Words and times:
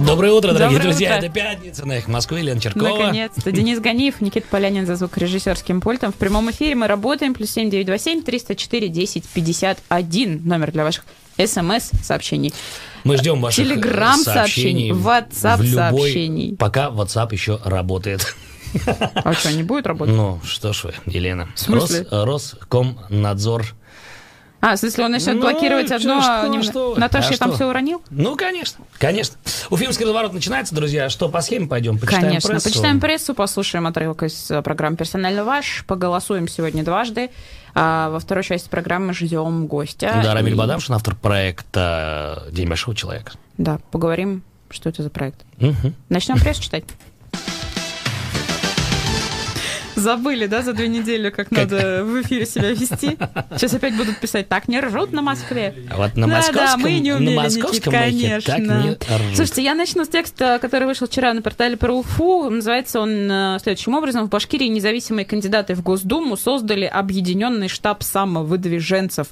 Доброе 0.00 0.32
утро, 0.32 0.52
дорогие 0.52 0.78
Доброе 0.78 0.82
друзья. 0.92 1.16
утро. 1.16 1.26
Это 1.26 1.34
пятница 1.34 1.86
на 1.86 1.98
их 1.98 2.08
Москвы. 2.08 2.40
Лена 2.40 2.60
Черкова. 2.60 2.88
Наконец-то. 2.98 3.52
Денис 3.52 3.78
Ганиев, 3.80 4.20
Никита 4.20 4.46
Полянин 4.50 4.86
за 4.86 4.96
звукорежиссерским 4.96 5.80
пультом. 5.82 6.10
В 6.12 6.14
прямом 6.16 6.50
эфире 6.50 6.74
мы 6.74 6.86
работаем. 6.86 7.34
Плюс 7.34 7.50
семь 7.50 7.68
девять 7.70 7.86
два 7.86 7.98
семь 7.98 8.22
триста 8.22 8.56
четыре 8.56 8.88
десять 8.88 9.24
пятьдесят 9.28 9.78
один. 9.88 10.40
Номер 10.46 10.72
для 10.72 10.84
ваших 10.84 11.04
смс-сообщений. 11.38 12.54
Мы 13.04 13.18
ждем 13.18 13.40
ваших 13.42 13.62
Телеграм-сообщений, 13.64 14.88
сообщений. 14.88 14.90
WhatsApp 14.90 15.56
в 15.58 15.62
любой- 15.62 15.74
сообщений. 16.02 16.56
Пока 16.56 16.88
WhatsApp 16.88 17.28
еще 17.32 17.60
работает. 17.64 18.34
А 18.86 19.34
что, 19.34 19.52
не 19.52 19.62
будет 19.64 19.86
работать? 19.86 20.14
Ну, 20.14 20.40
что 20.44 20.72
ж 20.72 20.84
вы, 20.84 20.94
Елена. 21.06 21.48
В 21.54 21.60
смысле? 21.60 22.06
Рос- 22.10 22.54
Роскомнадзор. 22.60 23.66
А, 24.60 24.76
в 24.76 24.78
смысле, 24.78 25.06
он 25.06 25.12
начнет 25.12 25.36
Ну, 25.36 25.40
блокировать 25.40 25.90
одно... 25.90 26.20
что, 26.20 26.42
немного- 26.46 26.62
что? 26.62 26.94
Наташа, 26.96 27.28
А 27.28 27.32
я 27.32 27.38
там 27.38 27.52
все 27.52 27.66
уронил? 27.66 28.02
Ну, 28.10 28.36
конечно, 28.36 28.84
конечно. 28.98 29.36
Уфимский 29.70 30.04
разворот 30.04 30.34
начинается, 30.34 30.74
друзья. 30.74 31.08
Что, 31.08 31.28
по 31.30 31.40
схеме 31.40 31.66
пойдем? 31.66 31.98
Почитаем 31.98 32.24
Конечно. 32.26 32.50
прессу? 32.50 32.68
Почитаем 32.68 33.00
прессу, 33.00 33.34
послушаем 33.34 33.86
отрывок 33.86 34.22
из 34.22 34.50
э, 34.50 34.60
программы 34.60 34.96
«Персонально 34.96 35.44
ваш», 35.44 35.84
поголосуем 35.86 36.46
сегодня 36.46 36.84
дважды. 36.84 37.30
А 37.74 38.10
во 38.10 38.18
второй 38.18 38.44
части 38.44 38.68
программы 38.68 39.14
ждем 39.14 39.66
гостя. 39.66 40.20
Да, 40.22 40.34
Рамиль 40.34 40.52
И- 40.52 40.56
Бадамшин, 40.56 40.94
автор 40.94 41.14
проекта 41.14 42.44
«День 42.52 42.68
большого 42.68 42.96
человека». 42.96 43.32
Да, 43.58 43.78
поговорим, 43.90 44.42
что 44.70 44.88
это 44.88 45.02
за 45.02 45.10
проект. 45.10 45.40
Мгм. 45.58 45.94
Начнем 46.08 46.38
прессу 46.38 46.62
читать. 46.62 46.84
Забыли, 49.96 50.46
да, 50.46 50.62
за 50.62 50.72
две 50.72 50.88
недели, 50.88 51.30
как 51.30 51.50
надо 51.50 52.04
в 52.04 52.22
эфире 52.22 52.46
себя 52.46 52.70
вести. 52.70 53.18
Сейчас 53.56 53.74
опять 53.74 53.96
будут 53.96 54.18
писать, 54.18 54.48
так 54.48 54.68
не 54.68 54.80
ржут 54.80 55.12
на 55.12 55.22
Москве. 55.22 55.74
А 55.90 55.96
вот 55.96 56.16
на 56.16 56.26
Да, 56.26 56.36
московском, 56.36 56.64
да, 56.66 56.76
мы 56.76 56.98
не 56.98 57.12
умели, 57.12 57.34
на 57.34 57.42
московском 57.42 57.92
Никит, 57.92 58.30
эхе 58.30 58.40
так 58.40 58.56
конечно. 58.56 58.82
не 58.82 58.88
ржут. 58.90 59.04
Слушайте, 59.36 59.62
я 59.62 59.74
начну 59.74 60.04
с 60.04 60.08
текста, 60.08 60.58
который 60.60 60.86
вышел 60.86 61.06
вчера 61.06 61.32
на 61.34 61.42
портале 61.42 61.76
про 61.76 61.92
Уфу. 61.92 62.48
Называется 62.50 63.00
он 63.00 63.30
э, 63.30 63.58
следующим 63.62 63.94
образом. 63.94 64.26
В 64.26 64.30
Башкирии 64.30 64.68
независимые 64.68 65.24
кандидаты 65.24 65.74
в 65.74 65.82
Госдуму 65.82 66.36
создали 66.36 66.84
объединенный 66.84 67.68
штаб 67.68 68.02
самовыдвиженцев. 68.02 69.28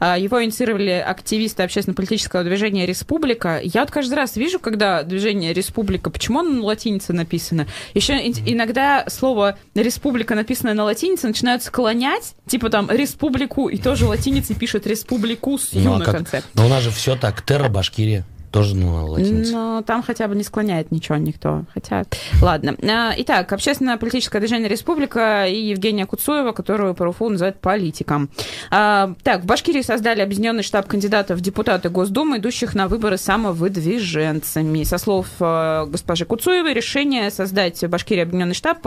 А, 0.00 0.18
Его 0.18 0.42
инициировали 0.42 0.90
активисты 0.90 1.62
общественно-политического 1.62 2.44
движения 2.44 2.86
«Республика». 2.86 3.60
Я 3.62 3.82
вот 3.82 3.90
каждый 3.90 4.14
раз 4.14 4.36
вижу, 4.36 4.58
когда 4.58 5.02
движение 5.02 5.52
«Республика», 5.52 6.10
почему 6.10 6.40
оно 6.40 6.50
на 6.50 6.62
латинице 6.64 7.12
написано? 7.12 7.66
Еще 7.94 8.14
иногда 8.18 9.04
слово 9.08 9.58
«республика», 9.74 10.07
написанное 10.34 10.74
на 10.74 10.84
латинице, 10.84 11.26
начинают 11.26 11.62
склонять, 11.62 12.34
типа 12.46 12.70
там 12.70 12.90
«республику», 12.90 13.68
и 13.68 13.78
тоже 13.78 14.06
латиницей 14.06 14.56
пишет 14.56 14.86
«республику» 14.86 15.58
с 15.58 15.72
Ну, 15.72 15.80
«ю» 15.80 15.92
а 15.92 15.98
на 15.98 16.04
конце. 16.04 16.42
Ну, 16.54 16.66
у 16.66 16.68
нас 16.68 16.82
же 16.82 16.90
все 16.90 17.16
так. 17.16 17.42
Терра, 17.42 17.68
Башкирия. 17.68 18.24
Тоже 18.58 18.76
на 18.76 19.04
латинице. 19.04 19.52
Но 19.52 19.82
там 19.82 20.02
хотя 20.02 20.26
бы 20.26 20.34
не 20.34 20.42
склоняет 20.42 20.90
ничего 20.90 21.16
никто. 21.16 21.64
Хотя, 21.72 22.04
ладно. 22.42 22.74
А, 22.82 23.14
Итак, 23.18 23.52
общественно-политическое 23.52 24.40
движение 24.40 24.68
«Республика» 24.68 25.46
и 25.46 25.68
Евгения 25.68 26.06
Куцуева, 26.06 26.50
которую 26.50 26.94
по 26.94 27.04
РУФУ 27.04 27.28
называют 27.28 27.60
политиком. 27.60 28.30
А, 28.70 29.14
Так, 29.22 29.42
в 29.42 29.46
Башкирии 29.46 29.82
создали 29.82 30.22
объединенный 30.22 30.64
штаб 30.64 30.88
кандидатов 30.88 31.38
в 31.38 31.40
депутаты 31.40 31.88
Госдумы, 31.88 32.38
идущих 32.38 32.74
на 32.74 32.88
выборы 32.88 33.16
самовыдвиженцами. 33.16 34.82
Со 34.82 34.98
слов 34.98 35.28
э, 35.38 35.86
госпожи 35.86 36.24
Куцуевой, 36.24 36.74
решение 36.74 37.30
создать 37.30 37.80
в 37.80 37.88
Башкирии 37.88 38.22
объединенный 38.22 38.54
штаб 38.54 38.84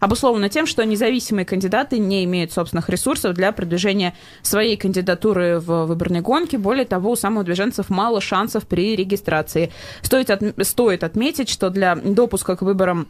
обусловлено 0.00 0.48
тем, 0.48 0.66
что 0.66 0.84
независимые 0.84 1.46
кандидаты 1.46 1.98
не 1.98 2.24
имеют 2.24 2.52
собственных 2.52 2.90
ресурсов 2.90 3.34
для 3.34 3.52
продвижения 3.52 4.14
своей 4.42 4.76
кандидатуры 4.76 5.58
в 5.58 5.86
выборной 5.86 6.20
гонке. 6.20 6.58
Более 6.58 6.84
того, 6.84 7.12
у 7.12 7.16
самовыдвиженцев 7.16 7.88
мало 7.88 8.20
шансов 8.20 8.66
при 8.66 8.96
регистрации. 9.06 9.72
Стоит, 10.02 10.30
отм- 10.30 10.62
стоит 10.64 11.04
отметить, 11.04 11.48
что 11.48 11.70
для 11.70 11.94
допуска 11.96 12.56
к 12.56 12.62
выборам 12.62 13.08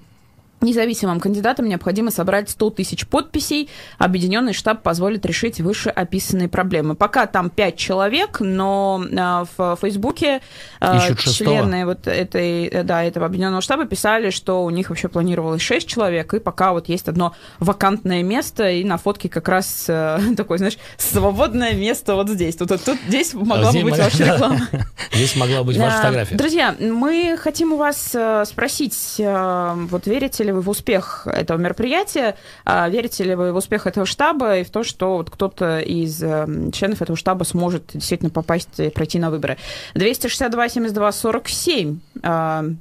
Независимым 0.63 1.21
кандидатам 1.21 1.69
необходимо 1.69 2.11
собрать 2.11 2.49
100 2.49 2.71
тысяч 2.71 3.07
подписей. 3.07 3.69
Объединенный 3.99 4.55
штаб 4.55 4.83
позволит 4.83 5.27
решить 5.27 5.61
вышеописанные 5.61 6.49
проблемы. 6.49 6.95
Пока 6.95 7.27
там 7.27 7.51
5 7.51 7.77
человек, 7.77 8.41
но 8.41 9.05
а, 9.19 9.45
в 9.57 9.77
Фейсбуке 9.83 10.41
а, 10.81 10.97
Ищут 10.97 11.21
шестого. 11.21 11.59
члены 11.59 11.85
вот 11.85 12.07
этой, 12.07 12.65
э, 12.69 12.83
да, 12.85 13.05
этого 13.05 13.27
объединенного 13.27 13.61
штаба 13.61 13.85
писали, 13.85 14.31
что 14.31 14.65
у 14.65 14.71
них 14.71 14.89
вообще 14.89 15.09
планировалось 15.09 15.61
6 15.61 15.87
человек, 15.87 16.33
и 16.33 16.41
пока 16.41 16.73
вот 16.73 16.89
есть 16.89 17.07
одно 17.09 17.35
вакантное 17.59 18.23
место, 18.23 18.71
и 18.71 18.83
на 18.83 18.97
фотке 18.97 19.29
как 19.29 19.51
раз 19.51 19.85
э, 19.89 20.19
такое, 20.39 20.57
знаешь, 20.57 20.79
свободное 20.97 21.75
место 21.75 22.15
вот 22.15 22.31
здесь. 22.31 22.57
Тут, 22.57 22.71
тут 22.83 22.99
здесь 23.07 23.35
могла 23.35 23.73
бы 23.73 23.73
Здесь 23.73 23.83
быть 23.83 23.99
ваша 23.99 24.25
реклама. 24.25 24.69
Здесь 25.13 25.37
могла 25.37 25.63
быть 25.65 25.77
ваша 25.77 25.97
фотография. 25.99 26.35
Друзья, 26.35 26.75
мы 26.81 27.37
хотим 27.39 27.75
у 27.75 27.77
вас 27.77 28.13
э, 28.15 28.45
спросить, 28.47 29.17
вот 29.19 30.07
верите 30.07 30.46
ли 30.47 30.53
вы 30.53 30.61
в 30.63 30.71
успех 30.71 31.27
этого 31.27 31.59
мероприятия, 31.59 32.37
а 32.65 32.89
верите 32.89 33.25
ли 33.25 33.35
вы 33.35 33.53
в 33.53 33.57
успех 33.57 33.87
этого 33.87 34.07
штаба 34.07 34.59
и 34.59 34.65
в 34.65 34.71
то, 34.71 34.83
что 34.83 35.17
вот 35.19 35.31
кто-то 35.31 35.81
из 35.81 36.23
э, 36.23 36.47
членов 36.73 37.03
этого 37.03 37.17
штаба 37.17 37.45
сможет 37.45 37.91
действительно 37.93 38.31
попасть 38.31 38.79
и 38.81 38.89
пройти 38.89 39.19
на 39.19 39.31
выборы. 39.31 39.59
262 39.95 40.69
72 40.69 41.13
47. 41.13 41.99
э, 42.17 42.21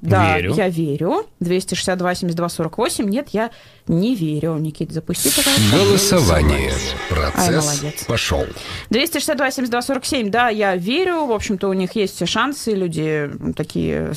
Да, 0.02 0.38
Верю. 0.38 0.54
я 0.56 0.70
верю. 0.70 1.26
262 1.40 2.16
72 2.16 2.50
48. 2.50 3.10
Нет, 3.10 3.30
я 3.32 3.50
не 3.88 4.16
верю. 4.16 4.56
Никита, 4.58 4.94
запусти, 4.94 5.30
пожалуйста. 5.30 5.78
Голосование. 5.86 6.72
Ай, 6.72 7.08
Процесс 7.10 7.66
молодец. 7.82 8.04
пошел. 8.06 8.46
262 8.90 9.52
72 9.52 9.82
47, 9.82 10.30
да, 10.32 10.50
я 10.50 10.76
верю. 10.76 11.26
В 11.26 11.32
общем-то, 11.32 11.68
у 11.70 11.74
них 11.74 11.96
есть 11.96 12.16
все 12.16 12.26
шансы. 12.26 12.74
Люди 12.74 13.30
такие 13.56 14.14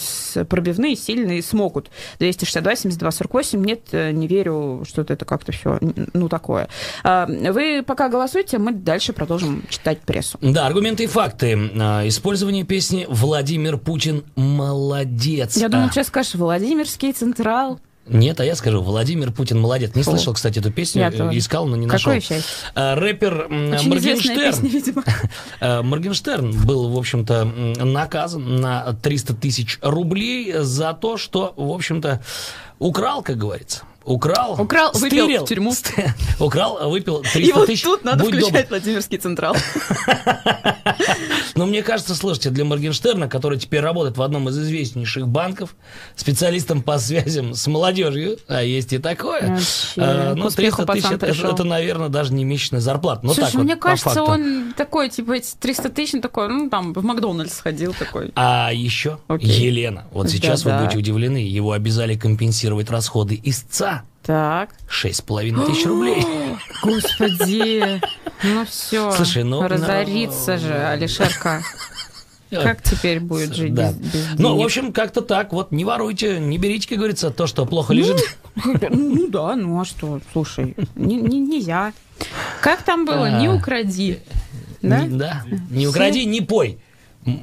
пробивные, 0.49 0.97
сильные, 0.97 1.43
смогут. 1.43 1.91
262 2.19 2.77
72 2.77 3.11
48, 3.11 3.65
нет, 3.65 3.81
э, 3.93 4.11
не 4.13 4.27
верю, 4.27 4.85
что 4.89 5.03
это 5.03 5.25
как-то 5.25 5.53
все, 5.53 5.79
ну, 6.15 6.29
такое. 6.29 6.69
А, 7.05 7.27
Вы 7.27 7.83
пока 7.87 8.09
голосуйте, 8.09 8.59
мы 8.59 8.73
дальше 8.73 9.13
продолжим 9.13 9.65
читать 9.69 10.01
прессу. 10.01 10.39
Да, 10.41 10.67
аргументы 10.67 11.05
и 11.05 11.07
факты. 11.07 11.71
А, 11.79 12.07
Использование 12.09 12.65
песни 12.65 13.07
«Владимир 13.09 13.77
Путин 13.79 14.25
молодец». 14.37 15.57
Я 15.57 15.69
думаю, 15.69 15.89
А, 15.89 15.93
сейчас 15.93 16.07
скажешь, 16.09 16.35
Владимирский 16.35 17.13
Централ. 17.13 17.81
Нет, 18.09 18.41
а 18.41 18.45
я 18.45 18.55
скажу, 18.55 18.83
Владимир 18.83 19.33
Путин 19.33 19.61
молодец. 19.61 19.95
Не 19.95 20.03
Фу. 20.03 20.11
слышал, 20.11 20.35
кстати, 20.35 20.59
эту 20.59 20.71
песню, 20.73 21.03
Я 21.03 21.11
искал, 21.39 21.67
но 21.67 21.77
не 21.77 21.87
нашел. 21.87 22.11
Какое 22.13 22.21
счастье. 22.21 22.43
А, 22.75 22.95
Рэпер 22.95 23.47
Очень 23.47 23.89
Моргенштерн. 23.89 24.69
песня. 24.69 25.05
Э, 25.61 25.83
Моргенштерн 25.83 26.65
был, 26.65 26.89
в 26.91 26.99
общем-то, 26.99 27.45
наказан 27.45 28.61
на 28.61 28.93
300 28.95 29.35
тысяч 29.35 29.79
рублей 29.83 30.53
за 30.59 30.93
то, 30.95 31.17
что, 31.17 31.55
в 31.57 31.71
общем-то, 31.71 32.23
украл, 32.79 33.23
как 33.23 33.37
говорится. 33.37 33.83
Украл, 34.09 34.61
Украл, 34.61 34.91
выпил 34.95 35.25
стырил, 35.25 35.45
в 35.45 35.49
тюрьму. 35.49 35.73
ст- 35.73 35.93
украл, 36.41 36.89
выпил 36.91 37.21
300 37.23 37.39
И 37.41 37.53
вот 37.53 37.67
тысяч. 37.67 37.83
тут 37.83 38.05
надо 38.05 38.25
Будь 38.25 38.35
включать 38.35 38.69
добр. 38.69 38.69
Владимирский 38.71 39.19
Централ. 39.19 39.57
Но 41.55 41.67
мне 41.67 41.83
кажется, 41.83 42.15
слушайте, 42.15 42.51
для 42.51 42.65
Моргенштерна, 42.65 43.29
который 43.29 43.59
теперь 43.59 43.81
работает 43.81 44.17
в 44.17 44.23
одном 44.23 44.49
из 44.49 44.59
известнейших 44.59 45.27
банков, 45.29 45.75
специалистом 46.17 46.83
по 46.83 46.99
связям 46.99 47.55
с 47.55 47.67
молодежью, 47.67 48.39
а 48.49 48.63
есть 48.63 48.93
и 48.93 48.99
такое, 48.99 49.59
к 49.95 50.35
ну, 50.35 50.47
успеху 50.47 50.85
300 50.87 51.19
тысяч, 51.19 51.41
это, 51.43 51.65
наверное, 51.65 52.09
даже 52.09 52.33
не 52.33 52.45
месячная 52.45 52.81
зарплата. 52.81 53.21
Ну, 53.25 53.35
Слушай, 53.35 53.47
так 53.47 53.55
вот, 53.55 53.65
мне 53.65 53.77
кажется, 53.77 54.23
он 54.23 54.73
такой, 54.77 55.09
типа, 55.11 55.33
эти 55.33 55.55
300 55.59 55.89
тысяч, 55.91 56.15
он 56.15 56.21
такой, 56.21 56.49
ну, 56.49 56.71
там, 56.71 56.93
в 56.93 57.05
Макдональдс 57.05 57.55
сходил 57.55 57.93
такой. 57.93 58.33
А 58.35 58.71
еще 58.73 59.19
Окей. 59.29 59.49
Елена. 59.51 60.05
Вот 60.13 60.31
сейчас 60.31 60.65
вы 60.65 60.73
будете 60.79 60.99
удивлены. 60.99 61.39
Его 61.39 61.73
обязали 61.73 62.17
компенсировать 62.17 62.91
расходы 62.91 63.41
истца. 63.43 63.98
Так. 64.29 64.75
Шесть 64.91 65.21
с 65.21 65.23
половиной 65.23 65.65
тысяч 65.65 65.87
рублей. 65.87 66.23
Господи, 66.83 67.99
ну 68.43 68.67
все. 68.67 69.11
Слушай, 69.13 69.43
ну, 69.43 69.67
Разорится 69.67 70.53
ну, 70.53 70.59
же 70.59 70.75
Алишерка. 70.75 71.63
Как 72.51 72.83
теперь 72.83 73.21
будет 73.21 73.55
жить 73.55 73.73
Да. 73.73 73.91
без, 73.93 73.97
без 74.13 74.27
Ну, 74.39 74.51
в 74.51 74.53
денег? 74.53 74.67
общем, 74.67 74.93
как-то 74.93 75.23
так. 75.23 75.55
Вот 75.55 75.73
не 75.73 75.87
воруйте, 75.87 76.39
не 76.41 76.59
берите, 76.59 76.87
как 76.91 76.99
говорится, 76.99 77.31
то, 77.31 77.47
что 77.47 77.65
плохо 77.65 77.95
лежит. 77.95 78.21
Ну, 78.63 78.75
ну 78.91 79.29
да, 79.29 79.57
ну 79.57 79.81
а 79.81 79.87
что, 79.87 80.21
слушай, 80.35 80.77
не- 80.95 81.17
не- 81.17 81.41
нельзя. 81.41 81.95
Как 82.61 82.83
там 82.83 83.07
было? 83.07 83.39
Не 83.41 83.47
А. 83.47 83.55
укради. 83.55 84.19
Да? 84.83 85.05
Не- 85.07 85.17
Да. 85.17 85.43
Не 85.71 85.87
укради, 85.87 86.27
не 86.27 86.43
пой. 86.43 86.79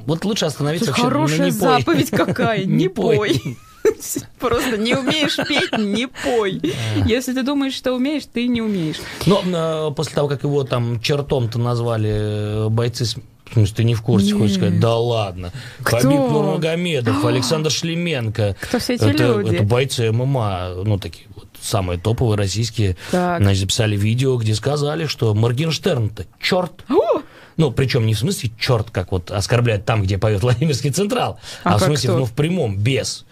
Вот 0.06 0.24
лучше 0.24 0.44
остановиться 0.46 0.92
Хорошая 0.92 1.50
не 1.50 1.58
пой. 1.58 1.78
заповедь 1.80 2.10
какая, 2.10 2.64
не 2.64 2.74
Не 2.84 2.88
пой. 2.88 3.42
Просто 4.38 4.76
не 4.76 4.94
умеешь 4.94 5.36
петь, 5.48 5.78
не 5.78 6.06
пой. 6.08 6.60
Если 7.06 7.32
ты 7.34 7.42
думаешь, 7.42 7.74
что 7.74 7.92
умеешь, 7.92 8.24
ты 8.32 8.46
не 8.46 8.62
умеешь. 8.62 8.96
Но 9.26 9.42
э, 9.44 9.94
после 9.94 10.14
того, 10.14 10.28
как 10.28 10.42
его 10.44 10.64
там 10.64 11.00
чертом-то 11.00 11.58
назвали 11.58 12.66
э, 12.66 12.68
бойцы 12.68 13.04
В 13.04 13.52
смысле, 13.52 13.74
ты 13.76 13.84
не 13.84 13.94
в 13.94 14.02
курсе, 14.02 14.32
Нет. 14.32 14.38
хочешь 14.38 14.56
сказать? 14.56 14.80
Да 14.80 14.96
ладно. 14.96 15.52
Кто? 15.82 15.98
Хабиб 15.98 16.18
Нурмагомедов, 16.18 17.24
Александр 17.24 17.70
Шлеменко. 17.70 18.56
Кто 18.60 18.78
все 18.78 18.94
эти 18.94 19.04
это, 19.04 19.22
люди? 19.24 19.54
это 19.54 19.64
бойцы 19.64 20.10
ММА, 20.12 20.82
ну, 20.84 20.98
такие 20.98 21.26
вот 21.34 21.46
самые 21.60 21.98
топовые 21.98 22.36
российские. 22.36 22.96
Так. 23.10 23.40
Значит, 23.40 23.60
записали 23.60 23.96
видео, 23.96 24.36
где 24.36 24.54
сказали, 24.54 25.06
что 25.06 25.34
Моргенштерн-то 25.34 26.26
черт. 26.40 26.84
О, 26.88 27.22
Ну, 27.56 27.70
причем 27.72 28.06
не 28.06 28.14
в 28.14 28.18
смысле 28.18 28.50
черт, 28.58 28.90
как 28.90 29.12
вот 29.12 29.30
оскорбляет 29.30 29.84
там, 29.86 30.02
где 30.02 30.18
поет 30.18 30.42
Владимирский 30.42 30.90
Централ, 30.90 31.38
а, 31.64 31.74
А 31.74 31.78
в 31.78 31.82
смысле, 31.82 32.10
кто? 32.10 32.18
ну, 32.18 32.24
в 32.26 32.32
прямом, 32.32 32.76
без. 32.76 33.24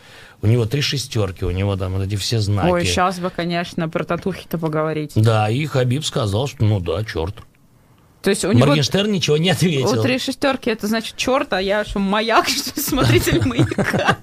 У 0.42 0.46
него 0.46 0.66
три 0.66 0.80
шестерки, 0.80 1.44
у 1.44 1.50
него 1.50 1.76
там 1.76 1.94
вот 1.94 2.02
эти 2.06 2.16
все 2.16 2.38
знаки. 2.40 2.70
Ой, 2.70 2.84
сейчас 2.84 3.18
бы, 3.18 3.30
конечно, 3.30 3.88
про 3.88 4.04
татухи-то 4.04 4.58
поговорить. 4.58 5.12
Да, 5.14 5.48
и 5.48 5.64
Хабиб 5.66 6.04
сказал, 6.04 6.46
что 6.46 6.64
ну 6.64 6.80
да, 6.80 7.02
черт. 7.04 7.34
То 8.24 8.30
есть 8.30 8.42
у 8.44 8.52
него 8.52 8.66
Моргенштерн 8.66 9.12
ничего 9.12 9.36
не 9.36 9.50
у 9.50 9.52
ответил. 9.52 10.02
три 10.02 10.18
шестерки 10.18 10.70
это 10.70 10.86
значит 10.86 11.16
черт, 11.16 11.52
а 11.52 11.60
я 11.60 11.84
что, 11.84 11.98
маяк, 11.98 12.48
что 12.48 12.80
смотритель 12.80 13.42
маяка. 13.46 14.16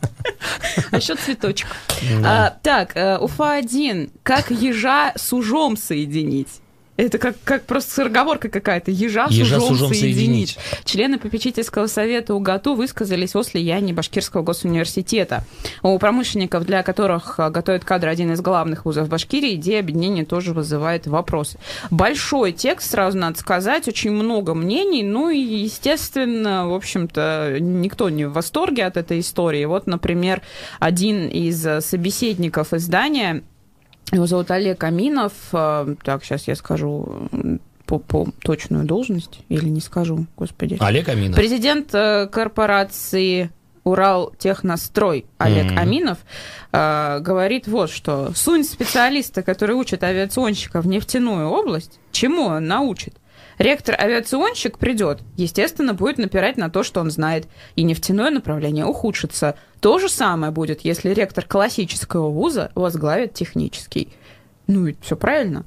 А 0.89 0.97
еще 0.97 1.15
цветочек. 1.15 1.67
А, 2.25 2.57
Так, 2.63 2.97
э, 2.97 3.17
Уфа-1. 3.19 4.11
Как 4.23 4.49
ежа 4.49 5.13
с 5.15 5.31
ужом 5.33 5.77
соединить? 5.77 6.61
Это 6.97 7.17
как, 7.17 7.35
как 7.43 7.63
просто 7.65 7.91
скороговорка 7.91 8.49
какая-то. 8.49 8.91
Ежа, 8.91 9.27
Ежа 9.29 9.59
с 9.59 9.63
ужом 9.63 9.89
соединить. 9.89 10.15
соединить. 10.15 10.57
Члены 10.83 11.17
попечительского 11.17 11.87
совета 11.87 12.35
УГАТУ 12.35 12.75
высказались 12.75 13.35
о 13.35 13.43
слиянии 13.43 13.93
Башкирского 13.93 14.43
госуниверситета. 14.43 15.45
У 15.81 15.97
промышленников, 15.97 16.65
для 16.65 16.83
которых 16.83 17.39
а, 17.39 17.49
готовят 17.49 17.85
кадры 17.85 18.11
один 18.11 18.33
из 18.33 18.41
главных 18.41 18.85
вузов 18.85 19.07
Башкирии, 19.07 19.55
идея 19.55 19.79
объединения 19.79 20.25
тоже 20.25 20.53
вызывает 20.53 21.07
вопросы. 21.07 21.57
Большой 21.89 22.51
текст, 22.51 22.91
сразу 22.91 23.17
надо 23.17 23.39
сказать, 23.39 23.87
очень 23.87 24.11
много 24.11 24.53
мнений, 24.53 25.03
ну 25.03 25.29
и, 25.29 25.39
естественно, 25.39 26.67
в 26.67 26.73
общем-то, 26.73 27.57
никто 27.59 28.09
не 28.09 28.25
в 28.25 28.33
восторге 28.33 28.85
от 28.85 28.97
этой 28.97 29.21
истории. 29.21 29.63
Вот, 29.65 29.87
например, 29.87 30.41
один 30.79 31.27
из 31.29 31.65
а, 31.65 31.81
собеседников 31.81 32.73
издания 32.73 33.43
его 34.11 34.25
зовут 34.25 34.51
Олег 34.51 34.83
Аминов. 34.83 35.33
Э, 35.53 35.95
Так, 36.03 36.23
сейчас 36.23 36.47
я 36.47 36.55
скажу 36.55 37.29
по, 37.85 37.99
по 37.99 38.27
точную 38.43 38.85
должность 38.85 39.39
или 39.49 39.67
не 39.69 39.81
скажу, 39.81 40.25
господи. 40.37 40.77
Олег 40.79 41.09
Аминов. 41.09 41.35
Президент 41.37 41.93
э, 41.93 42.27
корпорации 42.31 43.49
Урал 43.83 44.31
Технострой 44.37 45.25
Олег 45.39 45.71
Мгм. 45.71 45.77
Аминов 45.79 46.17
э, 46.71 47.19
говорит 47.19 47.67
вот 47.67 47.89
что. 47.89 48.31
Сунь 48.35 48.63
специалиста, 48.63 49.41
который 49.43 49.75
учит 49.75 50.03
авиационщика 50.03 50.81
в 50.81 50.87
нефтяную 50.87 51.47
область, 51.49 51.99
чему 52.11 52.43
он 52.43 52.67
научит? 52.67 53.15
Ректор-авиационщик 53.61 54.77
придет, 54.77 55.19
естественно, 55.37 55.93
будет 55.93 56.17
напирать 56.17 56.57
на 56.57 56.69
то, 56.69 56.83
что 56.83 56.99
он 57.01 57.11
знает, 57.11 57.47
и 57.75 57.83
нефтяное 57.83 58.29
направление 58.31 58.85
ухудшится. 58.85 59.55
То 59.79 59.99
же 59.99 60.09
самое 60.09 60.51
будет, 60.51 60.81
если 60.81 61.09
ректор 61.11 61.45
классического 61.45 62.29
вуза 62.29 62.71
возглавит 62.75 63.33
технический. 63.33 64.09
Ну, 64.67 64.85
ведь 64.85 64.97
все 65.01 65.15
правильно. 65.15 65.65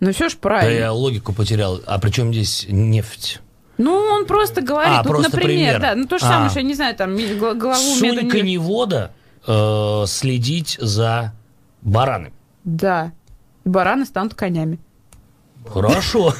Ну, 0.00 0.12
все 0.12 0.28
ж 0.28 0.32
Да 0.34 0.38
правильно. 0.40 0.78
я 0.78 0.92
логику 0.92 1.32
потерял. 1.32 1.80
А 1.86 1.98
при 1.98 2.10
чем 2.10 2.32
здесь 2.32 2.66
нефть? 2.68 3.40
Ну, 3.78 3.92
он 3.92 4.26
просто 4.26 4.60
говорит, 4.60 4.92
А, 4.94 5.02
вот, 5.02 5.08
просто 5.08 5.30
например, 5.36 5.74
пример. 5.76 5.80
да, 5.80 5.94
ну 5.96 6.06
то 6.06 6.18
же 6.18 6.24
А. 6.26 6.28
самое, 6.28 6.50
что 6.50 6.60
я 6.60 6.64
не 6.66 6.74
знаю, 6.74 6.94
там 6.94 7.16
главу 7.58 7.74
Сунь 7.74 8.10
медуни- 8.20 8.28
коневода 8.30 9.12
э, 9.46 10.04
следить 10.06 10.76
за 10.80 11.32
баранами. 11.82 12.32
Да. 12.64 13.12
Бараны 13.64 14.04
станут 14.04 14.34
конями. 14.34 14.78
Хорошо. 15.66 16.34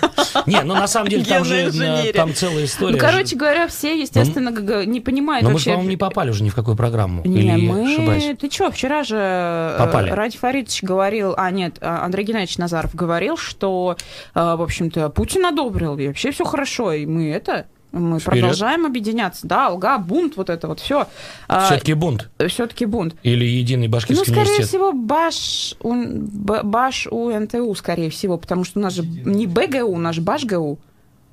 Не, 0.47 0.63
ну 0.63 0.75
на 0.75 0.87
самом 0.87 1.09
деле 1.09 1.25
там 1.25 1.45
же 1.45 1.55
э, 1.55 2.13
там 2.13 2.35
целая 2.35 2.65
история. 2.65 2.93
ну, 2.93 2.99
короче 2.99 3.37
говоря, 3.37 3.67
все, 3.69 3.99
естественно, 4.01 4.51
не 4.85 5.01
понимают 5.01 5.43
Но 5.43 5.51
мы, 5.51 5.55
вообще... 5.55 5.71
по-моему, 5.71 5.91
не 5.91 5.97
попали 5.97 6.31
уже 6.31 6.43
ни 6.43 6.51
в 6.51 6.55
какую 6.55 6.77
программу. 6.77 7.23
Не, 7.25 7.57
мы... 7.57 8.37
Ты 8.39 8.51
что, 8.51 8.71
вчера 8.71 9.05
же 9.05 9.17
э, 9.19 9.77
Попали. 9.79 10.11
Ради 10.11 10.37
Фаридович 10.37 10.83
говорил, 10.83 11.35
а 11.37 11.51
нет, 11.51 11.79
а, 11.81 12.05
Андрей 12.05 12.25
Геннадьевич 12.25 12.59
Назаров 12.59 12.95
говорил, 12.95 13.37
что, 13.37 13.97
э, 14.35 14.41
в 14.41 14.63
общем-то, 14.63 15.09
Путин 15.11 15.47
одобрил, 15.47 15.97
и 15.99 16.07
вообще 16.07 16.31
все 16.31 16.45
хорошо, 16.45 16.93
и 16.93 17.07
мы 17.07 17.31
это... 17.31 17.67
Мы 17.95 18.19
Вперед. 18.19 18.41
продолжаем 18.41 18.87
объединяться. 18.87 19.47
Да, 19.47 19.69
алга, 19.69 19.99
бунт, 19.99 20.37
вот 20.37 20.51
это 20.51 20.67
вот 20.67 20.81
все. 20.81 21.07
Все-таки 21.49 21.95
бунт. 21.95 22.29
Все-таки 22.49 22.87
бунт. 22.87 23.15
Или 23.23 23.45
единый 23.45 23.87
Ну, 23.87 23.93
башкирский 23.93 24.25
скорее 24.27 24.41
университет. 24.43 24.69
всего, 24.69 24.93
Баш, 24.93 25.75
Б- 25.83 26.63
Баш 26.65 27.07
УНТУ, 27.11 27.75
скорее 27.75 28.11
всего, 28.11 28.37
потому 28.37 28.65
что 28.65 28.81
у 28.81 28.83
нас 28.83 28.95
же 28.95 29.03
не 29.07 29.47
БГУ, 29.47 29.87
у 29.93 29.99
нас 29.99 30.17
же 30.17 30.23
БашГУ. 30.23 30.79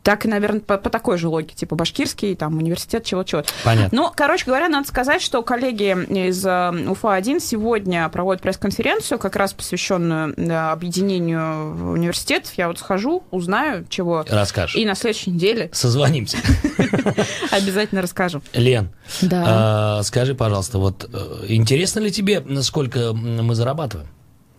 Так 0.04 0.26
и, 0.26 0.28
наверное, 0.28 0.62
по, 0.62 0.78
по 0.78 0.90
такой 0.90 1.18
же 1.18 1.28
логике, 1.28 1.56
типа 1.56 1.76
башкирский, 1.76 2.36
там, 2.36 2.58
университет, 2.58 3.04
чего-чего. 3.06 3.44
Понятно. 3.64 3.96
Ну, 3.96 4.12
короче 4.16 4.46
говоря, 4.46 4.68
надо 4.68 4.88
сказать, 4.88 5.22
что 5.22 5.44
коллеги 5.44 5.92
из 6.28 6.44
э, 6.46 6.50
УФА-1 6.90 7.40
сегодня 7.40 8.10
проводят 8.10 8.42
пресс-конференцию, 8.42 9.20
как 9.20 9.36
раз 9.36 9.54
посвященную 9.54 10.34
э, 10.36 10.52
объединению 10.72 11.92
университетов. 11.94 12.52
Я 12.58 12.68
вот 12.68 12.80
схожу, 12.80 13.24
узнаю, 13.32 13.86
чего. 13.90 14.26
Расскажешь. 14.28 14.76
И 14.76 14.86
на 14.86 14.96
следующей 14.96 15.32
неделе 15.32 15.70
Созвонимся. 15.74 16.38
обязательно 17.52 18.02
расскажу. 18.02 18.42
Лен, 18.54 18.90
Да. 19.22 19.44
а, 20.00 20.04
скажи, 20.04 20.34
пожалуйста, 20.36 20.80
вот 20.80 21.08
э, 21.12 21.46
интересно 21.50 22.00
ли 22.00 22.12
тебе, 22.12 22.44
сколько 22.62 23.14
мы 23.14 23.54
зарабатываем? 23.56 24.08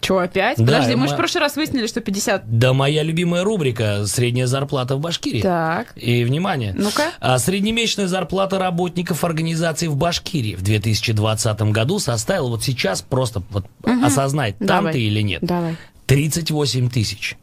Чего 0.03 0.19
опять? 0.19 0.59
Да, 0.59 0.65
Подожди, 0.65 0.97
мы 0.97 1.07
же 1.07 1.15
в 1.15 1.17
прошлый 1.17 1.41
раз 1.43 1.55
выяснили, 1.57 1.87
что 1.87 2.01
50. 2.01 2.59
Да, 2.59 2.73
моя 2.73 3.05
любимая 3.05 3.45
рубрика 3.45 4.05
«Средняя 4.05 4.47
зарплата 4.47 4.97
в 4.97 5.01
Башкирии». 5.01 5.41
Так, 5.41 5.93
И, 5.97 6.25
внимание, 6.25 6.75
ну-ка. 6.77 7.05
а 7.21 7.39
среднемесячная 7.39 8.09
зарплата 8.09 8.59
работников 8.59 9.23
организации 9.23 9.87
в 9.87 9.95
Башкирии 9.97 10.57
в 10.57 10.63
2020 10.63 11.63
году 11.71 12.01
составила, 12.01 12.49
вот 12.49 12.65
сейчас 12.65 13.01
просто 13.01 13.43
вот 13.51 13.65
осознай, 14.05 14.53
там 14.55 14.67
Давай. 14.67 14.93
ты 14.93 15.01
или 15.03 15.21
нет, 15.23 15.43
Давай. 15.43 15.77
38 16.07 16.91
тысяч. 16.91 17.37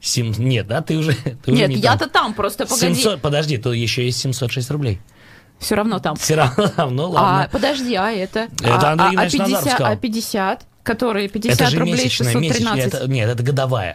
Сем- 0.00 0.32
Нет, 0.36 0.66
да, 0.66 0.82
ты 0.82 0.98
уже, 0.98 1.14
ты 1.14 1.50
Нет, 1.52 1.70
не 1.70 1.76
я-то 1.76 2.00
там. 2.10 2.24
там, 2.26 2.34
просто 2.34 2.66
погоди. 2.66 2.94
700, 2.94 3.22
подожди, 3.22 3.56
то 3.56 3.72
еще 3.72 4.04
есть 4.04 4.18
706 4.20 4.70
рублей. 4.70 5.00
Все 5.58 5.74
равно 5.76 5.98
там. 6.00 6.16
Все 6.16 6.34
равно, 6.34 7.04
А, 7.04 7.08
ладно. 7.08 7.48
подожди, 7.50 7.94
а 7.94 8.10
это? 8.10 8.48
Это 8.60 8.90
а, 8.90 8.92
Андрей 8.92 9.16
а, 9.16 9.22
а 9.22 9.26
Геннадьевич 9.26 9.38
Назаров 9.38 9.62
50, 9.64 9.72
сказал. 9.74 9.92
а 9.92 9.96
50, 9.96 10.66
которые 10.84 11.28
50 11.28 11.54
это 11.60 11.70
же 11.70 11.78
рублей 11.78 11.94
месячная, 11.94 12.34
месячная, 12.36 12.74
613. 12.74 12.94
это, 12.94 13.10
нет, 13.10 13.28
это 13.28 13.42
годовая. 13.42 13.94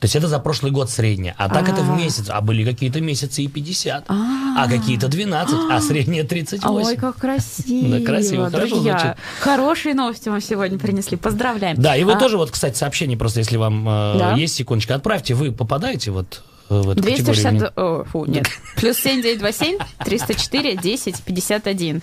То 0.00 0.06
есть 0.06 0.16
это 0.16 0.26
за 0.28 0.38
прошлый 0.38 0.72
год 0.72 0.90
средняя. 0.90 1.34
А 1.38 1.48
так 1.48 1.68
это 1.68 1.82
в 1.82 1.92
А. 1.92 1.96
месяц. 1.96 2.26
А 2.30 2.40
были 2.40 2.64
какие-то 2.64 3.00
месяцы 3.00 3.42
и 3.42 3.48
50, 3.48 4.06
А. 4.08 4.64
а 4.64 4.68
какие-то 4.68 5.08
12, 5.08 5.54
а 5.70 5.80
средняя 5.80 6.24
38. 6.24 6.86
Ой, 6.86 6.96
как 6.96 7.16
красиво. 7.16 7.98
Да, 7.98 8.04
красиво, 8.04 8.50
хорошо 8.50 8.68
Друзья, 8.74 8.98
звучит. 8.98 9.16
хорошие 9.40 9.94
новости 9.94 10.28
вам 10.30 10.40
сегодня 10.40 10.78
принесли. 10.78 11.16
Поздравляем. 11.18 11.76
Да, 11.80 11.94
и 11.96 12.04
вы 12.04 12.12
А, 12.14 12.16
тоже, 12.18 12.36
вот, 12.38 12.50
кстати, 12.50 12.76
сообщение, 12.76 13.16
просто 13.18 13.40
если 13.40 13.56
вам 13.58 13.86
э, 13.88 14.34
есть 14.38 14.54
секундочка, 14.56 14.94
отправьте, 14.94 15.34
вы 15.34 15.52
попадаете 15.52 16.10
вот 16.10 16.42
в 16.70 16.90
эту 16.90 17.02
категорию. 17.02 17.16
или 17.16 17.24
260... 17.24 17.52
нет? 17.52 17.72
о, 17.76 18.04
фу, 18.04 18.24
нет. 18.24 18.46
Плюс 18.76 18.96
7927 18.98 19.78
304 20.04 20.76
10 20.76 21.22
51. 21.22 22.02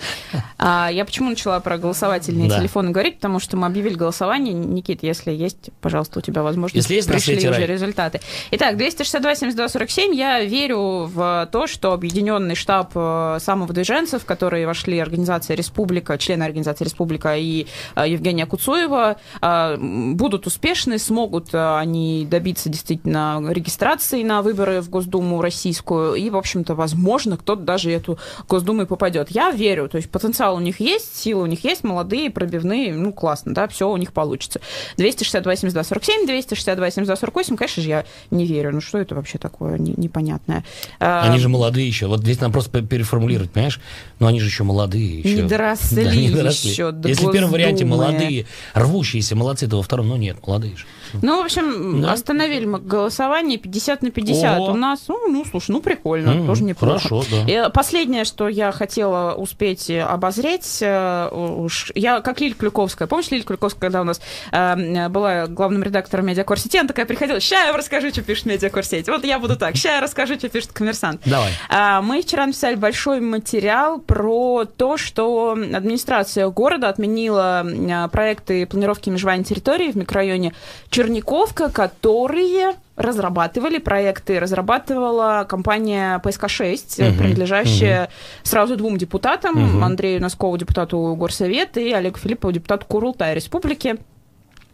А, 0.58 0.88
я 0.92 1.04
почему 1.04 1.30
начала 1.30 1.58
про 1.60 1.78
голосовательные 1.78 2.48
Да. 2.48 2.58
телефоны 2.58 2.90
говорить? 2.90 3.16
Потому 3.16 3.40
что 3.40 3.56
мы 3.56 3.66
объявили 3.66 3.94
голосование. 3.94 4.52
Никит, 4.54 5.02
если 5.02 5.32
есть, 5.32 5.70
пожалуйста, 5.80 6.18
у 6.18 6.22
тебя 6.22 6.42
возможность. 6.42 6.76
Если 6.76 6.94
есть, 6.94 7.08
пришли 7.08 7.36
уже 7.36 7.50
рай. 7.50 7.66
результаты. 7.66 8.20
Итак, 8.50 8.76
262 8.76 9.34
72 9.34 9.68
47. 9.68 10.14
Я 10.14 10.44
верю 10.44 11.04
в 11.06 11.48
то, 11.50 11.66
что 11.66 11.92
объединенный 11.92 12.54
штаб 12.54 12.92
э, 12.94 13.38
самовыдвиженцев, 13.40 14.22
в 14.22 14.26
которые 14.26 14.66
вошли 14.66 14.98
организация 14.98 15.56
Республика, 15.56 16.18
члены 16.18 16.42
организации 16.44 16.84
Республика 16.84 17.36
и 17.36 17.66
э, 17.96 18.04
Евгения 18.08 18.46
Куцуева, 18.46 19.16
э, 19.40 19.76
будут 19.78 20.46
успешны, 20.46 20.98
смогут 20.98 21.54
они 21.54 22.26
добиться 22.30 22.68
действительно 22.68 23.42
регистрации 23.48 24.22
на 24.22 24.42
выборы 24.42 24.57
в 24.64 24.88
Госдуму 24.90 25.40
российскую, 25.42 26.14
и, 26.14 26.30
в 26.30 26.36
общем-то, 26.36 26.74
возможно, 26.74 27.36
кто-то 27.36 27.62
даже 27.62 27.90
эту 27.90 28.18
Госдуму 28.48 28.82
и 28.82 28.86
попадет. 28.86 29.30
Я 29.30 29.50
верю, 29.50 29.88
то 29.88 29.96
есть 29.96 30.10
потенциал 30.10 30.56
у 30.56 30.60
них 30.60 30.80
есть, 30.80 31.16
силы 31.16 31.42
у 31.42 31.46
них 31.46 31.64
есть, 31.64 31.84
молодые, 31.84 32.30
пробивные, 32.30 32.92
ну, 32.94 33.12
классно, 33.12 33.54
да, 33.54 33.68
все 33.68 33.88
у 33.90 33.96
них 33.96 34.12
получится. 34.12 34.60
262 34.96 35.56
72 35.56 35.84
47, 35.84 36.26
262 36.26 36.90
72 36.90 37.16
48, 37.16 37.56
конечно 37.56 37.82
же, 37.82 37.88
я 37.88 38.04
не 38.30 38.46
верю. 38.46 38.72
Ну, 38.72 38.80
что 38.80 38.98
это 38.98 39.14
вообще 39.14 39.38
такое 39.38 39.78
не- 39.78 39.94
непонятное? 39.96 40.64
А, 41.00 41.22
Они 41.22 41.38
же 41.38 41.48
молодые 41.48 41.86
еще. 41.86 42.06
Вот 42.06 42.20
здесь 42.20 42.40
нам 42.40 42.52
просто 42.52 42.70
пе- 42.70 42.86
переформулировать, 42.86 43.50
понимаешь? 43.50 43.80
Но 44.18 44.26
они 44.26 44.40
же 44.40 44.46
еще 44.46 44.64
молодые. 44.64 45.20
Еще. 45.20 45.42
Не 45.42 45.48
доросли 45.48 46.04
Да, 46.04 46.14
не 46.14 46.30
доросли. 46.30 46.70
еще 46.70 46.94
Если 47.04 47.26
в 47.26 47.30
первом 47.32 47.50
варианте 47.50 47.84
молодые, 47.84 48.46
рвущиеся 48.74 49.36
молодцы, 49.36 49.66
то 49.68 49.76
во 49.76 49.82
втором, 49.82 50.08
ну 50.08 50.16
нет, 50.16 50.36
молодые 50.46 50.76
же. 50.76 50.84
Ну, 51.22 51.42
в 51.42 51.44
общем, 51.44 52.02
Да. 52.02 52.12
остановили 52.12 52.64
мы 52.66 52.78
голосование 52.78 53.58
50 53.58 54.02
на 54.02 54.10
50. 54.10 54.58
Ого. 54.60 54.72
У 54.72 54.74
нас, 54.74 55.04
ну, 55.08 55.28
ну, 55.28 55.44
слушай, 55.50 55.70
ну, 55.70 55.80
прикольно, 55.80 56.30
М, 56.30 56.46
тоже 56.46 56.62
неплохо. 56.64 56.98
Хорошо, 56.98 57.24
да. 57.30 57.50
И 57.50 57.52
э, 57.54 57.70
последнее, 57.70 58.24
что 58.24 58.48
я 58.48 58.72
хотела 58.72 59.34
успеть 59.34 59.90
э, 59.90 60.02
обозреть, 60.02 60.78
э, 60.80 61.28
уж 61.32 61.92
я 61.94 62.20
как 62.20 62.40
Лиль 62.40 62.54
Клюковская, 62.54 63.08
помнишь 63.08 63.30
Лиль 63.30 63.44
Клюковская, 63.44 63.80
когда 63.80 64.00
у 64.00 64.04
нас 64.04 64.20
э, 64.52 65.08
была 65.08 65.46
главным 65.46 65.82
редактором 65.82 66.26
медиакор 66.26 66.58
сети, 66.58 66.78
она 66.78 66.88
такая 66.88 67.06
приходила, 67.06 67.40
ща 67.40 67.64
я 67.66 67.76
расскажу, 67.76 68.10
что 68.10 68.22
пишет 68.22 68.46
медиакор 68.46 68.84
сеть. 68.84 69.08
Вот 69.08 69.24
я 69.24 69.38
буду 69.38 69.56
так, 69.56 69.76
ща 69.76 69.96
я 69.96 70.00
расскажу, 70.00 70.34
что 70.36 70.48
пишет 70.48 70.72
коммерсант. 70.72 71.20
Давай. 71.24 71.52
А, 71.68 72.02
Мы 72.02 72.22
вчера 72.22 72.46
написали 72.46 72.74
большой 72.74 73.20
материал 73.20 73.98
про 74.00 74.64
то, 74.64 74.96
что 74.96 75.52
администрация 75.52 76.48
города 76.48 76.88
отменила 76.88 77.64
а, 77.90 78.08
проекты 78.08 78.66
планировки 78.66 79.10
межевания 79.10 79.44
территории 79.44 79.90
в 79.90 79.96
микрорайоне 79.96 80.54
Черниковка, 80.98 81.70
которые 81.70 82.74
разрабатывали 82.96 83.78
проекты, 83.78 84.40
разрабатывала 84.40 85.46
компания 85.48 86.20
ПСК-6, 86.24 87.10
угу, 87.10 87.18
принадлежащая 87.18 88.06
угу. 88.06 88.12
сразу 88.42 88.74
двум 88.74 88.98
депутатам, 88.98 89.76
угу. 89.76 89.84
Андрею 89.84 90.20
Носкову, 90.20 90.58
депутату 90.58 91.14
Горсовета, 91.16 91.78
и 91.78 91.92
Олегу 91.92 92.18
Филиппову, 92.18 92.50
депутату 92.50 92.86
Курултая 92.88 93.32
Республики. 93.34 93.98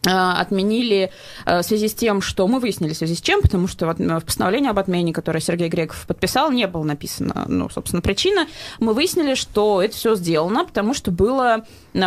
А, 0.07 0.39
отменили 0.39 1.11
а, 1.45 1.61
в 1.61 1.65
связи 1.65 1.87
с 1.87 1.93
тем, 1.93 2.21
что 2.21 2.47
мы 2.47 2.59
выяснили 2.59 2.93
в 2.93 2.97
связи 2.97 3.15
с 3.15 3.21
чем, 3.21 3.41
потому 3.41 3.67
что 3.67 3.87
в 3.87 4.21
постановлении 4.21 4.69
об 4.69 4.77
отмене, 4.77 5.13
которое 5.13 5.39
Сергей 5.39 5.67
Греков 5.67 6.05
подписал, 6.07 6.51
не 6.51 6.67
было 6.67 6.83
написано, 6.83 7.45
ну, 7.47 7.69
собственно, 7.69 8.01
причина. 8.01 8.47
Мы 8.79 8.93
выяснили, 8.93 9.33
что 9.35 9.81
это 9.81 9.95
все 9.95 10.15
сделано, 10.15 10.65
потому 10.65 10.93
что 10.93 11.11
было 11.11 11.65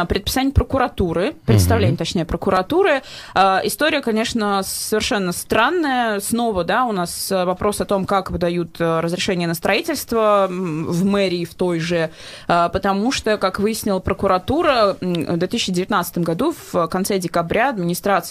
предписание 0.09 0.53
прокуратуры, 0.53 1.35
представление, 1.47 1.95
угу. 1.95 1.99
точнее, 1.99 2.25
прокуратуры. 2.25 3.03
История, 3.35 4.03
конечно, 4.03 4.63
совершенно 4.63 5.33
странная. 5.33 6.21
Снова, 6.21 6.65
да, 6.65 6.85
у 6.85 6.93
нас 6.93 7.31
вопрос 7.31 7.81
о 7.81 7.85
том, 7.85 8.05
как 8.05 8.31
выдают 8.31 8.77
разрешение 8.79 9.49
на 9.49 9.55
строительство 9.55 10.47
в 10.49 11.05
мэрии 11.05 11.45
в 11.45 11.55
той 11.55 11.81
же, 11.81 12.11
потому 12.47 13.13
что, 13.13 13.39
как 13.39 13.59
выяснила 13.59 13.99
прокуратура, 13.99 14.97
в 15.01 15.37
2019 15.37 16.19
году 16.19 16.55
в 16.73 16.87
конце 16.89 17.19
декабря 17.19 17.71
администрация 17.71 17.88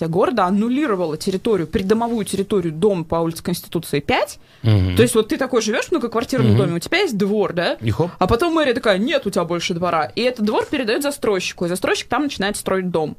города 0.07 0.45
аннулировала 0.45 1.17
территорию, 1.17 1.67
придомовую 1.67 2.25
территорию 2.25 2.73
дома 2.73 3.03
по 3.03 3.15
улице 3.15 3.43
Конституции 3.43 3.99
5. 3.99 4.39
Угу. 4.63 4.71
То 4.95 5.01
есть 5.01 5.15
вот 5.15 5.29
ты 5.29 5.37
такой 5.37 5.61
живешь 5.61 5.85
в 5.85 5.91
многоквартирном 5.91 6.51
угу. 6.51 6.57
доме, 6.57 6.75
у 6.75 6.79
тебя 6.79 6.99
есть 6.99 7.17
двор, 7.17 7.53
да? 7.53 7.77
И 7.81 7.91
хоп. 7.91 8.11
А 8.19 8.27
потом 8.27 8.53
мэрия 8.53 8.73
такая, 8.73 8.97
нет 8.97 9.25
у 9.25 9.29
тебя 9.29 9.43
больше 9.43 9.73
двора. 9.73 10.05
И 10.15 10.21
этот 10.21 10.45
двор 10.45 10.65
передает 10.65 11.03
застройщику, 11.03 11.65
и 11.65 11.69
застройщик 11.69 12.07
там 12.07 12.23
начинает 12.23 12.57
строить 12.57 12.89
дом. 12.89 13.17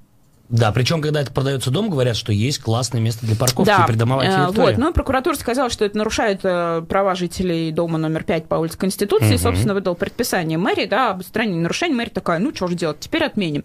Да, 0.49 0.73
причем, 0.73 1.03
когда 1.03 1.21
это 1.21 1.31
продается 1.31 1.71
дом, 1.71 1.91
говорят, 1.91 2.17
что 2.17 2.33
есть 2.33 2.59
классное 2.59 3.01
место 3.01 3.27
для 3.27 3.37
парковки 3.37 3.69
да. 3.69 3.85
и 3.85 3.87
придомовая 3.87 4.47
территория. 4.47 4.73
Вот, 4.73 4.79
но 4.79 4.93
прокуратура 4.93 5.35
сказала, 5.35 5.69
что 5.69 5.85
это 5.85 5.99
нарушает 5.99 6.41
э, 6.43 6.83
права 6.89 7.15
жителей 7.15 7.71
дома 7.71 7.99
номер 7.99 8.25
5 8.25 8.47
по 8.47 8.55
улице 8.55 8.79
Конституции, 8.79 9.35
угу. 9.35 9.43
собственно, 9.43 9.75
выдал 9.75 9.95
предписание 9.95 10.57
мэрии, 10.57 10.87
да, 10.87 11.11
об 11.11 11.21
устранении 11.21 11.61
нарушений. 11.61 11.95
Мэрия 11.95 12.11
такая, 12.11 12.39
ну, 12.39 12.55
что 12.55 12.67
же 12.67 12.77
делать, 12.77 12.99
теперь 12.99 13.25
отменим. 13.25 13.63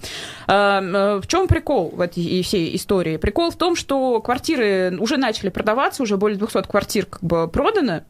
Э, 0.48 0.82
э, 0.82 1.22
в 1.22 1.28
чем 1.28 1.48
прикол 1.48 1.94
в 1.96 2.02
этой 2.02 2.44
всей 2.44 2.76
истории? 2.76 3.16
Прикол 3.16 3.52
в 3.52 3.56
том, 3.56 3.78
что 3.78 4.20
квартиры 4.20 4.98
уже 5.00 5.16
начали 5.16 5.50
продаваться, 5.50 6.04
уже 6.04 6.18
более 6.18 6.38
200 6.38 6.64
квартир 6.64 7.06
как 7.06 7.24
бы 7.24 7.48
проданы, 7.48 8.04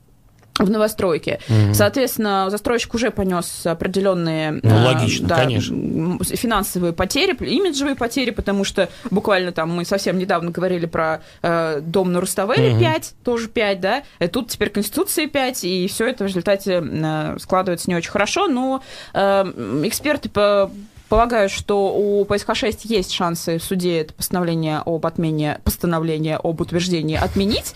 в 0.60 0.69
новостройке. 0.69 1.39
Угу. 1.50 1.74
Соответственно, 1.74 2.48
застройщик 2.50 2.93
уже 2.93 3.12
понес 3.12 3.65
определенные 3.65 4.60
ну, 4.62 4.69
э, 4.69 4.86
логично, 4.86 5.27
да, 5.27 5.38
конечно. 5.38 5.75
финансовые 6.24 6.93
потери, 6.93 7.33
имиджевые 7.33 7.95
потери, 7.95 8.29
потому 8.29 8.63
что 8.63 8.89
буквально 9.10 9.51
там 9.51 9.72
мы 9.72 9.86
совсем 9.86 10.17
недавно 10.17 10.51
говорили 10.51 10.86
про 10.86 11.22
э, 11.41 11.81
дом 11.81 12.12
на 12.12 12.19
Руставеле 12.19 12.74
угу. 12.74 12.79
5, 12.81 13.13
тоже 13.24 13.48
5, 13.48 13.79
да, 13.79 14.03
и 14.19 14.27
тут 14.27 14.50
теперь 14.50 14.69
Конституции 14.69 15.25
5, 15.25 15.63
и 15.63 15.88
все 15.88 16.07
это 16.07 16.24
в 16.24 16.27
результате 16.27 16.83
э, 16.83 17.38
складывается 17.39 17.89
не 17.89 17.95
очень 17.95 18.12
хорошо, 18.12 18.48
но 18.48 18.83
э, 19.13 19.43
эксперты 19.86 20.29
по 20.29 20.69
Полагаю, 21.13 21.48
что 21.48 21.96
у 21.96 22.25
ПСХ-6 22.25 22.79
есть 22.86 23.12
шансы 23.12 23.60
в 23.60 23.63
суде 23.63 24.00
это 24.00 24.15
постановление 24.15 24.82
об 24.84 25.05
отмене, 25.05 25.60
постановление 25.63 26.38
об 26.38 26.60
утверждении 26.60 27.15
отменить. 27.15 27.75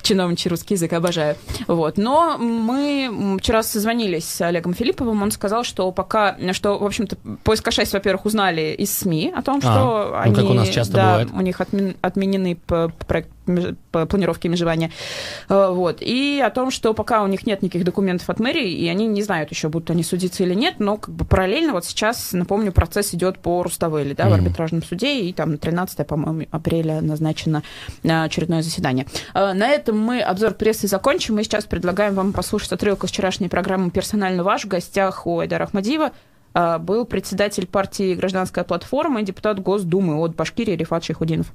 Чиновничий 0.00 0.48
русский 0.48 0.72
язык 0.72 0.94
обожаю. 0.94 1.36
Вот. 1.66 1.98
Но 1.98 2.38
мы 2.38 3.36
вчера 3.40 3.62
созвонились 3.62 4.24
с 4.24 4.40
Олегом 4.40 4.72
Филипповым, 4.72 5.22
он 5.22 5.32
сказал, 5.32 5.64
что 5.64 5.92
пока, 5.92 6.38
что, 6.52 6.78
в 6.78 6.84
общем-то, 6.86 7.18
ПСК-6, 7.44 7.90
во-первых, 7.92 8.24
узнали 8.24 8.74
из 8.78 8.96
СМИ 8.96 9.34
о 9.36 9.42
том, 9.42 9.60
что 9.60 10.14
а, 10.14 10.22
они... 10.22 10.34
Ну, 10.34 10.40
как 10.40 10.50
у 10.50 10.54
нас 10.54 10.70
часто 10.70 10.94
да, 10.94 11.10
бывает. 11.10 11.28
у 11.34 11.40
них 11.42 11.60
отменены 12.00 12.56
проект 12.56 13.28
по 13.90 14.06
планировке 14.06 14.48
межевания. 14.48 14.90
Э, 15.48 15.70
вот. 15.72 15.98
И 16.00 16.42
о 16.44 16.50
том, 16.50 16.70
что 16.70 16.94
пока 16.94 17.22
у 17.22 17.26
них 17.26 17.46
нет 17.46 17.62
никаких 17.62 17.84
документов 17.84 18.28
от 18.30 18.40
мэрии, 18.40 18.70
и 18.70 18.88
они 18.88 19.06
не 19.06 19.22
знают 19.22 19.50
еще, 19.50 19.68
будут 19.68 19.90
они 19.90 20.02
судиться 20.02 20.42
или 20.42 20.54
нет, 20.54 20.74
но 20.78 20.96
как 20.96 21.14
бы 21.14 21.24
параллельно 21.24 21.72
вот 21.72 21.84
сейчас, 21.84 22.32
напомню, 22.32 22.72
процесс 22.72 23.14
идет 23.14 23.38
по 23.38 23.62
Руставели, 23.62 24.14
да, 24.14 24.24
mm-hmm. 24.24 24.30
в 24.30 24.32
арбитражном 24.34 24.82
суде, 24.82 25.20
и 25.20 25.32
там 25.32 25.58
13, 25.58 26.06
по-моему, 26.06 26.46
апреля 26.50 27.00
назначено 27.00 27.62
э, 28.02 28.24
очередное 28.24 28.62
заседание. 28.62 29.06
Э, 29.34 29.52
на 29.52 29.68
этом 29.68 29.98
мы 29.98 30.20
обзор 30.20 30.54
прессы 30.54 30.86
закончим. 30.86 31.36
Мы 31.36 31.44
сейчас 31.44 31.64
предлагаем 31.64 32.14
вам 32.14 32.32
послушать 32.32 32.72
отрывок 32.72 33.04
из 33.04 33.10
вчерашней 33.10 33.48
программы 33.48 33.90
«Персонально 33.90 34.42
ваш». 34.42 34.64
В 34.64 34.68
гостях 34.68 35.26
у 35.26 35.38
Айдара 35.40 35.64
Ахмадиева 35.64 36.12
был 36.80 37.04
председатель 37.04 37.66
партии 37.66 38.14
«Гражданская 38.14 38.64
платформа» 38.64 39.20
и 39.20 39.24
депутат 39.24 39.60
Госдумы 39.60 40.16
от 40.16 40.34
Башкирии 40.34 40.74
Рифат 40.74 41.04
Шейхудинов. 41.04 41.52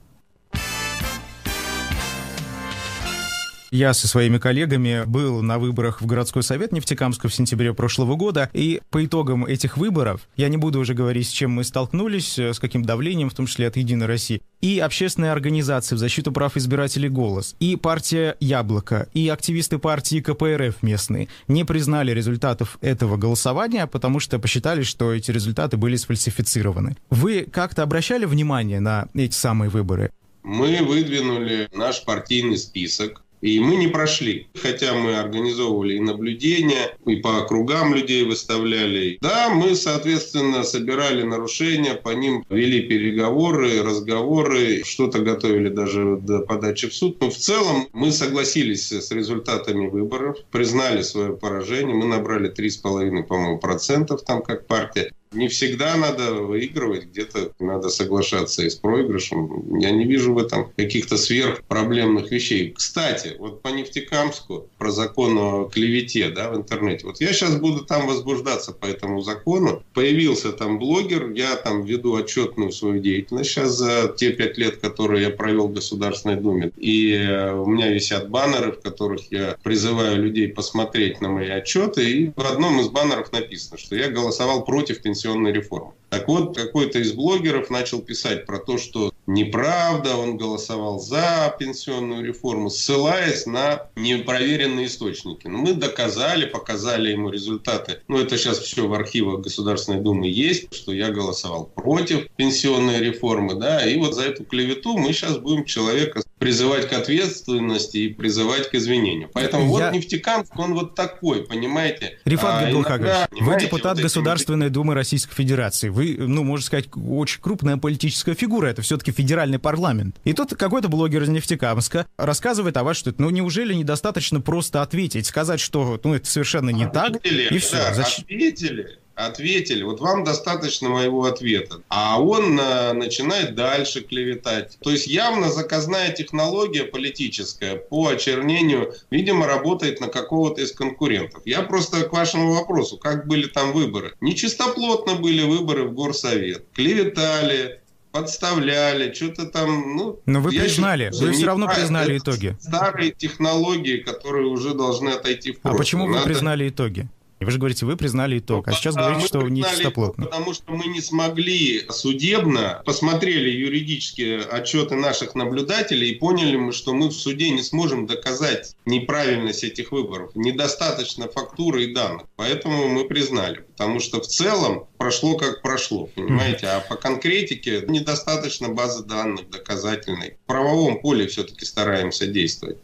Я 3.74 3.96
со 3.96 4.08
своими 4.08 4.38
коллегами 4.38 5.02
был 5.08 5.42
на 5.42 5.58
выборах 5.58 6.00
в 6.00 6.06
городской 6.06 6.44
совет 6.44 6.72
Нефтекамска 6.72 7.28
в 7.28 7.34
сентябре 7.34 7.74
прошлого 7.74 8.16
года, 8.16 8.52
и 8.54 8.82
по 8.92 9.04
итогам 9.04 9.48
этих 9.48 9.78
выборов, 9.78 10.22
я 10.36 10.48
не 10.50 10.58
буду 10.58 10.80
уже 10.80 10.94
говорить, 10.94 11.28
с 11.28 11.32
чем 11.32 11.50
мы 11.54 11.64
столкнулись, 11.64 12.38
э, 12.38 12.54
с 12.54 12.60
каким 12.60 12.86
давлением, 12.86 13.32
в 13.32 13.34
том 13.34 13.48
числе 13.48 13.66
от 13.66 13.76
«Единой 13.76 14.06
России», 14.06 14.44
и 14.62 14.78
общественные 14.78 15.32
организации 15.32 15.96
в 15.96 15.98
защиту 15.98 16.32
прав 16.32 16.56
избирателей 16.56 17.10
«Голос», 17.10 17.56
и 17.60 17.76
партия 17.76 18.38
«Яблоко», 18.40 19.08
и 19.16 19.28
активисты 19.28 19.80
партии 19.80 20.22
КПРФ 20.22 20.84
местные 20.84 21.28
не 21.48 21.64
признали 21.64 22.12
результатов 22.12 22.78
этого 22.80 23.18
голосования, 23.18 23.88
потому 23.88 24.20
что 24.20 24.38
посчитали, 24.38 24.84
что 24.84 25.12
эти 25.14 25.32
результаты 25.32 25.78
были 25.78 25.96
сфальсифицированы. 25.96 26.96
Вы 27.10 27.48
как-то 27.52 27.82
обращали 27.82 28.26
внимание 28.26 28.80
на 28.80 29.08
эти 29.16 29.34
самые 29.34 29.72
выборы? 29.72 30.12
Мы 30.44 30.84
выдвинули 30.84 31.70
наш 31.74 32.04
партийный 32.04 32.58
список 32.58 33.23
и 33.44 33.60
мы 33.60 33.76
не 33.76 33.90
прошли. 33.90 34.48
Хотя 34.56 34.94
мы 34.94 35.16
организовывали 35.18 35.96
и 35.96 36.00
наблюдения, 36.00 36.98
и 37.06 37.18
по 37.18 37.40
округам 37.40 37.94
людей 37.94 38.24
выставляли. 38.24 39.18
Да, 39.22 39.50
мы, 39.50 39.76
соответственно, 39.76 40.64
собирали 40.64 41.24
нарушения, 41.24 41.94
по 41.94 42.12
ним 42.12 42.46
вели 42.50 42.84
переговоры, 42.84 43.84
разговоры, 43.84 44.84
что-то 44.86 45.20
готовили 45.20 45.68
даже 45.68 46.18
до 46.22 46.40
подачи 46.40 46.88
в 46.88 46.96
суд. 46.96 47.20
Но 47.20 47.30
в 47.30 47.36
целом 47.36 47.90
мы 47.92 48.14
согласились 48.14 48.94
с 48.94 49.12
результатами 49.12 49.88
выборов, 49.88 50.38
признали 50.50 51.02
свое 51.02 51.36
поражение. 51.36 51.96
Мы 51.96 52.06
набрали 52.06 52.50
3,5, 52.50 53.24
по-моему, 53.24 53.60
процентов 53.60 54.24
там 54.24 54.42
как 54.42 54.68
партия. 54.68 55.12
Не 55.34 55.48
всегда 55.48 55.96
надо 55.96 56.34
выигрывать, 56.34 57.06
где-то 57.06 57.52
надо 57.60 57.90
соглашаться 57.90 58.64
и 58.64 58.70
с 58.70 58.76
проигрышем. 58.76 59.80
Я 59.80 59.92
не 59.92 60.06
вижу 60.06 60.34
в 60.34 60.38
этом 60.38 60.72
каких-то 60.76 61.18
сверхпроблемных 61.18 62.32
вещей. 62.32 62.72
Кстати, 62.72 63.36
вот 63.40 63.62
по 63.62 63.70
Нефтекамску, 63.70 64.68
про 64.78 64.92
закон 64.92 65.38
о 65.38 65.66
клевете 65.66 66.30
да, 66.30 66.52
в 66.52 66.56
интернете. 66.56 67.08
Вот 67.08 67.20
я 67.20 67.34
сейчас 67.34 67.58
буду 67.58 67.84
там 67.84 68.08
возбуждаться 68.08 68.72
по 68.72 68.86
этому 68.86 69.22
закону. 69.22 69.84
Появился 69.94 70.52
там 70.52 70.80
блогер, 70.80 71.32
я 71.32 71.56
там 71.56 71.84
веду 71.84 72.16
отчетную 72.16 72.72
свою 72.72 73.00
деятельность 73.00 73.50
сейчас 73.50 73.72
за 73.72 74.14
те 74.16 74.32
пять 74.32 74.58
лет, 74.58 74.78
которые 74.78 75.24
я 75.24 75.30
провел 75.30 75.68
в 75.68 75.74
Государственной 75.74 76.36
Думе. 76.36 76.72
И 76.78 77.14
э, 77.14 77.54
у 77.54 77.66
меня 77.66 77.90
висят 77.90 78.30
баннеры, 78.30 78.72
в 78.72 78.82
которых 78.82 79.32
я 79.32 79.58
призываю 79.64 80.22
людей 80.22 80.48
посмотреть 80.48 81.22
на 81.22 81.30
мои 81.30 81.50
отчеты. 81.50 82.10
И 82.10 82.32
в 82.36 82.46
одном 82.46 82.80
из 82.80 82.90
баннеров 82.90 83.32
написано, 83.32 83.78
что 83.78 83.96
я 83.96 84.10
голосовал 84.10 84.64
против 84.64 85.02
пенсионного 85.02 85.23
пенсионной 85.24 85.54
реформы. 85.54 85.94
Так 86.10 86.28
вот, 86.28 86.56
какой-то 86.56 87.00
из 87.00 87.14
блогеров 87.14 87.72
начал 87.72 88.00
писать 88.00 88.46
про 88.46 88.60
то, 88.60 88.78
что 88.78 89.12
неправда, 89.26 90.16
он 90.16 90.38
голосовал 90.38 91.00
за 91.00 91.56
пенсионную 91.58 92.24
реформу, 92.24 92.70
ссылаясь 92.70 93.48
на 93.48 93.88
непроверенные 93.96 94.86
источники. 94.86 95.48
Но 95.48 95.58
мы 95.58 95.74
доказали, 95.74 96.46
показали 96.46 97.10
ему 97.10 97.30
результаты. 97.30 98.02
Ну, 98.08 98.20
это 98.20 98.38
сейчас 98.38 98.60
все 98.60 98.88
в 98.88 98.94
архивах 98.94 99.42
Государственной 99.42 100.02
Думы 100.02 100.28
есть, 100.28 100.72
что 100.76 100.94
я 100.94 101.10
голосовал 101.10 101.66
против 101.74 102.28
пенсионной 102.36 103.00
реформы, 103.00 103.56
да, 103.56 103.84
и 103.84 103.98
вот 103.98 104.14
за 104.14 104.26
эту 104.26 104.44
клевету 104.44 104.96
мы 104.96 105.14
сейчас 105.14 105.38
будем 105.38 105.66
человека 105.66 106.22
призывать 106.44 106.90
к 106.90 106.94
ответственности 106.94 107.98
и 107.98 108.08
призывать 108.10 108.70
к 108.70 108.76
извинению. 108.76 109.30
Поэтому 109.34 109.64
я... 109.64 109.70
вот 109.70 109.94
Нефтекамск, 109.94 110.58
он 110.60 110.74
вот 110.74 110.94
такой, 110.94 111.46
понимаете? 111.46 112.20
Рифат 112.26 112.66
а, 112.66 113.28
вы 113.40 113.60
депутат 113.60 113.96
вот 113.96 114.04
Государственной 114.04 114.68
вот... 114.68 114.74
Думы 114.74 114.94
Российской 114.94 115.34
Федерации. 115.34 115.90
Вы, 115.90 116.16
ну, 116.20 116.44
можно 116.44 116.66
сказать, 116.66 116.86
очень 116.96 117.42
крупная 117.42 117.78
политическая 117.78 118.36
фигура. 118.36 118.68
Это 118.68 118.82
все-таки 118.82 119.12
федеральный 119.12 119.60
парламент. 119.60 120.18
И 120.26 120.34
тут 120.34 120.56
какой-то 120.56 120.90
блогер 120.90 121.24
из 121.24 121.30
Нефтекамска 121.30 122.08
рассказывает 122.18 122.76
о 122.78 122.84
вас, 122.84 122.98
что 122.98 123.14
ну, 123.18 123.30
неужели 123.30 123.74
недостаточно 123.74 124.42
просто 124.42 124.82
ответить, 124.82 125.26
сказать, 125.26 125.62
что 125.62 126.00
ну, 126.04 126.14
это 126.14 126.28
совершенно 126.28 126.72
не 126.72 126.84
ответили, 126.84 127.44
так, 127.44 127.52
и 127.54 127.58
все. 127.60 127.78
Да, 127.78 127.94
Зачем? 127.94 128.26
Ответили 128.26 129.00
ответили, 129.16 129.84
вот 129.84 130.00
вам 130.00 130.24
достаточно 130.24 130.90
моего 130.90 131.26
ответа. 131.26 131.82
А 131.90 132.22
он 132.22 132.60
а, 132.60 132.94
начинает 132.94 133.56
дальше 133.56 134.02
клеветать. 134.02 134.78
То 134.82 134.90
есть 134.92 135.08
явно 135.08 135.52
заказная 135.52 136.12
технология 136.12 136.84
политическая 136.84 137.76
по 137.76 138.08
очернению, 138.08 138.94
видимо, 139.12 139.46
работает 139.46 140.00
на 140.00 140.08
какого-то 140.08 140.62
из 140.62 140.72
конкурентов. 140.72 141.42
Я 141.46 141.62
просто 141.62 142.02
к 142.04 142.12
вашему 142.14 142.54
вопросу, 142.54 142.98
как 142.98 143.28
были 143.28 143.48
там 143.48 143.72
выборы? 143.72 144.14
Нечистоплотно 144.22 145.16
были 145.16 145.44
выборы 145.44 145.84
в 145.84 145.94
горсовет. 145.94 146.66
Клеветали, 146.74 147.82
подставляли, 148.12 149.14
что-то 149.14 149.46
там, 149.46 149.96
ну... 149.96 150.20
Но 150.26 150.40
вы 150.42 150.52
признали, 150.52 151.12
считаю, 151.12 151.28
вы 151.28 151.34
все 151.34 151.46
равно 151.46 151.68
признали 151.68 152.18
итоги. 152.18 152.56
Старые 152.60 153.12
технологии, 153.12 153.98
которые 153.98 154.48
уже 154.48 154.74
должны 154.74 155.10
отойти 155.10 155.52
в 155.52 155.58
А 155.58 155.60
прошлое. 155.62 155.78
почему 155.80 156.06
вы 156.08 156.14
Надо- 156.14 156.26
признали 156.26 156.70
итоги? 156.70 157.08
Вы 157.46 157.52
же 157.52 157.58
говорите, 157.58 157.86
вы 157.86 157.96
признали 157.98 158.40
итог, 158.40 158.68
а 158.68 158.74
сейчас 158.74 158.96
Ну, 158.96 159.02
говорите, 159.02 159.22
мы 159.22 159.28
что 159.28 159.40
признали 159.40 159.62
это, 159.62 159.72
нечистоплотно. 159.72 160.26
Потому 160.26 160.54
что 160.54 160.72
мы 160.72 160.86
не 160.88 161.02
смогли 161.02 161.86
судебно, 161.90 162.82
посмотрели 162.86 163.50
юридические 163.50 164.42
отчеты 164.42 164.96
наших 164.96 165.36
наблюдателей 165.36 166.12
и 166.12 166.16
поняли, 166.16 166.56
мы, 166.56 166.72
что 166.72 166.94
мы 166.94 167.10
в 167.10 167.14
суде 167.14 167.50
не 167.50 167.64
сможем 167.64 168.06
доказать 168.08 168.76
неправильность 168.86 169.64
этих 169.64 169.92
выборов. 169.92 170.32
Недостаточно 170.36 171.28
фактуры 171.28 171.86
и 171.86 171.94
данных. 171.94 172.28
Поэтому 172.36 172.88
мы 172.88 173.06
признали. 173.06 173.66
Потому 173.76 174.00
что 174.00 174.22
в 174.22 174.28
целом 174.28 174.88
прошло 174.98 175.38
как 175.38 175.62
прошло, 175.62 176.08
понимаете? 176.16 176.68
А 176.68 176.80
по 176.80 176.96
конкретике 176.96 177.84
недостаточно 177.88 178.70
базы 178.70 179.04
данных 179.04 179.50
доказательной. 179.50 180.38
В 180.44 180.48
правовом 180.48 181.02
поле 181.02 181.28
все-таки 181.28 181.66
стараемся 181.66 182.28
действовать. 182.28 182.78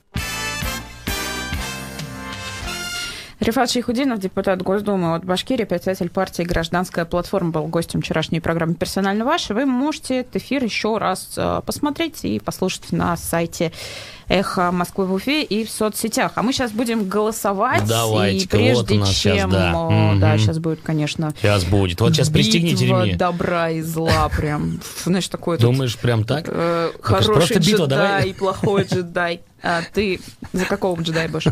Рифат 3.39 3.71
Шейхудинов, 3.71 4.19
депутат 4.19 4.61
Госдумы 4.61 5.15
от 5.15 5.23
Башкирии, 5.23 5.63
председатель 5.63 6.09
партии 6.09 6.43
«Гражданская 6.43 7.05
платформа», 7.05 7.51
был 7.51 7.67
гостем 7.67 8.01
вчерашней 8.01 8.41
программы 8.41 8.73
«Персонально 8.73 9.23
ваш». 9.23 9.49
Вы 9.49 9.65
можете 9.65 10.19
этот 10.19 10.35
эфир 10.35 10.61
еще 10.61 10.97
раз 10.97 11.35
э, 11.37 11.61
посмотреть 11.65 12.25
и 12.25 12.39
послушать 12.39 12.91
на 12.91 13.15
сайте 13.15 13.71
«Эхо 14.29 14.71
Москвы 14.71 15.05
в 15.05 15.13
Уфе» 15.13 15.43
и 15.43 15.65
в 15.65 15.69
соцсетях. 15.69 16.31
А 16.35 16.43
мы 16.43 16.53
сейчас 16.53 16.71
будем 16.71 17.09
голосовать. 17.09 17.85
Давайте-ка, 17.87 18.57
и 18.57 18.59
прежде 18.59 18.95
у 18.95 18.99
нас 18.99 19.09
чем... 19.09 19.37
щас, 19.39 19.51
да. 19.51 19.87
э, 19.91 20.19
Да, 20.19 20.37
сейчас 20.37 20.59
будет, 20.59 20.79
конечно... 20.81 21.33
Сейчас 21.41 21.63
будет. 21.65 21.99
Вот 21.99 22.13
сейчас 22.13 22.29
пристегните 22.29 22.85
битва 22.85 23.03
ремни. 23.05 23.15
добра 23.15 23.69
и 23.71 23.81
зла 23.81 24.29
прям. 24.37 24.79
Знаешь, 25.03 25.27
такой 25.27 25.57
тут, 25.57 25.65
Думаешь, 25.65 25.97
прям 25.97 26.23
так? 26.23 26.45
э, 26.47 26.91
Ну, 26.93 26.99
хороший 27.01 27.33
просто 27.33 27.59
битва, 27.59 27.85
джедай 27.85 27.97
давай. 27.97 28.29
и 28.29 28.33
плохой 28.33 28.83
джедай. 28.85 29.41
А 29.61 29.81
ты 29.93 30.21
за 30.53 30.63
какого 30.63 31.01
джедая 31.01 31.27
будешь? 31.27 31.47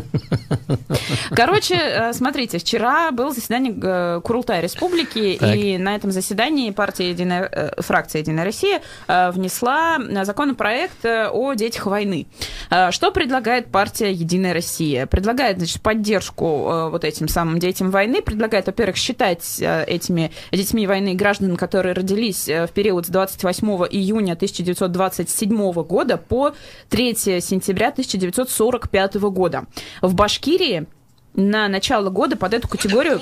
Короче, 1.30 1.74
э, 1.74 2.12
смотрите, 2.14 2.58
вчера 2.58 3.10
было 3.10 3.32
заседание 3.32 3.74
э, 3.80 4.20
Курултая 4.24 4.62
Республики, 4.62 5.36
Так. 5.38 5.54
и 5.54 5.76
на 5.76 5.94
этом 5.94 6.10
заседании 6.10 6.70
партия 6.70 7.10
Единая, 7.10 7.74
фракция 7.78 8.22
Единая 8.22 8.44
Россия 8.44 8.80
внесла 9.06 9.98
законопроект 10.24 11.04
о 11.04 11.52
детях 11.54 11.86
войны. 11.86 12.26
Э, 12.70 12.90
Что 12.90 13.10
предлагает 13.10 13.70
партия 13.70 14.12
Единая 14.12 14.52
Россия? 14.52 15.06
Предлагает, 15.06 15.58
значит, 15.58 15.82
поддержку 15.82 16.44
э, 16.44 16.90
вот 16.90 17.04
этим 17.04 17.28
самым 17.28 17.58
детям 17.58 17.90
войны, 17.90 18.22
предлагает, 18.22 18.66
во-первых, 18.66 18.96
считать 18.96 19.60
э, 19.60 19.84
этими 19.84 20.30
детьми 20.52 20.86
войны 20.86 21.14
граждан, 21.14 21.56
которые 21.56 21.94
родились 21.94 22.48
в 22.48 22.68
период 22.68 23.06
с 23.06 23.08
28 23.08 23.68
июня 23.90 24.32
1927 24.34 25.72
года 25.82 26.16
по 26.16 26.54
3 26.90 27.14
сентября 27.40 27.88
1945 27.88 29.14
года. 29.16 29.64
В 30.02 30.14
Башкирии 30.14 30.86
на 31.34 31.68
начало 31.68 32.10
года 32.10 32.36
под 32.36 32.54
эту 32.54 32.68
категорию... 32.68 33.20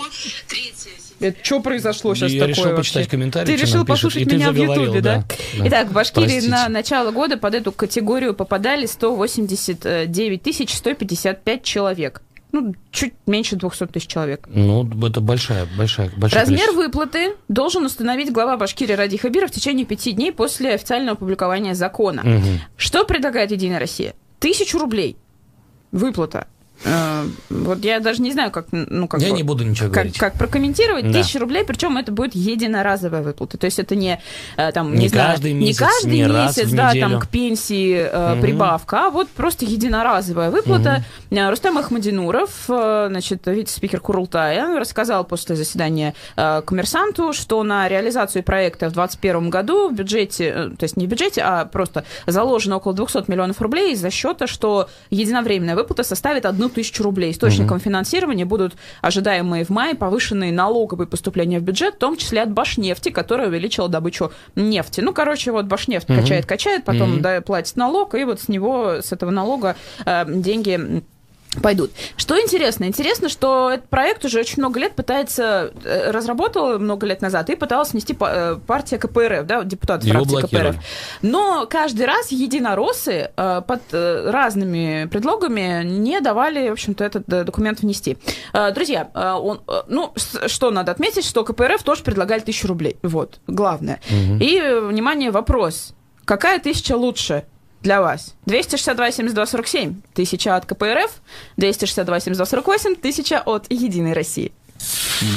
Это 1.21 1.43
что 1.43 1.61
произошло 1.61 2.15
сейчас 2.15 2.31
Я 2.31 2.41
такое 2.41 2.49
решил 2.55 2.65
вообще? 2.65 2.77
почитать 2.77 3.09
комментарии, 3.09 3.47
Ты 3.47 3.57
что 3.57 3.67
решил 3.67 3.77
нам 3.79 3.87
пишут, 3.87 4.03
послушать 4.03 4.29
ты 4.29 4.37
меня 4.37 4.53
в 4.53 4.57
Ютубе, 4.57 5.01
да? 5.01 5.25
да. 5.59 5.67
Итак, 5.67 5.89
в 5.89 5.93
Башкирии 5.93 6.27
Простите. 6.27 6.51
на 6.51 6.69
начало 6.69 7.11
года 7.11 7.37
под 7.37 7.55
эту 7.55 7.73
категорию 7.73 8.35
попадали 8.35 8.87
189 8.87 10.43
тысяч 10.43 10.75
155 10.75 11.63
человек. 11.63 12.23
Ну, 12.53 12.75
чуть 12.91 13.15
меньше 13.27 13.57
200 13.57 13.87
тысяч 13.89 14.07
человек. 14.07 14.47
Ну, 14.49 14.89
это 15.07 15.21
большая, 15.21 15.67
большая, 15.77 16.11
большая 16.17 16.43
Размер 16.43 16.73
выплаты 16.73 17.33
должен 17.49 17.85
установить 17.85 18.33
глава 18.33 18.57
Башкирии 18.57 18.93
Ради 18.95 19.17
Хабиров 19.17 19.51
в 19.51 19.55
течение 19.55 19.85
пяти 19.85 20.13
дней 20.13 20.33
после 20.33 20.75
официального 20.75 21.13
опубликования 21.17 21.75
закона. 21.75 22.25
Что 22.77 23.05
предлагает 23.05 23.51
Единая 23.51 23.79
Россия? 23.81 24.15
Тысячу 24.39 24.79
рублей. 24.79 25.17
Выплата. 25.93 26.47
Э, 26.85 27.25
Вот 27.51 27.85
я 27.85 28.01
даже 28.01 28.23
не 28.23 28.33
знаю, 28.33 28.51
как, 28.51 28.67
ну, 28.71 29.09
как 29.09 29.21
Я 29.21 29.31
бы- 29.31 29.37
не 29.37 29.43
буду 29.43 29.65
ничего 29.65 29.87
как, 29.87 29.95
говорить. 29.95 30.19
как 30.19 30.35
прокомментировать. 30.35 31.11
Да. 31.11 31.21
Тысяча 31.21 31.39
рублей, 31.39 31.65
причем 31.65 31.97
это 31.97 32.13
будет 32.13 32.35
единоразовая 32.35 33.23
выплата. 33.23 33.59
То 33.59 33.65
есть 33.65 33.79
это 33.79 33.95
не 33.97 34.21
э, 34.57 34.73
там, 34.73 34.93
не, 34.95 35.03
Не 35.05 35.09
знаю, 35.09 35.31
каждый 35.33 35.53
месяц, 35.55 35.81
не 35.81 35.87
каждый 35.87 36.11
не 36.13 36.23
месяц, 36.27 36.71
да, 36.71 36.91
неделю. 36.91 37.09
там 37.11 37.21
к 37.21 37.29
пенсии 37.29 37.97
э, 38.11 38.33
Мгм. 38.33 38.41
прибавка, 38.43 39.07
а 39.07 39.11
вот 39.11 39.29
просто 39.29 39.65
единоразовая 39.65 40.51
выплата. 40.51 41.05
Э, 41.31 41.51
Рустам 41.51 41.79
Ахмадинуров, 41.79 42.51
значит, 42.67 43.47
вице-спикер 43.47 44.01
Курултая, 44.01 44.79
рассказал 44.79 45.25
после 45.25 45.57
заседания 45.57 46.15
э, 46.37 46.63
коммерсанту, 46.65 47.33
что 47.33 47.63
на 47.63 47.89
реализацию 47.89 48.43
проекта 48.43 48.89
в 48.89 48.93
2021 48.93 49.51
году 49.51 49.89
в 49.89 49.95
бюджете, 49.95 50.71
то 50.79 50.85
есть 50.85 50.97
не 50.97 51.07
в 51.07 51.09
бюджете, 51.11 51.43
а 51.43 51.65
просто 51.65 52.05
заложено 52.27 52.77
около 52.77 52.95
200 52.95 53.25
миллионов 53.31 53.61
рублей 53.61 53.95
за 53.97 54.11
счета, 54.11 54.47
что 54.47 54.89
единовременная 55.11 55.75
выплата 55.75 56.03
составит 56.03 56.47
одну 56.47 56.66
тысячу 56.69 57.03
рублей. 57.03 57.33
Источником 57.33 57.79
финансирования 57.81 58.45
будут 58.45 58.75
ожидаемые 59.03 59.65
в 59.65 59.71
мае 59.71 59.95
повышенные 59.95 60.53
налоговые 60.53 61.07
поступления 61.07 61.59
в 61.59 61.63
бюджет, 61.63 61.95
в 61.95 61.99
том 61.99 62.17
числе 62.17 62.43
от 62.43 62.51
Башнефти, 62.53 63.11
которая 63.11 63.49
увеличила 63.49 63.89
добычу 63.89 64.33
нефти. 64.55 65.01
Ну, 65.01 65.13
короче, 65.13 65.53
вот 65.53 65.67
Башнефть 65.67 66.09
Мгм. 66.09 66.21
качает-качает, 66.21 66.85
потом 66.85 67.15
Мгм. 67.15 67.23
да, 67.23 67.41
платит 67.41 67.77
налог, 67.77 68.15
и 68.15 68.25
вот 68.25 68.41
с 68.41 68.49
него, 68.49 68.97
с 69.03 69.13
этого 69.13 69.31
налога 69.31 69.77
э, 70.05 70.25
деньги 70.29 71.03
пойдут. 71.63 71.91
Что 72.17 72.41
интересно? 72.41 72.85
Интересно, 72.85 73.29
что 73.29 73.71
этот 73.71 73.89
проект 73.89 74.25
уже 74.25 74.41
очень 74.41 74.59
много 74.59 74.81
лет 74.81 74.95
пытается, 74.95 75.73
э, 75.85 76.11
разработала 76.11 76.79
много 76.79 77.07
лет 77.07 77.21
назад 77.23 77.51
и 77.51 77.57
пыталась 77.57 77.93
внести 77.93 78.17
э, 78.19 78.59
партия 78.67 78.99
КПРФ, 78.99 79.47
да, 79.47 79.63
депутат 79.65 80.05
Его 80.05 80.25
блокировали. 80.25 80.73
КПРФ. 80.73 80.85
Но 81.23 81.67
каждый 81.69 82.07
раз 82.07 82.31
единороссы 82.33 83.31
э, 83.37 83.63
под 83.67 83.83
разными 83.93 85.07
предлогами 85.11 85.85
не 85.85 86.21
давали, 86.21 86.69
в 86.69 86.73
общем-то, 86.73 87.05
этот 87.05 87.27
документ 87.27 87.81
внести. 87.81 88.19
Друзья, 88.75 89.11
он, 89.15 89.61
ну, 89.89 90.13
что 90.47 90.71
надо 90.71 90.93
отметить, 90.93 91.25
что 91.25 91.45
КПРФ 91.45 91.83
тоже 91.83 92.03
предлагали 92.03 92.41
тысячу 92.41 92.69
рублей. 92.69 92.97
Вот, 93.03 93.41
главное. 93.47 94.01
Мгм. 94.11 94.39
И, 94.41 94.61
внимание, 94.83 95.31
вопрос. 95.31 95.95
Какая 96.25 96.59
тысяча 96.59 96.97
лучше 96.97 97.45
для 97.83 98.01
вас? 98.01 98.35
262 98.47 99.13
72 99.13 99.47
47 99.47 100.01
тысяча 100.15 100.57
от 100.57 100.67
КПРФ, 100.67 101.11
262 101.57 102.21
72 102.21 102.47
48 102.47 102.95
тысяча 102.97 103.41
от 103.41 103.67
Единой 103.71 104.13
России. 104.13 104.53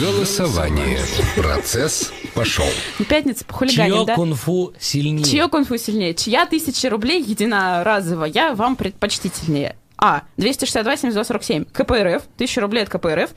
Голосование. 0.01 0.99
Процесс 1.35 2.11
пошел. 2.33 2.65
Пятница 3.07 3.45
по 3.45 3.53
хулиганам, 3.53 3.91
Чье 3.99 4.05
да? 4.05 4.15
кунг-фу 4.15 4.73
сильнее? 4.79 5.23
Чье 5.23 5.47
кунг-фу 5.47 5.77
сильнее? 5.77 6.13
Чья 6.13 6.45
тысяча 6.45 6.89
рублей 6.89 7.21
единоразовая 7.23 8.55
вам 8.55 8.75
предпочтительнее? 8.75 9.75
А. 10.01 10.23
262 10.37 10.95
72 10.97 11.23
47 11.23 11.65
КПРФ. 11.65 12.23
1000 12.35 12.61
рублей 12.61 12.83
от 12.83 12.89
КПРФ. 12.89 13.31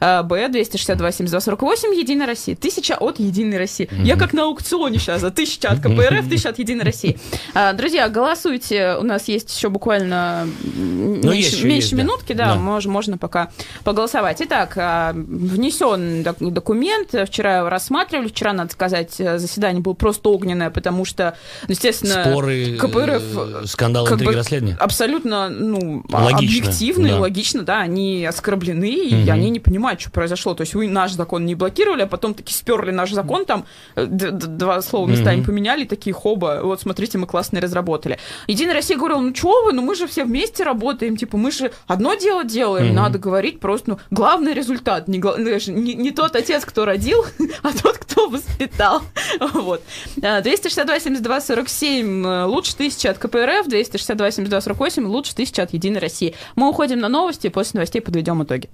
А, 0.00 0.22
Б. 0.22 0.48
262 0.48 1.10
72 1.12 1.40
48 1.40 1.94
Единой 1.94 2.26
России. 2.26 2.54
Тысяча 2.54 2.94
от 2.94 3.18
Единой 3.18 3.58
России. 3.58 3.88
Я 3.92 4.16
как 4.16 4.32
на 4.32 4.44
аукционе 4.44 4.98
сейчас. 4.98 5.20
За 5.20 5.30
тысяча 5.30 5.68
от 5.70 5.80
КПРФ, 5.80 6.28
тысяча 6.28 6.50
от 6.50 6.58
Единой 6.58 6.84
России. 6.84 7.18
А, 7.54 7.72
Друзья, 7.72 8.08
голосуйте. 8.08 8.96
У 9.00 9.02
нас 9.02 9.26
есть 9.28 9.54
еще 9.56 9.68
буквально 9.70 10.46
Ну, 10.62 11.30
меньше, 11.32 11.56
еще, 11.56 11.66
меньше 11.66 11.86
есть, 11.88 11.92
минутки. 11.94 12.32
Да, 12.32 12.54
Да. 12.54 12.60
мож- 12.60 12.88
можно 12.88 13.18
пока 13.18 13.50
поголосовать. 13.82 14.40
Итак, 14.40 14.74
а, 14.76 15.12
внесен 15.14 16.22
док- 16.22 16.38
документ. 16.38 17.10
Вчера 17.26 17.58
его 17.58 17.68
рассматривали. 17.68 18.28
Вчера, 18.28 18.52
надо 18.52 18.70
сказать, 18.72 19.12
заседание 19.14 19.82
было 19.82 19.94
просто 19.94 20.28
огненное, 20.30 20.70
потому 20.70 21.04
что, 21.04 21.36
ну, 21.62 21.70
естественно, 21.72 22.24
Споры, 22.24 22.76
КПРФ 22.78 23.22
э, 23.62 23.66
скандалы, 23.66 24.08
как 24.08 24.18
бы 24.20 24.32
расследования. 24.32 24.76
абсолютно 24.80 25.48
ну, 25.48 26.03
Логично, 26.10 26.66
объективно 26.68 27.06
и 27.06 27.10
да. 27.10 27.18
логично, 27.20 27.62
да, 27.62 27.80
они 27.80 28.24
оскорблены, 28.26 28.90
и 28.90 29.14
Мгм. 29.22 29.30
они 29.32 29.50
не 29.50 29.60
понимают, 29.60 30.00
что 30.00 30.10
произошло. 30.10 30.54
То 30.54 30.60
есть 30.62 30.74
вы 30.74 30.88
наш 30.88 31.12
закон 31.12 31.46
не 31.46 31.54
блокировали, 31.54 32.02
а 32.02 32.06
потом 32.06 32.34
таки 32.34 32.52
сперли 32.52 32.90
наш 32.90 33.10
закон, 33.12 33.44
там 33.46 33.64
э, 33.96 34.04
два 34.06 34.82
слова 34.82 35.08
местами 35.08 35.36
Мгм. 35.36 35.46
поменяли, 35.46 35.84
и 35.84 35.86
такие 35.86 36.12
хоба, 36.12 36.60
вот 36.62 36.80
смотрите, 36.80 37.16
мы 37.18 37.26
классные 37.26 37.60
разработали. 37.62 38.18
Единая 38.46 38.74
Россия 38.74 38.96
говорила, 38.98 39.20
ну 39.20 39.32
чего 39.32 39.62
вы, 39.64 39.72
ну 39.72 39.82
мы 39.82 39.94
же 39.94 40.06
все 40.06 40.24
вместе 40.24 40.62
работаем, 40.62 41.16
типа 41.16 41.36
мы 41.38 41.50
же 41.50 41.72
одно 41.86 42.14
дело 42.14 42.44
делаем, 42.44 42.86
Мгм. 42.88 42.96
надо 42.96 43.18
говорить 43.18 43.60
просто, 43.60 43.90
ну, 43.92 43.98
главный 44.10 44.52
результат, 44.52 45.08
не, 45.08 45.20
знаешь, 45.20 45.66
не, 45.68 45.94
не 45.94 46.10
тот 46.10 46.36
отец, 46.36 46.64
кто 46.64 46.84
родил, 46.84 47.24
а 47.62 47.72
тот, 47.72 47.98
кто 47.98 48.28
воспитал. 48.28 49.02
Вот. 49.54 49.82
А, 50.22 50.40
262 50.42 51.00
72 51.00 51.40
47 51.40 52.26
э, 52.26 52.44
лучше 52.44 52.76
тысячи 52.76 53.06
от 53.06 53.18
КПРФ, 53.18 53.66
262 53.68 54.30
72 54.30 54.60
48 54.60 55.06
лучше 55.06 55.34
тысячи 55.34 55.60
от 55.60 55.72
Единой 55.72 55.93
России. 55.98 56.34
Мы 56.56 56.68
уходим 56.68 56.98
на 56.98 57.08
новости, 57.08 57.46
и 57.46 57.50
после 57.50 57.78
новостей 57.78 58.00
подведем 58.00 58.42
итоги. 58.42 58.70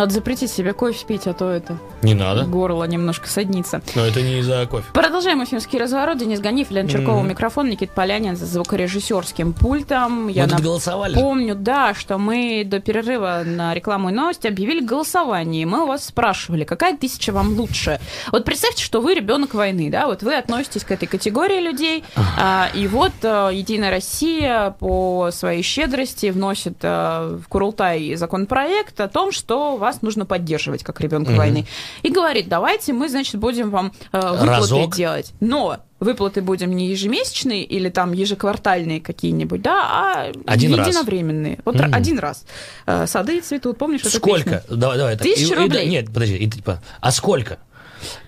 Надо 0.00 0.14
запретить 0.14 0.50
себе 0.50 0.72
кофе 0.72 1.04
пить, 1.06 1.26
а 1.26 1.34
то 1.34 1.50
это 1.50 1.76
Не 2.00 2.14
надо. 2.14 2.44
горло 2.44 2.84
немножко 2.84 3.28
саднится. 3.28 3.82
Но 3.94 4.06
это 4.06 4.22
не 4.22 4.38
из-за 4.38 4.64
кофе. 4.64 4.86
Продолжаем 4.94 5.44
эфирский 5.44 5.78
разворот. 5.78 6.16
Денис 6.16 6.40
Ганиф, 6.40 6.70
Лен 6.70 6.88
Черкова, 6.88 7.18
Мгм. 7.18 7.28
микрофон, 7.28 7.68
Никит 7.68 7.90
Полянин 7.90 8.34
за 8.34 8.46
звукорежиссерским 8.46 9.52
пультом. 9.52 10.28
Я 10.28 10.46
Мы 10.46 10.56
голосовали. 10.62 11.12
Помню, 11.14 11.54
да, 11.54 11.92
что 11.92 12.16
мы 12.16 12.62
до 12.64 12.80
перерыва 12.80 13.42
на 13.44 13.74
рекламу 13.74 14.08
и 14.08 14.12
новости 14.12 14.46
объявили 14.46 14.80
голосование. 14.82 15.66
Мы 15.66 15.82
у 15.82 15.86
вас 15.86 16.06
спрашивали, 16.06 16.64
какая 16.64 16.96
тысяча 16.96 17.30
вам 17.30 17.52
лучше. 17.58 18.00
Вот 18.32 18.46
представьте, 18.46 18.82
что 18.82 19.02
вы 19.02 19.12
ребенок 19.12 19.52
войны, 19.52 19.90
да, 19.90 20.06
вот 20.06 20.22
вы 20.22 20.34
относитесь 20.34 20.82
к 20.82 20.92
этой 20.92 21.08
категории 21.08 21.60
людей, 21.60 22.04
а, 22.40 22.70
и 22.72 22.86
вот 22.88 23.12
а, 23.22 23.50
Единая 23.50 23.90
Россия 23.90 24.74
по 24.78 25.28
своей 25.30 25.62
щедрости 25.62 26.30
вносит 26.30 26.78
а, 26.84 27.36
в 27.36 27.46
Курултай 27.48 28.14
законопроект 28.14 28.98
о 29.02 29.06
том, 29.08 29.30
что 29.30 29.76
вас 29.76 29.89
нужно 30.02 30.26
поддерживать 30.26 30.82
как 30.84 31.00
ребенка 31.00 31.30
Мгм. 31.30 31.38
войны. 31.38 31.66
И 32.02 32.10
говорит, 32.10 32.48
давайте 32.48 32.92
мы, 32.92 33.08
значит, 33.08 33.36
будем 33.40 33.70
вам 33.70 33.92
а, 34.12 34.32
выплаты 34.32 34.46
Разок. 34.60 34.96
делать. 34.96 35.32
Но 35.40 35.78
выплаты 36.00 36.40
будем 36.42 36.74
не 36.74 36.88
ежемесячные 36.88 37.62
или 37.64 37.88
там 37.90 38.12
ежеквартальные 38.12 39.00
какие-нибудь, 39.00 39.60
да, 39.62 39.82
а 39.82 40.32
Один 40.46 40.74
раз. 40.74 40.88
единовременные. 40.88 41.58
Вот 41.64 41.74
Мгм. 41.74 41.94
один 41.94 42.18
раз. 42.18 42.44
Э, 42.86 43.06
Сады 43.06 43.40
цветут, 43.40 43.76
помнишь? 43.78 44.02
Сколько? 44.04 44.64
Давай, 44.70 44.96
давай. 44.96 45.16
Тысяча 45.18 45.54
И- 45.54 45.56
и 45.56 45.60
рублей. 45.62 45.86
нет, 45.88 46.06
подожди. 46.06 46.36
и 46.36 46.48
типа, 46.48 46.82
а 47.00 47.10
сколько? 47.12 47.58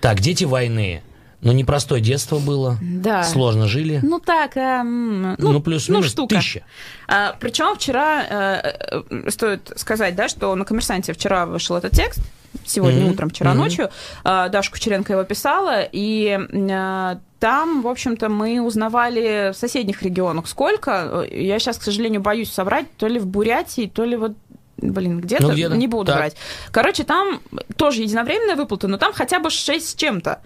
Так, 0.01 0.19
дети 0.19 0.43
войны. 0.43 1.01
Ну, 1.43 1.51
непростое 1.51 2.01
детство 2.01 2.39
было. 2.39 2.77
Да. 2.81 3.23
Сложно 3.23 3.67
жили. 3.67 3.99
Ну 4.01 4.19
так, 4.19 4.55
эм, 4.57 5.35
ну, 5.37 5.51
Ну, 5.51 5.59
плюс-минус 5.61 6.07
штука. 6.07 6.35
тысяча. 6.37 6.63
А, 7.07 7.35
причем 7.39 7.75
вчера, 7.75 8.23
э, 8.23 9.01
э, 9.11 9.29
стоит 9.29 9.71
сказать, 9.75 10.15
да, 10.15 10.27
что 10.29 10.55
на 10.55 10.65
«Коммерсанте» 10.65 11.13
вчера 11.13 11.45
вышел 11.45 11.75
этот 11.75 11.91
текст, 11.91 12.21
сегодня 12.65 13.01
Мгм. 13.01 13.11
утром, 13.11 13.29
вчера 13.29 13.51
Мгм. 13.51 13.59
ночью, 13.59 13.89
э, 14.23 14.49
Даша 14.49 14.71
Кучеренко 14.71 15.13
его 15.13 15.23
писала, 15.23 15.81
и 15.91 16.39
э, 16.49 17.15
там, 17.39 17.81
в 17.81 17.87
общем-то, 17.87 18.29
мы 18.29 18.61
узнавали 18.61 19.51
в 19.53 19.57
соседних 19.57 20.01
регионах 20.03 20.47
сколько. 20.47 21.25
Э, 21.29 21.41
Я 21.43 21.59
сейчас, 21.59 21.77
к 21.77 21.83
сожалению, 21.83 22.21
боюсь 22.21 22.51
соврать, 22.51 22.85
то 22.97 23.07
ли 23.07 23.19
в 23.19 23.27
Бурятии, 23.27 23.91
то 23.93 24.05
ли 24.05 24.15
вот 24.15 24.31
Блин, 24.77 25.21
где-то, 25.21 25.43
Ну, 25.47 25.53
где-то. 25.53 25.77
не 25.77 25.87
буду 25.87 26.07
Так. 26.07 26.17
брать. 26.17 26.35
Короче, 26.71 27.03
там 27.03 27.39
тоже 27.77 28.01
единовременная 28.01 28.55
выплата, 28.55 28.87
но 28.89 28.97
там 28.97 29.13
хотя 29.13 29.39
бы 29.39 29.49
6 29.49 29.89
с 29.89 29.95
чем-то. 29.95 30.41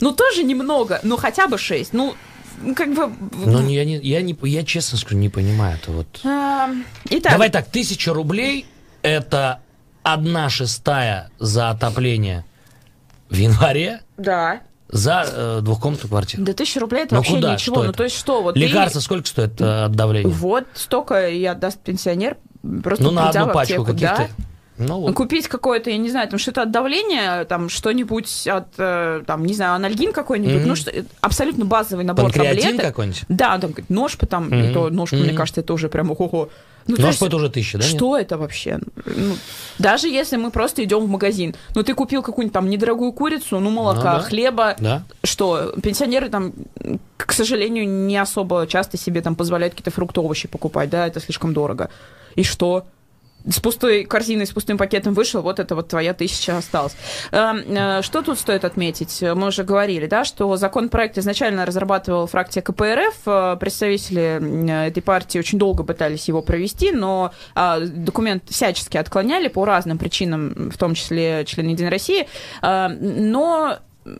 Ну, 0.00 0.12
тоже 0.12 0.42
немного, 0.42 1.00
но 1.02 1.16
хотя 1.16 1.46
бы 1.48 1.58
6. 1.58 1.92
Ну, 1.92 2.14
как 2.74 2.94
бы... 2.94 3.10
Ну, 3.32 3.68
я, 3.68 3.84
не, 3.84 3.96
я, 3.98 4.22
не, 4.22 4.36
я 4.42 4.64
честно 4.64 4.98
скажу, 4.98 5.16
не 5.16 5.28
понимаю 5.28 5.78
это 5.82 5.92
вот. 5.92 6.06
А, 6.24 6.70
Итак, 7.10 7.32
Давай 7.32 7.50
так, 7.50 7.66
тысяча 7.66 8.12
рублей– 8.14 8.66
это 9.02 9.60
одна 10.02 10.48
шестая 10.48 11.30
за 11.38 11.70
отопление 11.70 12.44
в 13.28 13.34
январе 13.34 14.00
да. 14.16 14.60
за 14.88 15.24
э, 15.26 15.58
двухкомнатную 15.62 16.08
квартиру. 16.10 16.44
Да 16.44 16.52
тысяча 16.52 16.80
рублей 16.80 17.02
это 17.04 17.14
Ну, 17.14 17.20
вообще 17.20 17.34
куда? 17.34 17.54
ничего. 17.54 17.74
Что 17.74 17.82
ну, 17.82 17.88
это? 17.90 17.98
то 17.98 18.04
есть 18.04 18.16
что? 18.16 18.42
Вот 18.42 18.54
ты- 18.54 18.60
Лекарства 18.60 19.00
сколько 19.00 19.26
стоит 19.26 19.60
э, 19.60 19.84
от 19.84 19.92
давления? 19.92 20.32
Вот 20.32 20.64
столько 20.74 21.28
и 21.28 21.44
отдаст 21.44 21.80
пенсионер, 21.80 22.36
просто 22.84 23.04
ну, 23.04 23.10
на 23.10 23.28
одну 23.28 23.52
пачку 23.52 23.84
каких-то. 23.84 24.28
да? 24.38 24.44
Ну, 24.78 25.00
вот. 25.00 25.14
Купить 25.14 25.48
какое-то, 25.48 25.90
я 25.90 25.96
не 25.96 26.10
знаю, 26.10 26.28
там 26.28 26.38
что-то 26.38 26.62
от 26.62 26.70
давления, 26.70 27.44
там 27.44 27.68
что-нибудь 27.68 28.46
от, 28.46 28.66
э, 28.76 29.22
там, 29.26 29.44
не 29.46 29.54
знаю, 29.54 29.74
анальгин 29.74 30.12
какой-нибудь, 30.12 30.56
Мгм. 30.60 30.68
ну, 30.68 30.76
что, 30.76 30.92
абсолютно 31.22 31.64
базовый 31.64 32.04
набор 32.04 32.24
Панкреатин 32.26 32.62
таблеток. 32.62 32.86
какой-нибудь? 32.86 33.24
Да, 33.28 33.58
там 33.58 33.70
говорит, 33.70 33.88
нож 33.90 34.16
там, 34.28 34.46
Мгм. 34.46 34.64
и 34.64 34.72
то 34.74 34.90
нож, 34.90 35.12
мне 35.12 35.24
Мгм. 35.28 35.36
кажется, 35.36 35.60
это 35.62 35.72
уже 35.72 35.88
прям 35.88 36.10
ого-го. 36.10 36.50
Ну, 36.88 36.94
Нож 36.98 37.20
это 37.20 37.34
уже 37.36 37.48
тысяча, 37.50 37.78
да? 37.78 37.84
нет? 37.84 37.96
Что 37.96 38.16
это 38.16 38.38
вообще? 38.38 38.78
Ну, 39.06 39.34
даже 39.78 40.06
если 40.08 40.36
мы 40.36 40.52
просто 40.52 40.84
идем 40.84 41.00
в 41.00 41.08
магазин, 41.08 41.56
ну 41.74 41.82
ты 41.82 41.94
купил 41.94 42.22
какую-нибудь 42.22 42.52
там 42.52 42.70
недорогую 42.70 43.10
курицу, 43.12 43.58
ну 43.58 43.70
молока, 43.70 44.12
Ну 44.12 44.18
да. 44.18 44.20
хлеба, 44.20 44.76
Да. 44.78 45.02
что 45.24 45.74
пенсионеры 45.82 46.28
там, 46.28 46.52
к 47.16 47.32
сожалению, 47.32 47.88
не 47.88 48.16
особо 48.16 48.68
часто 48.68 48.96
себе 48.98 49.20
там 49.20 49.34
позволяют 49.34 49.74
какие-то 49.74 49.90
фрукты, 49.90 50.20
овощи 50.20 50.46
покупать, 50.46 50.88
да, 50.90 51.08
это 51.08 51.18
слишком 51.18 51.52
дорого. 51.54 51.88
И 52.36 52.44
что? 52.44 52.84
С 53.48 53.60
пустой 53.60 54.04
корзиной, 54.04 54.46
с 54.46 54.50
пустым 54.50 54.78
пакетом 54.78 55.14
вышел, 55.14 55.42
вот 55.42 55.60
это 55.60 55.74
вот 55.74 55.88
твоя 55.88 56.14
тысяча 56.14 56.56
осталась. 56.56 56.96
Э, 57.32 57.52
э, 57.66 58.02
Что 58.02 58.22
тут 58.22 58.38
стоит 58.38 58.64
отметить? 58.64 59.22
Мы 59.22 59.48
уже 59.48 59.62
говорили, 59.62 60.06
да, 60.06 60.24
что 60.24 60.56
законопроект 60.56 61.18
изначально 61.18 61.64
разрабатывал 61.64 62.26
фракция 62.26 62.62
КПРФ. 62.62 63.14
Э, 63.26 63.56
Представители 63.58 64.40
э, 64.40 64.88
этой 64.88 65.02
партии 65.02 65.38
очень 65.38 65.58
долго 65.58 65.84
пытались 65.84 66.28
его 66.28 66.42
провести, 66.42 66.92
но 66.92 67.32
а, 67.54 67.80
документ 67.80 68.44
всячески 68.48 68.96
отклоняли 68.96 69.48
по 69.48 69.64
разным 69.64 69.98
причинам, 69.98 70.70
в 70.70 70.78
том 70.78 70.94
числе 70.94 71.44
члены 71.44 71.70
Единой 71.70 71.90
России. 71.90 72.26
Но 72.62 73.78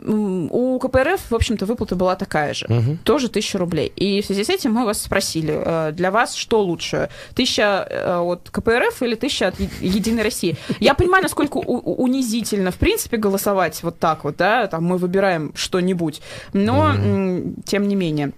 у 0.09 0.79
КПРФ, 0.79 1.31
в 1.31 1.35
общем-то, 1.35 1.67
выплата 1.67 1.95
была 1.95 2.17
такая 2.17 2.55
же. 2.55 2.67
Мгм. 2.69 2.99
Тоже 2.99 3.29
тысяча 3.29 3.59
рублей. 3.59 3.93
И 3.97 4.21
в 4.21 4.27
связи 4.27 4.45
с 4.45 4.51
этим 4.51 4.73
мы 4.73 4.85
вас 4.85 5.03
спросили, 5.03 5.55
э, 5.65 5.93
для 5.93 6.11
вас 6.11 6.35
что 6.35 6.63
лучше? 6.63 7.09
Тысяча 7.35 7.87
э, 7.89 8.19
от 8.19 8.51
КПРФ 8.51 9.03
или 9.03 9.15
тысяча 9.15 9.49
от 9.49 9.61
Единой 9.81 10.23
России? 10.23 10.57
Я 10.81 10.95
понимаю, 10.95 11.23
насколько 11.23 11.59
унизительно, 11.59 12.71
в 12.71 12.77
принципе, 12.77 13.17
голосовать 13.17 13.83
вот 13.83 13.99
так 13.99 14.25
вот, 14.25 14.37
да, 14.37 14.67
там 14.67 14.85
мы 14.85 14.99
выбираем 14.99 15.53
что-нибудь, 15.55 16.21
но 16.53 16.91
м, 16.91 17.55
тем 17.65 17.89
не 17.89 17.95
менее. 17.95 18.33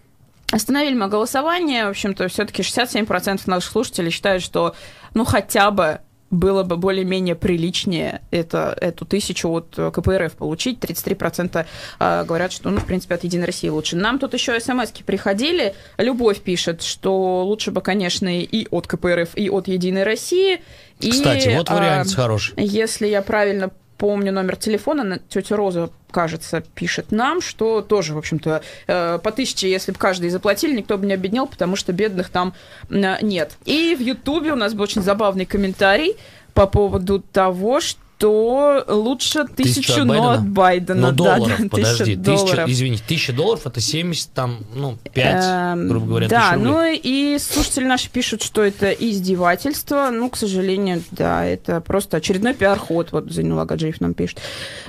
Остановили 0.51 0.95
мы 0.95 1.09
голосование. 1.09 1.87
В 1.87 1.91
общем-то, 1.91 2.29
все-таки 2.29 2.63
67% 2.63 3.43
наших 3.47 3.71
слушателей 3.71 4.11
считают, 4.11 4.43
что 4.43 4.75
ну 5.13 5.25
хотя 5.25 5.71
бы 5.71 6.01
было 6.31 6.62
бы 6.62 6.77
более-менее 6.77 7.35
приличнее 7.35 8.23
это, 8.31 8.77
эту 8.81 9.05
тысячу 9.05 9.49
от 9.51 9.75
э, 9.79 9.91
КПРФ 9.91 10.35
получить. 10.35 10.79
33% 10.79 11.67
э, 11.99 12.25
говорят, 12.25 12.53
что, 12.53 12.71
ну, 12.71 12.81
в 12.81 12.87
принципе, 12.87 13.14
от 13.14 13.25
Единой 13.25 13.47
России 13.47 13.69
лучше. 13.69 13.97
Нам 13.97 14.19
тут 14.19 14.35
еще 14.35 14.59
смс 14.61 14.91
приходили. 15.05 15.75
Любовь 15.97 16.41
пишет, 16.41 16.83
что 16.83 17.45
лучше 17.45 17.71
бы, 17.71 17.81
конечно, 17.81 18.29
и 18.29 18.67
от 18.71 18.87
КПРФ, 18.87 19.37
и 19.37 19.49
от 19.49 19.69
Единой 19.69 20.03
России. 20.03 20.61
И, 21.01 21.11
Кстати, 21.11 21.55
вот 21.57 21.71
а, 21.71 21.77
вариант 21.77 22.14
хороший. 22.14 22.55
если 22.57 23.07
я 23.07 23.23
правильно 23.23 23.71
помню 23.99 24.33
номер 24.33 24.57
телефона, 24.57 25.05
на- 25.05 25.19
тетя 25.19 25.57
Роза, 25.57 25.91
кажется, 26.11 26.63
пишет 26.75 27.13
нам, 27.13 27.41
что 27.43 27.83
тоже, 27.83 28.15
в 28.15 28.19
общем-то, 28.19 28.63
э, 28.87 29.19
по 29.23 29.31
тысяче, 29.33 29.71
если 29.71 29.93
бы 29.93 29.99
каждый 29.99 30.31
заплатили, 30.31 30.77
никто 30.77 30.97
бы 30.97 31.07
не 31.07 31.13
обеднел, 31.15 31.47
потому 31.47 31.77
что 31.77 31.93
бедных 31.93 32.31
там 32.31 32.55
э, 32.89 33.17
нет. 33.21 33.59
И 33.67 33.95
в 33.95 34.01
Ютубе 34.01 34.53
у 34.53 34.57
нас 34.57 34.73
был 34.73 34.85
очень 34.85 35.03
забавный 35.03 35.45
комментарий 35.45 36.17
по 36.55 36.67
поводу 36.67 37.21
того, 37.21 37.81
что 37.81 38.01
лучше 38.26 39.44
Тысячу 39.57 40.04
но 40.04 40.14
Байдена? 40.14 40.33
от 40.33 40.48
Байдена. 40.48 41.00
Ну, 41.00 41.12
Да, 41.12 41.37
долларов, 41.37 41.59
да, 41.59 41.68
подожди. 41.68 42.16
тысяча 42.16 42.16
долларов. 42.16 42.68
извините, 42.68 43.02
тысяча 43.07 43.33
долларов 43.33 43.66
это 43.66 43.81
70, 43.81 44.33
там, 44.33 44.59
ну, 44.74 44.98
5, 45.12 45.44
Эм, 45.44 45.88
грубо 45.88 46.07
говоря, 46.07 46.28
Да, 46.28 46.54
ну 46.57 46.83
и 46.85 47.38
слушатели 47.38 47.85
наши 47.85 48.11
пишут, 48.11 48.42
что 48.42 48.62
это 48.62 48.90
издевательство. 48.90 50.11
Ну, 50.11 50.31
к 50.31 50.37
сожалению, 50.37 51.02
да, 51.11 51.44
это 51.44 51.81
просто 51.81 52.16
очередной 52.16 52.54
пиар-ход. 52.54 53.12
Вот 53.12 53.31
Зайнула 53.31 53.64
Гаджиев 53.64 54.00
нам 54.00 54.14
пишет. 54.14 54.40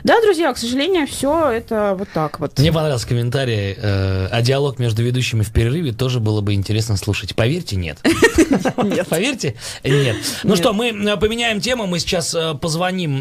Да, 0.03 0.19
друзья, 0.21 0.51
к 0.53 0.57
сожалению, 0.57 1.07
все 1.07 1.49
это 1.51 1.95
вот 1.97 2.07
так 2.13 2.39
вот. 2.39 2.57
Мне 2.57 2.71
понравился 2.71 3.07
комментарий, 3.07 3.75
э, 3.77 4.27
а 4.31 4.41
диалог 4.41 4.79
между 4.79 5.03
ведущими 5.03 5.43
в 5.43 5.51
перерыве 5.51 5.91
тоже 5.91 6.19
было 6.19 6.41
бы 6.41 6.53
интересно 6.53 6.97
слушать. 6.97 7.35
Поверьте, 7.35 7.75
нет. 7.75 7.99
Поверьте, 9.09 9.55
нет. 9.83 10.15
Ну 10.43 10.55
что, 10.55 10.73
мы 10.73 10.87
э, 10.89 11.17
поменяем 11.17 11.61
тему. 11.61 11.85
Мы 11.87 11.99
сейчас 11.99 12.33
э, 12.33 12.55
позвоним 12.55 13.18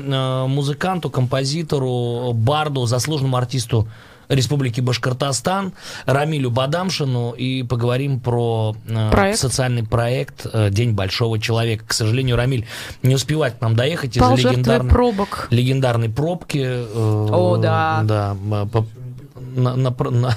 музыканту, 0.48 1.10
композитору, 1.10 2.32
барду, 2.32 2.86
заслуженному 2.86 3.36
артисту 3.36 3.88
Республики 4.28 4.82
Башкортостан 4.82 5.72
Рамилю 6.04 6.50
Бадамшину 6.50 7.30
и 7.32 7.62
поговорим 7.62 8.20
про 8.20 8.76
э, 8.86 9.10
Проект. 9.10 9.38
социальный 9.38 9.84
проект 9.84 10.46
э, 10.52 10.68
День 10.70 10.92
большого 10.92 11.38
человека. 11.38 11.86
К 11.86 11.92
сожалению, 11.94 12.36
Рамиль 12.36 12.66
не 13.02 13.14
успевает 13.14 13.54
к 13.54 13.60
нам 13.62 13.74
доехать 13.74 14.16
из-за 14.18 14.34
легендарной, 14.34 14.90
пробок. 14.90 15.48
легендарной 15.50 16.10
пробки. 16.10 16.58
э, 16.62 16.86
О, 16.94 17.56
да. 17.56 18.02
Да, 18.04 18.36
по- 18.70 18.86
на, 19.56 19.76
на, 19.76 19.90
на, 19.90 20.36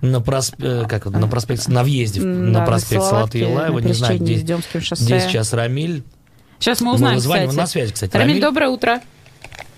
на, 0.00 0.16
просп- 0.18 0.54
э, 0.60 0.86
как, 0.88 1.06
на 1.06 1.26
проспекте, 1.26 1.72
на 1.72 1.82
въезде 1.82 2.20
на 2.20 2.64
проспект 2.64 3.34
Юлаева, 3.34 3.80
на 3.80 3.84
не 3.84 3.92
знаю, 3.94 4.20
где, 4.20 4.34
где 4.34 4.56
сейчас 5.20 5.52
Рамиль. 5.52 6.04
Сейчас 6.64 6.80
мы 6.80 6.88
Мы 6.88 6.94
узнаем, 6.94 7.14
вызваниваем 7.16 7.50
кстати. 7.50 7.60
на 7.60 7.66
связи, 7.66 7.92
кстати. 7.92 8.12
Рамиль, 8.14 8.28
Рамиль. 8.28 8.40
доброе 8.42 8.68
утро. 8.70 9.02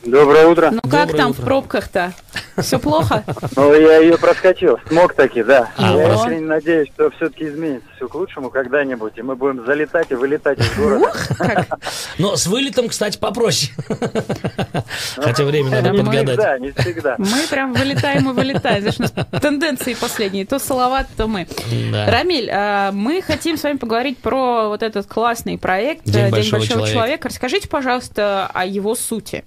Доброе 0.07 0.47
утро. 0.47 0.71
Ну 0.71 0.81
как 0.83 1.09
Доброе 1.09 1.17
там 1.17 1.31
утро. 1.33 1.43
в 1.43 1.45
пробках-то? 1.45 2.13
Все 2.59 2.79
плохо? 2.79 3.25
Ну, 3.57 3.73
я 3.75 3.99
ее 3.99 4.19
проскочил. 4.19 4.79
Смог 4.89 5.15
таки, 5.15 5.43
да. 5.43 5.71
А, 5.77 5.97
я 5.97 6.15
искренне 6.15 6.47
надеюсь, 6.47 6.89
что 6.95 7.11
все-таки 7.11 7.47
изменится 7.49 7.89
все 7.97 8.09
к 8.09 8.15
лучшему 8.15 8.51
когда-нибудь, 8.51 9.15
и 9.17 9.23
мы 9.23 9.35
будем 9.35 9.65
залетать 9.65 10.11
и 10.11 10.15
вылетать 10.15 10.59
из 10.59 10.75
города. 10.75 11.13
Но 12.19 12.37
с 12.37 12.47
вылетом, 12.47 12.89
кстати, 12.89 13.19
попроще. 13.19 13.73
Хотя 15.17 15.45
время 15.45 15.71
надо 15.71 15.91
подгадать. 15.91 16.29
всегда, 16.29 16.59
не 16.59 16.71
всегда. 16.73 17.15
Мы 17.19 17.47
прям 17.49 17.73
вылетаем 17.73 18.31
и 18.31 18.33
вылетаем. 18.33 18.83
Знаешь, 18.83 18.97
у 18.99 19.03
нас 19.03 19.41
тенденции 19.41 19.95
последние. 19.95 20.45
То 20.45 20.59
Салават, 20.59 21.07
то 21.17 21.27
мы. 21.27 21.47
Да. 21.93 22.11
Рамиль, 22.11 22.51
а, 22.53 22.93
мы 22.93 23.23
хотим 23.23 23.57
с 23.57 23.63
вами 23.63 23.79
поговорить 23.79 24.19
про 24.19 24.69
вот 24.69 24.83
этот 24.83 25.07
классный 25.07 25.57
проект 25.57 26.05
День 26.05 26.31
большого 26.31 26.61
большого 26.61 26.87
человека». 26.87 26.93
человека. 26.93 27.29
Расскажите, 27.29 27.69
пожалуйста, 27.69 28.51
о 28.53 28.67
его 28.67 28.95
сути. 28.95 29.45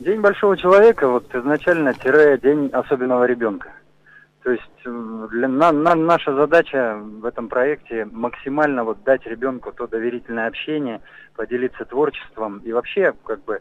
День 0.00 0.20
большого 0.20 0.56
человека, 0.56 1.08
вот 1.08 1.34
изначально 1.34 1.92
тире 1.92 2.38
день 2.38 2.68
особенного 2.72 3.24
ребенка. 3.24 3.72
То 4.44 4.52
есть 4.52 4.62
для, 4.84 5.48
на- 5.48 5.72
на- 5.72 5.96
наша 5.96 6.32
задача 6.34 7.00
в 7.02 7.24
этом 7.24 7.48
проекте 7.48 8.06
максимально 8.12 8.84
вот 8.84 9.02
дать 9.02 9.26
ребенку 9.26 9.72
то 9.72 9.88
доверительное 9.88 10.46
общение, 10.46 11.00
поделиться 11.34 11.84
творчеством 11.84 12.58
и 12.64 12.72
вообще 12.72 13.12
как 13.24 13.44
бы 13.44 13.58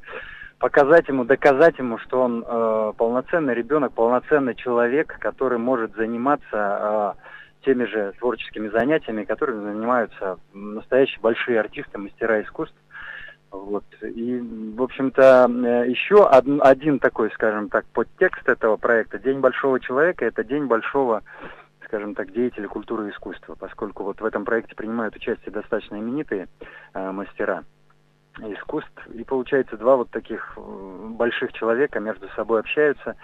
показать 0.59 1.07
ему, 1.07 1.25
доказать 1.25 1.79
ему, 1.79 1.97
что 1.97 2.21
он 2.21 2.45
э, 2.47 2.93
полноценный 2.95 3.55
ребенок, 3.55 3.93
полноценный 3.93 4.53
человек, 4.53 5.17
который 5.19 5.57
может 5.57 5.95
заниматься 5.95 7.15
э, 7.19 7.65
теми 7.65 7.85
же 7.85 8.13
творческими 8.19 8.67
занятиями, 8.67 9.23
которыми 9.23 9.63
занимаются 9.71 10.37
настоящие 10.53 11.19
большие 11.19 11.59
артисты, 11.59 11.97
мастера 11.97 12.43
искусств. 12.43 12.75
Вот. 13.51 13.85
И, 14.01 14.39
в 14.75 14.81
общем-то, 14.81 15.47
э, 15.49 15.89
еще 15.89 16.15
од- 16.15 16.61
один 16.61 16.99
такой, 16.99 17.31
скажем 17.31 17.69
так, 17.69 17.85
подтекст 17.93 18.47
этого 18.47 18.77
проекта 18.77 19.19
«День 19.19 19.39
большого 19.39 19.79
человека»— 19.79 20.25
это 20.27 20.43
день 20.43 20.65
большого, 20.65 21.23
скажем 21.85 22.13
так, 22.13 22.31
деятеля 22.33 22.67
культуры 22.67 23.07
и 23.07 23.11
искусства, 23.11 23.55
поскольку 23.55 24.03
вот 24.03 24.19
в 24.19 24.25
этом 24.25 24.43
проекте 24.43 24.75
принимают 24.75 25.15
участие 25.15 25.51
достаточно 25.51 25.95
именитые 25.95 26.47
э, 26.93 27.11
мастера 27.11 27.63
искусств. 28.39 29.07
И 29.13 29.23
получается, 29.23 29.77
два 29.77 29.95
вот 29.95 30.09
таких 30.09 30.53
э, 30.57 31.07
больших 31.11 31.53
человека 31.53 31.99
между 31.99 32.27
собой 32.29 32.59
общаются 32.59 33.15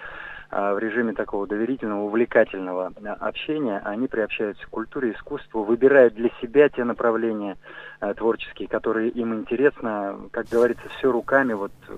в 0.53 0.79
режиме 0.79 1.13
такого 1.13 1.47
доверительного, 1.47 2.03
увлекательного 2.03 2.93
э, 2.95 3.07
общения. 3.07 3.81
Они 3.83 4.07
приобщаются 4.07 4.65
к 4.65 4.69
культуре, 4.69 5.13
искусству, 5.13 5.63
выбирают 5.63 6.13
для 6.13 6.29
себя 6.41 6.69
те 6.69 6.83
направления 6.83 7.57
э, 8.01 8.13
творческие, 8.13 8.67
которые 8.67 9.09
им 9.09 9.33
интересно. 9.33 10.19
Как 10.31 10.47
говорится, 10.49 10.83
все 10.97 11.11
руками. 11.11 11.53
Вот 11.53 11.71
э, 11.87 11.93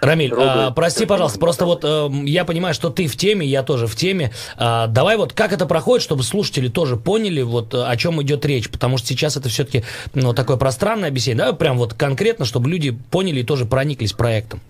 Рамиль, 0.00 0.32
а, 0.34 0.70
прости, 0.70 1.04
пожалуйста, 1.04 1.38
просто 1.38 1.66
вот 1.66 1.84
э, 1.84 2.08
я 2.24 2.44
понимаю, 2.44 2.74
что 2.74 2.90
ты 2.90 3.06
в 3.06 3.16
теме, 3.16 3.46
я 3.46 3.62
тоже 3.62 3.86
в 3.86 3.94
теме. 3.96 4.32
А, 4.56 4.86
давай 4.86 5.16
вот 5.16 5.32
как 5.32 5.52
это 5.52 5.66
проходит, 5.66 6.02
чтобы 6.02 6.22
слушатели 6.22 6.68
тоже 6.68 6.96
поняли, 6.96 7.42
вот 7.42 7.74
о 7.74 7.94
чем 7.96 8.22
идет 8.22 8.46
речь, 8.46 8.70
потому 8.70 8.98
что 8.98 9.08
сейчас 9.08 9.36
это 9.36 9.48
все-таки 9.48 9.84
ну, 10.14 10.32
такое 10.32 10.56
пространное 10.56 11.08
объяснение. 11.08 11.44
Давай 11.44 11.54
прям 11.54 11.76
вот 11.76 11.94
конкретно, 11.94 12.44
чтобы 12.44 12.70
люди 12.70 12.90
поняли 13.10 13.40
и 13.40 13.44
тоже 13.44 13.66
прониклись 13.66 14.12
проектом. 14.12 14.60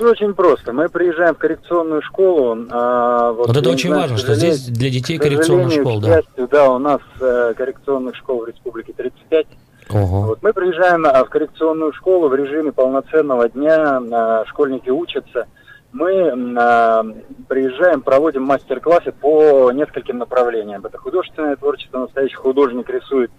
Все 0.00 0.08
очень 0.08 0.32
просто. 0.32 0.72
Мы 0.72 0.88
приезжаем 0.88 1.34
в 1.34 1.38
коррекционную 1.38 2.00
школу. 2.00 2.56
а, 2.70 3.32
Вот, 3.32 3.50
это 3.50 3.58
я 3.58 3.66
не 3.66 3.72
очень 3.74 3.90
знаю, 3.90 4.02
важно, 4.04 4.16
что 4.16 4.34
здесь 4.34 4.64
для 4.64 4.88
детей 4.88 5.18
коррекционная 5.18 5.68
школа, 5.68 6.00
да. 6.00 6.46
да, 6.46 6.70
у 6.70 6.78
нас 6.78 7.02
э, 7.20 7.52
коррекционных 7.54 8.16
школ 8.16 8.40
в 8.40 8.48
республике 8.48 8.94
35. 8.94 9.46
Ого. 9.90 10.22
Вот 10.22 10.42
мы 10.42 10.54
приезжаем 10.54 11.04
а, 11.04 11.22
в 11.22 11.28
коррекционную 11.28 11.92
школу 11.92 12.30
в 12.30 12.34
режиме 12.34 12.72
полноценного 12.72 13.50
дня, 13.50 14.00
а, 14.10 14.46
школьники 14.46 14.88
учатся. 14.88 15.46
Мы 15.92 16.32
а, 16.58 17.04
приезжаем, 17.48 18.00
проводим 18.00 18.44
мастер-классы 18.44 19.12
по 19.12 19.70
нескольким 19.70 20.16
направлениям. 20.16 20.82
Это 20.82 20.96
художественное 20.96 21.56
творчество, 21.56 21.98
настоящий 21.98 22.36
художник 22.36 22.88
рисует 22.88 23.30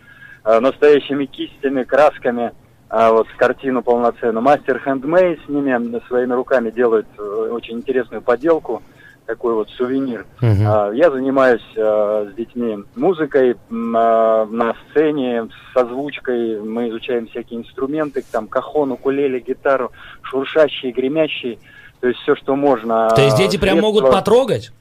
настоящими 0.44 1.26
кистями, 1.26 1.84
красками 1.84 2.52
а, 2.92 3.12
вот 3.14 3.28
картину 3.38 3.82
полноценную. 3.82 4.44
Мастер 4.44 4.80
хендмейд 4.84 5.40
с 5.46 5.50
ними 5.50 6.02
своими 6.08 6.34
руками 6.34 6.72
делает 6.72 7.08
э, 7.18 7.22
очень 7.52 7.78
интересную 7.78 8.22
поделку, 8.22 8.84
такой 9.26 9.54
вот 9.54 9.70
сувенир. 9.70 10.26
Мгм. 10.42 10.66
А, 10.68 10.92
Я 10.92 11.10
занимаюсь 11.10 11.64
а, 11.78 12.28
с 12.30 12.36
детьми 12.36 12.80
музыкой 12.96 13.56
а, 13.72 14.46
на 14.46 14.76
сцене, 14.90 15.48
с 15.74 15.78
озвучкой. 15.78 16.60
Мы 16.62 16.90
изучаем 16.90 17.28
всякие 17.28 17.62
инструменты, 17.62 18.26
там 18.30 18.48
кахон, 18.48 18.92
укулеле, 18.92 19.40
гитару, 19.40 19.92
шуршащие, 20.24 20.92
гремящие. 20.92 21.60
То 22.02 22.08
есть 22.08 22.20
все, 22.22 22.36
что 22.36 22.58
можно. 22.58 23.10
То 23.16 23.22
есть 23.22 23.38
дети 23.38 23.56
прям 23.58 23.80
могут 23.80 24.04
Средства- 24.04 24.20
потрогать? 24.20 24.72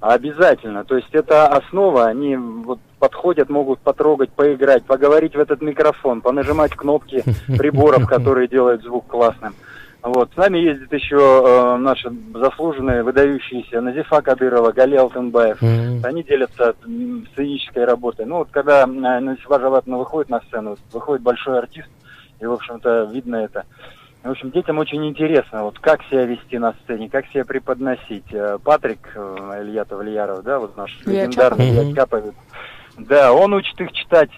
Обязательно. 0.00 0.84
То 0.84 0.96
есть 0.96 1.08
это 1.12 1.46
основа. 1.48 2.06
Они 2.06 2.36
вот 2.36 2.78
подходят, 2.98 3.48
могут 3.48 3.80
потрогать, 3.80 4.30
поиграть, 4.30 4.84
поговорить 4.84 5.34
в 5.34 5.40
этот 5.40 5.62
микрофон, 5.62 6.20
понажимать 6.20 6.72
кнопки 6.72 7.24
приборов, 7.58 8.06
которые 8.06 8.48
делают 8.48 8.82
звук 8.82 9.06
классным. 9.06 9.54
Вот. 10.02 10.30
С 10.32 10.36
нами 10.36 10.58
ездят 10.58 10.92
еще 10.92 11.16
э, 11.16 11.76
наши 11.78 12.12
заслуженные, 12.32 13.02
выдающиеся 13.02 13.80
Назифа 13.80 14.22
Кадырова, 14.22 14.70
Гали 14.70 14.94
Алтынбаев. 14.94 15.60
Мгм. 15.60 16.00
Они 16.04 16.22
делятся 16.22 16.76
м, 16.84 17.26
сценической 17.32 17.84
работой. 17.84 18.24
Ну 18.24 18.38
вот 18.38 18.48
когда 18.52 18.82
э, 18.82 18.86
Назифа 18.86 19.58
Жалатовна 19.58 19.98
выходит 19.98 20.30
на 20.30 20.40
сцену, 20.42 20.76
выходит 20.92 21.22
большой 21.22 21.58
артист, 21.58 21.88
и, 22.38 22.46
в 22.46 22.52
общем-то, 22.52 23.10
видно 23.12 23.36
это. 23.36 23.64
В 24.26 24.30
общем, 24.30 24.50
детям 24.50 24.78
очень 24.78 25.06
интересно, 25.06 25.62
вот 25.62 25.78
как 25.78 26.02
себя 26.04 26.26
вести 26.26 26.58
на 26.58 26.74
сцене, 26.82 27.08
как 27.08 27.26
себя 27.28 27.44
преподносить. 27.44 28.24
Э, 28.32 28.58
Патрик 28.62 29.12
э, 29.14 29.62
Илья 29.62 29.84
Тавлияров, 29.84 30.42
да, 30.42 30.58
вот 30.58 30.76
наш 30.76 30.98
Илья 31.06 31.26
легендарный. 31.26 31.70
Илья 31.70 31.94
Чаповец. 31.94 32.34
Да, 32.98 33.32
он 33.32 33.54
учит 33.54 33.80
их 33.80 33.92
читать 33.92 34.30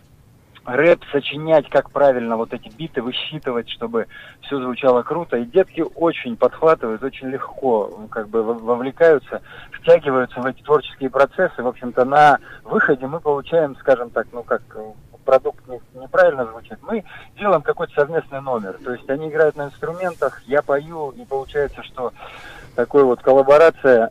рэп, 0.66 1.00
сочинять, 1.10 1.70
как 1.70 1.90
правильно 1.90 2.36
вот 2.36 2.52
эти 2.52 2.68
биты 2.76 3.00
высчитывать, 3.00 3.70
чтобы 3.70 4.08
все 4.42 4.60
звучало 4.60 5.02
круто. 5.02 5.38
И 5.38 5.46
детки 5.46 5.82
очень 5.94 6.36
подхватывают, 6.36 7.02
очень 7.02 7.28
легко 7.28 8.08
как 8.10 8.28
бы 8.28 8.42
во- 8.42 8.54
вовлекаются, 8.54 9.40
втягиваются 9.72 10.38
в 10.40 10.44
эти 10.44 10.60
творческие 10.60 11.08
процессы. 11.08 11.62
В 11.62 11.66
общем-то, 11.66 12.04
на 12.04 12.38
выходе 12.64 13.06
мы 13.06 13.20
получаем, 13.20 13.74
скажем 13.76 14.10
так, 14.10 14.26
ну 14.32 14.42
как 14.42 14.60
э, 14.74 14.92
продукт 15.28 15.68
не- 15.68 16.00
неправильно 16.00 16.46
звучит, 16.46 16.78
мы 16.80 17.04
делаем 17.38 17.60
какой-то 17.60 17.92
совместный 17.92 18.40
номер. 18.40 18.78
То 18.82 18.92
есть 18.92 19.08
они 19.10 19.28
играют 19.28 19.56
на 19.56 19.66
инструментах, 19.66 20.42
я 20.46 20.62
пою, 20.62 21.10
и 21.10 21.26
получается, 21.26 21.82
что 21.82 22.14
такой 22.74 23.04
вот 23.04 23.20
коллаборация 23.20 24.10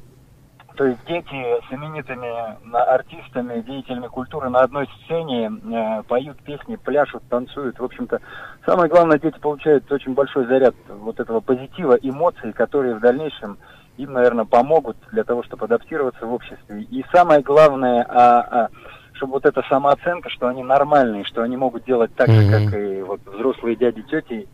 то 0.75 0.85
есть 0.85 0.99
дети 1.07 1.43
с 1.67 1.73
именитыми 1.73 2.29
артистами, 2.71 3.61
деятелями 3.61 4.05
культуры 4.05 4.49
на 4.49 4.59
одной 4.59 4.87
сцене 5.05 5.49
э, 5.49 6.03
поют 6.03 6.37
песни, 6.43 6.75
пляшут, 6.75 7.23
танцуют. 7.29 7.79
В 7.79 7.83
общем-то, 7.83 8.21
самое 8.63 8.87
главное, 8.87 9.17
дети 9.17 9.39
получают 9.39 9.91
очень 9.91 10.13
большой 10.13 10.45
заряд 10.45 10.75
вот 10.87 11.19
этого 11.19 11.39
позитива, 11.39 11.97
эмоций, 11.99 12.53
которые 12.53 12.93
в 12.93 12.99
дальнейшем 12.99 13.57
им, 13.97 14.13
наверное, 14.13 14.45
помогут 14.45 14.97
для 15.11 15.23
того, 15.23 15.41
чтобы 15.41 15.65
адаптироваться 15.65 16.27
в 16.27 16.31
обществе. 16.31 16.83
И 16.83 17.03
самое 17.11 17.41
главное, 17.41 18.05
а, 18.07 18.41
а, 18.41 18.69
чтобы 19.17 19.33
вот 19.33 19.45
эта 19.45 19.61
самооценка, 19.63 20.29
что 20.29 20.47
они 20.47 20.63
нормальные, 20.63 21.25
что 21.25 21.41
они 21.41 21.57
могут 21.57 21.83
делать 21.85 22.11
так 22.15 22.31
же, 22.31 22.41
Мгм. 22.41 22.51
как 22.51 22.73
и 22.79 23.01
вот 23.01 23.19
взрослые 23.25 23.75
дяди, 23.75 24.03
тети. 24.03 24.47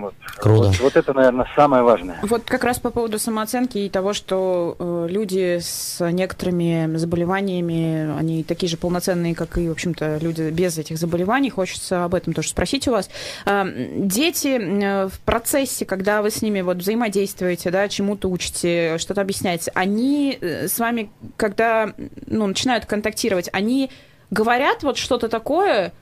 Вот. 0.00 0.14
Круто. 0.36 0.68
Вот, 0.68 0.80
вот 0.80 0.96
это, 0.96 1.12
наверное, 1.12 1.46
самое 1.54 1.82
важное. 1.82 2.18
Вот 2.22 2.44
как 2.44 2.64
раз 2.64 2.78
по 2.78 2.90
поводу 2.90 3.18
самооценки 3.18 3.78
и 3.78 3.88
того, 3.88 4.12
что 4.12 4.76
э, 4.78 5.06
люди 5.10 5.58
с 5.60 6.04
некоторыми 6.10 6.96
заболеваниями, 6.96 8.16
они 8.18 8.44
такие 8.44 8.68
же 8.68 8.76
полноценные, 8.76 9.34
как 9.34 9.58
и, 9.58 9.68
в 9.68 9.72
общем-то, 9.72 10.18
люди 10.20 10.50
без 10.50 10.78
этих 10.78 10.98
заболеваний. 10.98 11.50
Хочется 11.50 12.04
об 12.04 12.14
этом 12.14 12.32
тоже 12.32 12.48
спросить 12.48 12.86
у 12.88 12.92
вас. 12.92 13.08
М, 13.46 14.08
дети 14.08 14.58
э, 14.58 15.08
в 15.08 15.20
процессе, 15.20 15.84
когда 15.84 16.22
вы 16.22 16.30
с 16.30 16.42
ними 16.42 16.60
вот 16.60 16.78
взаимодействуете, 16.78 17.70
да, 17.70 17.88
чему-то 17.88 18.28
учите, 18.28 18.98
что-то 18.98 19.20
объясняете, 19.20 19.70
они 19.74 20.38
э, 20.40 20.68
с 20.68 20.78
вами, 20.78 21.10
когда 21.36 21.92
ну, 22.26 22.46
начинают 22.46 22.86
контактировать, 22.86 23.48
они 23.52 23.90
говорят 24.30 24.82
вот 24.82 24.96
что-то 24.96 25.28
такое, 25.28 25.92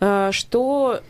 э, 0.00 0.30
что 0.32 1.00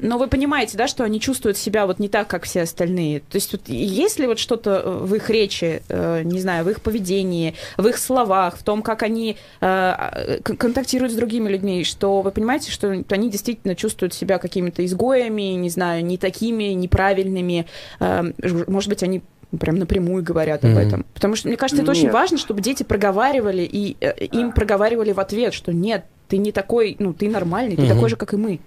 но 0.00 0.18
вы 0.18 0.28
понимаете, 0.28 0.76
да, 0.78 0.86
что 0.86 1.04
они 1.04 1.20
чувствуют 1.20 1.56
себя 1.56 1.86
вот 1.86 1.98
не 1.98 2.08
так, 2.08 2.28
как 2.28 2.44
все 2.44 2.62
остальные. 2.62 3.20
То 3.20 3.36
есть 3.36 3.52
вот 3.52 3.62
есть 3.68 4.18
ли 4.18 4.26
вот 4.26 4.38
что-то 4.38 4.82
в 4.86 5.14
их 5.14 5.30
речи, 5.30 5.82
э, 5.88 6.22
не 6.24 6.40
знаю, 6.40 6.64
в 6.64 6.70
их 6.70 6.80
поведении, 6.80 7.54
в 7.76 7.86
их 7.86 7.98
словах, 7.98 8.56
в 8.56 8.62
том, 8.62 8.82
как 8.82 9.02
они 9.02 9.36
э, 9.60 10.38
к- 10.42 10.56
контактируют 10.56 11.12
с 11.12 11.16
другими 11.16 11.48
людьми, 11.48 11.84
что 11.84 12.22
вы 12.22 12.30
понимаете, 12.30 12.70
что 12.70 13.04
они 13.08 13.30
действительно 13.30 13.74
чувствуют 13.74 14.14
себя 14.14 14.38
какими-то 14.38 14.84
изгоями, 14.84 15.54
не 15.54 15.70
знаю, 15.70 16.04
не 16.04 16.18
такими, 16.18 16.64
неправильными. 16.64 17.66
Э, 18.00 18.22
может 18.66 18.88
быть, 18.88 19.02
они 19.02 19.22
прям 19.58 19.76
напрямую 19.76 20.22
говорят 20.22 20.64
об 20.64 20.70
Мгм. 20.70 20.78
этом. 20.80 21.06
Потому 21.12 21.34
что, 21.34 21.48
мне 21.48 21.56
кажется, 21.56 21.82
это 21.82 21.90
очень 21.90 22.04
Нет. 22.04 22.12
важно, 22.14 22.38
чтобы 22.38 22.60
дети 22.62 22.84
проговаривали, 22.84 23.62
и 23.62 23.96
э, 24.00 24.12
им 24.26 24.52
проговаривали 24.52 25.12
в 25.12 25.18
ответ, 25.18 25.54
что 25.54 25.72
нет, 25.72 26.04
ты 26.28 26.36
не 26.36 26.52
такой, 26.52 26.94
ну, 27.00 27.12
ты 27.12 27.28
нормальный, 27.28 27.74
ты 27.74 27.82
Мгм. 27.82 27.88
такой 27.94 28.08
же, 28.08 28.16
как 28.16 28.32
и 28.32 28.36
мы. 28.36 28.60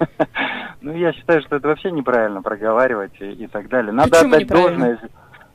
Ну, 0.84 0.92
я 0.92 1.14
считаю, 1.14 1.40
что 1.40 1.56
это 1.56 1.68
вообще 1.68 1.90
неправильно 1.90 2.42
проговаривать 2.42 3.18
и, 3.18 3.32
и 3.32 3.46
так 3.46 3.70
далее. 3.70 3.90
Надо 3.90 4.10
Почему 4.10 4.34
отдать 4.34 4.48
должное. 4.48 5.00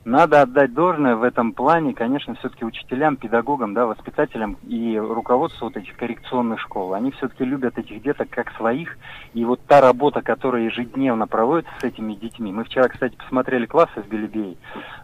Надо 0.04 0.40
отдать 0.40 0.72
должное 0.72 1.14
в 1.14 1.22
этом 1.22 1.52
плане, 1.52 1.92
конечно, 1.92 2.34
все-таки 2.36 2.64
учителям, 2.64 3.16
педагогам, 3.16 3.74
да, 3.74 3.84
воспитателям 3.84 4.56
и 4.66 4.96
руководству 4.98 5.66
вот 5.66 5.76
этих 5.76 5.94
коррекционных 5.96 6.58
школ. 6.58 6.94
Они 6.94 7.10
все-таки 7.10 7.44
любят 7.44 7.76
этих 7.76 8.02
деток 8.02 8.30
как 8.30 8.50
своих. 8.52 8.96
И 9.34 9.44
вот 9.44 9.60
та 9.66 9.82
работа, 9.82 10.22
которая 10.22 10.62
ежедневно 10.62 11.26
проводится 11.26 11.72
с 11.80 11.84
этими 11.84 12.14
детьми. 12.14 12.50
Мы 12.50 12.64
вчера, 12.64 12.88
кстати, 12.88 13.14
посмотрели 13.16 13.66
классы 13.66 14.00
в 14.00 14.08
Белебее, 14.08 14.56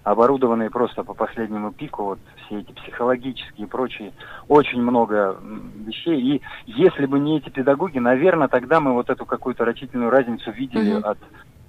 оборудованные 0.02 0.70
просто 0.70 1.04
по 1.04 1.12
последнему 1.12 1.72
пику, 1.72 2.04
вот 2.04 2.18
все 2.46 2.60
эти 2.60 2.72
психологические 2.72 3.66
и 3.66 3.70
прочие, 3.70 4.12
очень 4.48 4.80
много 4.80 5.36
вещей. 5.84 6.18
И 6.36 6.42
если 6.64 7.04
бы 7.04 7.18
не 7.18 7.36
эти 7.36 7.50
педагоги, 7.50 7.98
наверное, 7.98 8.48
тогда 8.48 8.80
мы 8.80 8.94
вот 8.94 9.10
эту 9.10 9.26
какую-то 9.26 9.66
рачительную 9.66 10.10
разницу 10.10 10.50
видели 10.52 10.94
Мгм. 10.94 11.04
от 11.04 11.18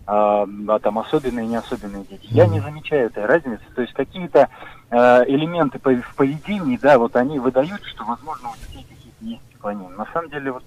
а, 0.07 0.47
а 0.69 0.79
там 0.79 0.99
особенные 0.99 1.45
и 1.45 1.49
не 1.49 1.57
особенные 1.57 2.05
дети. 2.05 2.25
Я 2.29 2.47
не 2.47 2.61
замечаю 2.61 3.07
этой 3.07 3.25
разницы. 3.25 3.63
То 3.75 3.81
есть 3.81 3.93
какие-то 3.93 4.47
э, 4.89 5.23
элементы 5.27 5.77
пов- 5.79 6.01
в 6.01 6.15
поведении, 6.15 6.77
да, 6.81 6.97
вот 6.97 7.15
они 7.17 7.39
выдают, 7.39 7.83
что, 7.83 8.05
возможно, 8.05 8.49
у 8.49 8.53
детей 8.53 8.85
какие-то 8.89 9.25
есть 9.25 9.41
отклонения. 9.53 9.89
На 9.97 10.05
самом 10.13 10.29
деле, 10.29 10.53
вот, 10.53 10.63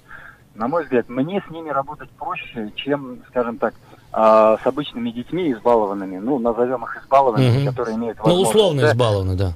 на 0.55 0.69
мой 0.69 0.85
взгляд, 0.85 1.09
мне 1.09 1.43
с 1.47 1.51
ними 1.51 1.71
работать 1.71 2.11
проще, 2.11 2.71
чем, 2.77 3.19
скажем 3.29 3.57
так, 3.57 3.73
а, 4.13 4.59
с 4.63 4.67
обычными 4.67 5.11
детьми 5.11 5.53
избалованными, 5.53 6.19
ну, 6.19 6.39
назовем 6.39 6.85
их 6.85 7.03
избалованными, 7.03 7.59
Мгм. 7.63 7.67
которые 7.71 7.97
имеют 7.97 8.19
Ну, 8.19 8.25
возможность. 8.25 8.55
условно 8.55 8.83
да. 8.83 8.91
избалованы, 8.91 9.37
да. 9.37 9.53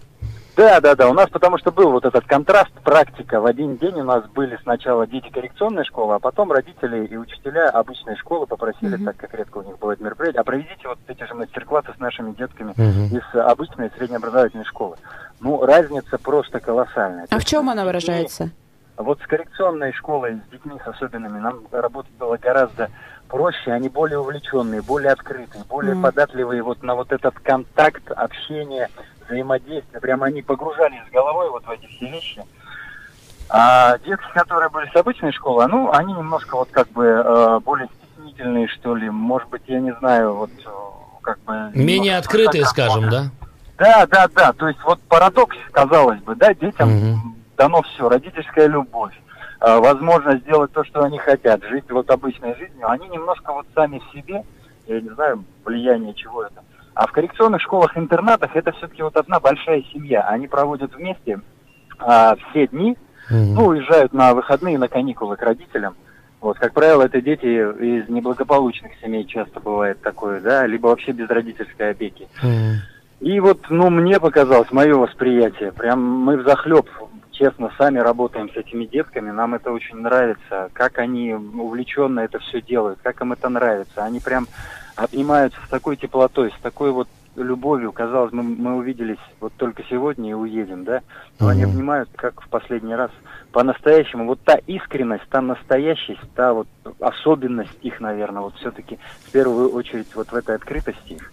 Да, 0.57 0.81
да, 0.81 0.95
да. 0.95 1.09
У 1.09 1.13
нас 1.15 1.29
потому 1.31 1.59
что 1.59 1.73
был 1.73 1.91
вот 1.91 2.05
этот 2.05 2.25
контраст, 2.27 2.71
практика. 2.85 3.41
В 3.41 3.47
один 3.47 3.77
день 3.77 4.01
у 4.01 4.05
нас 4.05 4.25
были 4.29 4.57
сначала 4.63 5.07
дети 5.07 5.29
коррекционной 5.31 5.85
школы, 5.85 6.15
а 6.15 6.19
потом 6.19 6.53
родители 6.53 7.07
и 7.07 7.17
учителя 7.17 7.71
обычной 7.71 8.17
школы 8.17 8.47
попросили, 8.47 8.95
Мгм. 8.97 9.05
так 9.07 9.17
как 9.17 9.35
редко 9.35 9.59
у 9.59 9.63
них 9.63 9.75
это 9.81 10.03
мероприятие, 10.03 10.41
а 10.41 10.45
проведите 10.45 10.87
вот 10.87 10.99
эти 11.09 11.25
же 11.25 11.35
мастер-классы 11.35 11.93
с 11.97 12.01
нашими 12.01 12.33
детками 12.33 12.73
Мгм. 12.77 13.17
из 13.17 13.35
обычной 13.35 13.91
среднеобразовательной 13.97 14.65
школы. 14.65 14.97
Ну, 15.41 15.65
разница 15.65 16.19
просто 16.19 16.61
колоссальная. 16.61 17.27
А 17.31 17.39
в 17.39 17.45
чем 17.45 17.69
она 17.69 17.85
выражается? 17.85 18.51
Вот 18.97 19.21
с 19.23 19.27
коррекционной 19.27 19.93
школой, 19.93 20.37
с 20.47 20.53
детьми 20.53 20.75
с 20.85 20.87
особенными, 20.87 21.41
нам 21.41 21.65
работать 21.73 22.13
было 22.13 22.37
гораздо 22.37 22.91
проще, 23.29 23.73
они 23.73 23.89
более 23.89 24.21
увлеченные, 24.21 24.83
более 24.83 25.11
открытые, 25.11 25.65
более 25.69 25.95
Мгм. 25.95 26.03
податливые 26.03 26.63
вот 26.63 26.83
на 26.85 26.95
вот 26.95 27.11
этот 27.11 27.35
контакт, 27.41 28.09
общение, 28.13 28.89
взаимодействие. 29.27 30.01
Прямо 30.01 30.27
они 30.27 30.43
погружались 30.43 31.01
с 31.09 31.13
головой 31.13 31.51
вот 31.51 31.65
в 31.65 31.71
эти 31.71 31.87
все 31.87 32.07
вещи. 32.09 32.43
А 33.49 33.99
детки, 33.99 34.27
которые 34.33 34.71
были 34.71 34.91
с 34.91 34.97
обычной 34.97 35.33
школы, 35.33 35.67
ну, 35.67 35.93
они 35.93 36.13
немножко 36.13 36.57
вот 36.57 36.71
как 36.71 36.89
бы 36.91 37.05
э, 37.05 37.61
более 37.61 37.89
стеснительные, 37.89 38.69
что 38.69 38.95
ли. 38.95 39.11
Может 39.11 39.49
быть, 39.51 39.63
я 39.67 39.81
не 39.81 39.93
знаю, 39.97 40.35
вот 40.35 40.51
э, 40.65 40.71
как 41.23 41.39
бы... 41.41 41.71
Менее 41.75 42.17
открытые, 42.17 42.65
скажем, 42.65 43.11
да? 43.11 43.31
да, 43.79 44.07
да, 44.07 44.29
да. 44.35 44.53
То 44.53 44.69
есть 44.69 44.83
вот 44.85 45.01
парадокс, 45.03 45.57
казалось 45.73 46.21
бы, 46.21 46.35
да, 46.37 46.55
детям 46.55 46.89
Мгм. 46.89 47.37
дано 47.57 47.83
все, 47.83 48.09
родительская 48.09 48.67
любовь, 48.67 49.15
э, 49.61 49.79
возможность 49.79 50.43
сделать 50.45 50.73
то, 50.73 50.83
что 50.85 51.03
они 51.03 51.19
хотят, 51.19 51.63
жить 51.65 51.91
вот 51.91 52.11
обычной 52.11 52.55
жизнью. 52.57 52.89
Они 52.89 53.09
немножко 53.09 53.53
вот 53.53 53.67
сами 53.75 53.99
в 54.01 54.13
себе, 54.13 54.43
я 54.87 55.01
не 55.01 55.11
знаю, 55.11 55.45
влияние 55.65 56.15
чего 56.15 56.45
это. 56.45 56.63
А 56.95 57.07
в 57.07 57.13
коррекционных 57.13 57.61
школах-интернатах 57.63 58.55
это 58.55 58.73
все-таки 58.73 59.03
вот 59.03 59.17
одна 59.17 59.41
большая 59.41 59.83
семья. 59.93 60.23
Они 60.29 60.47
проводят 60.47 60.95
вместе 60.95 61.41
а, 61.99 62.37
все 62.51 62.67
дни, 62.69 62.97
Мгм. 63.31 63.55
ну, 63.55 63.67
уезжают 63.67 64.13
на 64.13 64.35
выходные, 64.35 64.79
на 64.79 64.87
каникулы 64.89 65.37
к 65.37 65.43
родителям. 65.43 65.97
Вот, 66.41 66.59
как 66.59 66.75
правило, 66.75 67.03
это 67.03 67.23
дети 67.23 67.47
из 67.47 68.09
неблагополучных 68.09 68.93
семей 69.01 69.25
часто 69.25 69.61
бывает 69.61 70.01
такое, 70.03 70.41
да, 70.41 70.67
либо 70.67 70.89
вообще 70.89 71.13
без 71.13 71.29
родительской 71.31 71.91
опеки. 71.91 72.29
Мгм. 72.43 72.81
И 73.21 73.41
вот, 73.41 73.61
ну, 73.71 73.89
мне 73.89 74.21
показалось, 74.21 74.71
мое 74.71 74.95
восприятие, 74.95 75.73
прям 75.73 76.03
мы 76.03 76.37
в 76.37 76.47
захлеб, 76.47 76.87
честно, 77.31 77.73
сами 77.79 77.99
работаем 77.99 78.51
с 78.51 78.57
этими 78.57 78.85
детками, 78.85 79.31
нам 79.31 79.55
это 79.55 79.73
очень 79.73 79.97
нравится, 79.97 80.69
как 80.75 80.99
они 80.99 81.33
увлеченно 81.33 82.21
это 82.21 82.39
все 82.41 82.61
делают, 82.61 82.99
как 83.03 83.23
им 83.23 83.33
это 83.33 83.49
нравится. 83.49 84.05
Они 84.05 84.21
прям 84.21 84.47
обнимаются 84.97 85.59
с 85.67 85.69
такой 85.69 85.97
теплотой, 85.97 86.51
с 86.51 86.63
такой 86.63 86.93
вот 86.93 87.09
любовью. 87.37 87.93
Казалось, 87.93 88.33
мы, 88.33 88.43
мы 88.43 88.77
увиделись 88.77 89.19
вот 89.41 89.53
только 89.57 89.83
сегодня 89.91 90.31
и 90.31 90.35
уедем, 90.35 90.85
да? 90.85 91.01
Но 91.41 91.49
они 91.49 91.65
обнимают, 91.65 92.09
как 92.15 92.41
в 92.41 92.49
последний 92.49 92.95
раз, 92.95 93.11
по-настоящему. 93.53 94.27
Вот 94.27 94.41
та 94.45 94.57
искренность, 94.67 95.29
та 95.31 95.41
настоящесть, 95.41 96.21
та 96.35 96.53
вот 96.53 96.69
особенность 97.01 97.77
их, 97.83 98.01
наверное, 98.01 98.43
вот 98.43 98.55
все-таки 98.57 98.99
в 99.27 99.33
первую 99.33 99.71
очередь 99.71 100.15
вот 100.15 100.31
в 100.31 100.35
этой 100.35 100.55
открытости 100.55 101.15
их. 101.15 101.33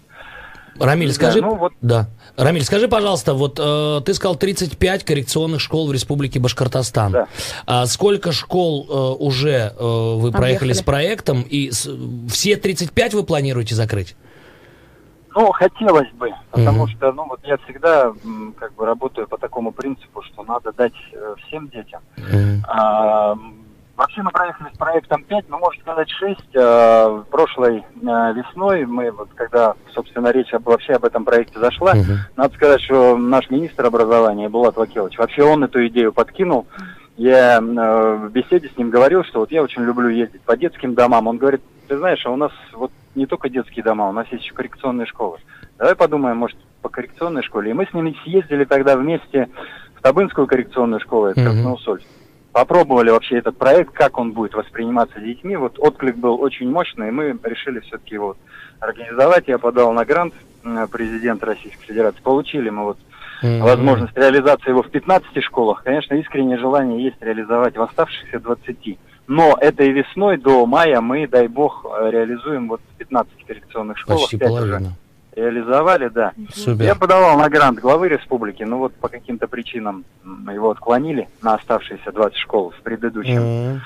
Рамиль, 0.80 1.10
Да, 1.10 1.14
скажи... 1.14 1.42
ну 1.42 1.56
вот- 1.56 1.74
Да. 1.82 2.08
Рамиль, 2.38 2.64
скажи, 2.64 2.88
пожалуйста, 2.88 3.34
вот 3.34 3.60
э, 3.60 4.02
ты 4.06 4.14
сказал 4.14 4.36
35 4.36 5.04
коррекционных 5.04 5.60
школ 5.62 5.88
в 5.88 5.92
Республике 5.94 6.40
Башкортостан. 6.40 7.12
Да. 7.12 7.28
А 7.66 7.86
сколько 7.86 8.32
школ 8.32 8.88
э, 8.90 9.24
уже 9.24 9.74
э, 9.78 9.84
вы 9.84 10.32
проехали 10.32 10.70
Объехали. 10.72 10.74
с 10.74 10.82
проектом? 10.82 11.42
И 11.42 11.72
с- 11.72 11.90
все 12.30 12.56
35 12.56 13.14
вы 13.14 13.24
планируете 13.24 13.76
закрыть? 13.76 14.16
Ну, 15.34 15.50
хотелось 15.54 16.12
бы, 16.14 16.30
потому 16.52 16.84
Мгм. 16.84 16.92
что, 16.98 17.12
ну, 17.14 17.26
вот 17.30 17.40
я 17.44 17.58
всегда 17.60 18.12
как 18.60 18.74
бы 18.76 18.86
работаю 18.86 19.28
по 19.30 19.38
такому 19.38 19.72
принципу, 19.72 20.22
что 20.24 20.44
надо 20.44 20.74
дать 20.74 20.92
э, 21.14 21.36
всем 21.48 21.70
детям. 21.70 22.02
Мгм. 22.18 22.66
А, 22.68 23.36
вообще 24.02 24.24
мы 24.24 24.32
проехали 24.32 24.70
с 24.74 24.78
проектом 24.78 25.24
5, 25.24 25.46
ну, 25.50 25.60
можно 25.60 25.82
сказать 25.82 26.10
6. 26.10 26.40
А, 26.56 27.24
прошлой 27.30 27.78
э, 27.80 27.84
весной 28.34 28.86
мы, 28.86 29.12
вот 29.12 29.30
когда, 29.36 29.76
собственно, 29.94 30.30
речь 30.32 30.52
об, 30.54 30.64
вообще 30.64 30.94
об 30.94 31.06
этом 31.06 31.24
проекте 31.24 31.60
зашла, 31.60 31.94
Мгм. 31.94 32.18
надо 32.36 32.54
сказать, 32.56 32.82
что 32.82 33.16
наш 33.16 33.50
министр 33.52 33.86
образования 33.86 34.50
Булат 34.50 34.76
Вакилович, 34.76 35.18
вообще 35.20 35.44
он 35.44 35.64
эту 35.64 35.86
идею 35.88 36.14
подкинул. 36.14 36.66
Я 37.18 37.58
э, 37.58 37.62
в 37.62 38.30
беседе 38.32 38.70
с 38.70 38.78
ним 38.78 38.90
говорил, 38.90 39.24
что 39.24 39.42
вот 39.42 39.52
я 39.52 39.62
очень 39.62 39.84
люблю 39.84 40.10
ездить 40.10 40.42
по 40.42 40.58
детским 40.58 40.96
домам. 40.96 41.28
Он 41.28 41.38
говорит, 41.38 41.62
ты 41.88 41.98
знаешь, 41.98 42.26
а 42.26 42.32
у 42.32 42.36
нас 42.38 42.52
вот 42.74 42.92
не 43.14 43.28
только 43.28 43.50
детские 43.50 43.84
дома, 43.84 44.10
у 44.10 44.12
нас 44.12 44.26
есть 44.32 44.44
еще 44.46 44.56
коррекционные 44.56 45.06
школы. 45.06 45.38
Давай 45.78 45.94
подумаем, 45.96 46.38
может, 46.38 46.58
по 46.82 46.90
коррекционной 46.90 47.44
школе. 47.44 47.70
И 47.70 47.74
мы 47.74 47.86
с 47.86 47.94
ними 47.94 48.16
съездили 48.24 48.64
тогда 48.64 48.98
вместе 48.98 49.50
в 49.96 50.02
Табынскую 50.02 50.48
коррекционную 50.48 51.00
школу, 51.02 51.28
это 51.28 51.42
Мгм. 51.42 51.52
Красноусольск. 51.52 52.08
Попробовали 52.52 53.10
вообще 53.12 53.38
этот 53.38 53.58
проект, 53.58 53.94
как 53.94 54.18
он 54.18 54.34
будет 54.34 54.54
восприниматься 54.54 55.20
детьми. 55.20 55.56
Вот 55.56 55.80
отклик 55.80 56.18
был 56.18 56.42
очень 56.42 56.70
мощный, 56.70 57.08
и 57.08 57.12
мы 57.12 57.38
решили 57.44 57.80
все-таки 57.80 58.16
его 58.16 58.36
организовать. 58.80 59.48
Я 59.48 59.58
подал 59.58 59.94
на 59.94 60.04
грант 60.04 60.34
президента 60.92 61.46
Российской 61.46 61.86
Федерации. 61.86 62.22
Получили 62.22 62.70
мы 62.70 62.84
вот 62.84 62.98
Мгм. 63.42 63.62
возможность 63.62 64.16
реализации 64.16 64.70
его 64.70 64.84
в 64.84 64.90
15 64.90 65.42
школах. 65.42 65.84
Конечно, 65.84 66.14
искреннее 66.16 66.60
желание 66.60 67.04
есть 67.04 67.18
реализовать 67.22 67.76
в 67.76 67.82
оставшихся 67.82 68.40
20. 68.40 69.00
Но 69.28 69.58
этой 69.60 69.90
весной 69.92 70.38
до 70.38 70.66
мая 70.66 71.02
мы, 71.02 71.28
дай 71.28 71.48
бог, 71.48 71.86
э, 71.86 72.12
реализуем 72.12 72.68
вот 72.68 72.82
в 72.82 72.98
15 72.98 73.44
коррекционных 73.48 73.98
школах. 73.98 74.22
Почти 74.22 74.36
уже 74.36 74.46
половина. 74.46 74.94
Реализовали, 75.36 76.10
да. 76.10 76.34
Супер. 76.54 76.84
Я 76.84 76.96
подавал 76.96 77.38
на 77.38 77.50
грант 77.50 77.80
главы 77.80 78.10
республики, 78.10 78.64
но 78.64 78.78
вот 78.78 78.94
по 78.96 79.08
каким-то 79.08 79.48
причинам 79.48 80.04
его 80.52 80.72
отклонили 80.72 81.30
на 81.42 81.56
оставшиеся 81.56 82.12
20 82.12 82.38
школ 82.38 82.72
в 82.78 82.82
предыдущем 82.82 83.42
Мгм. 83.42 83.82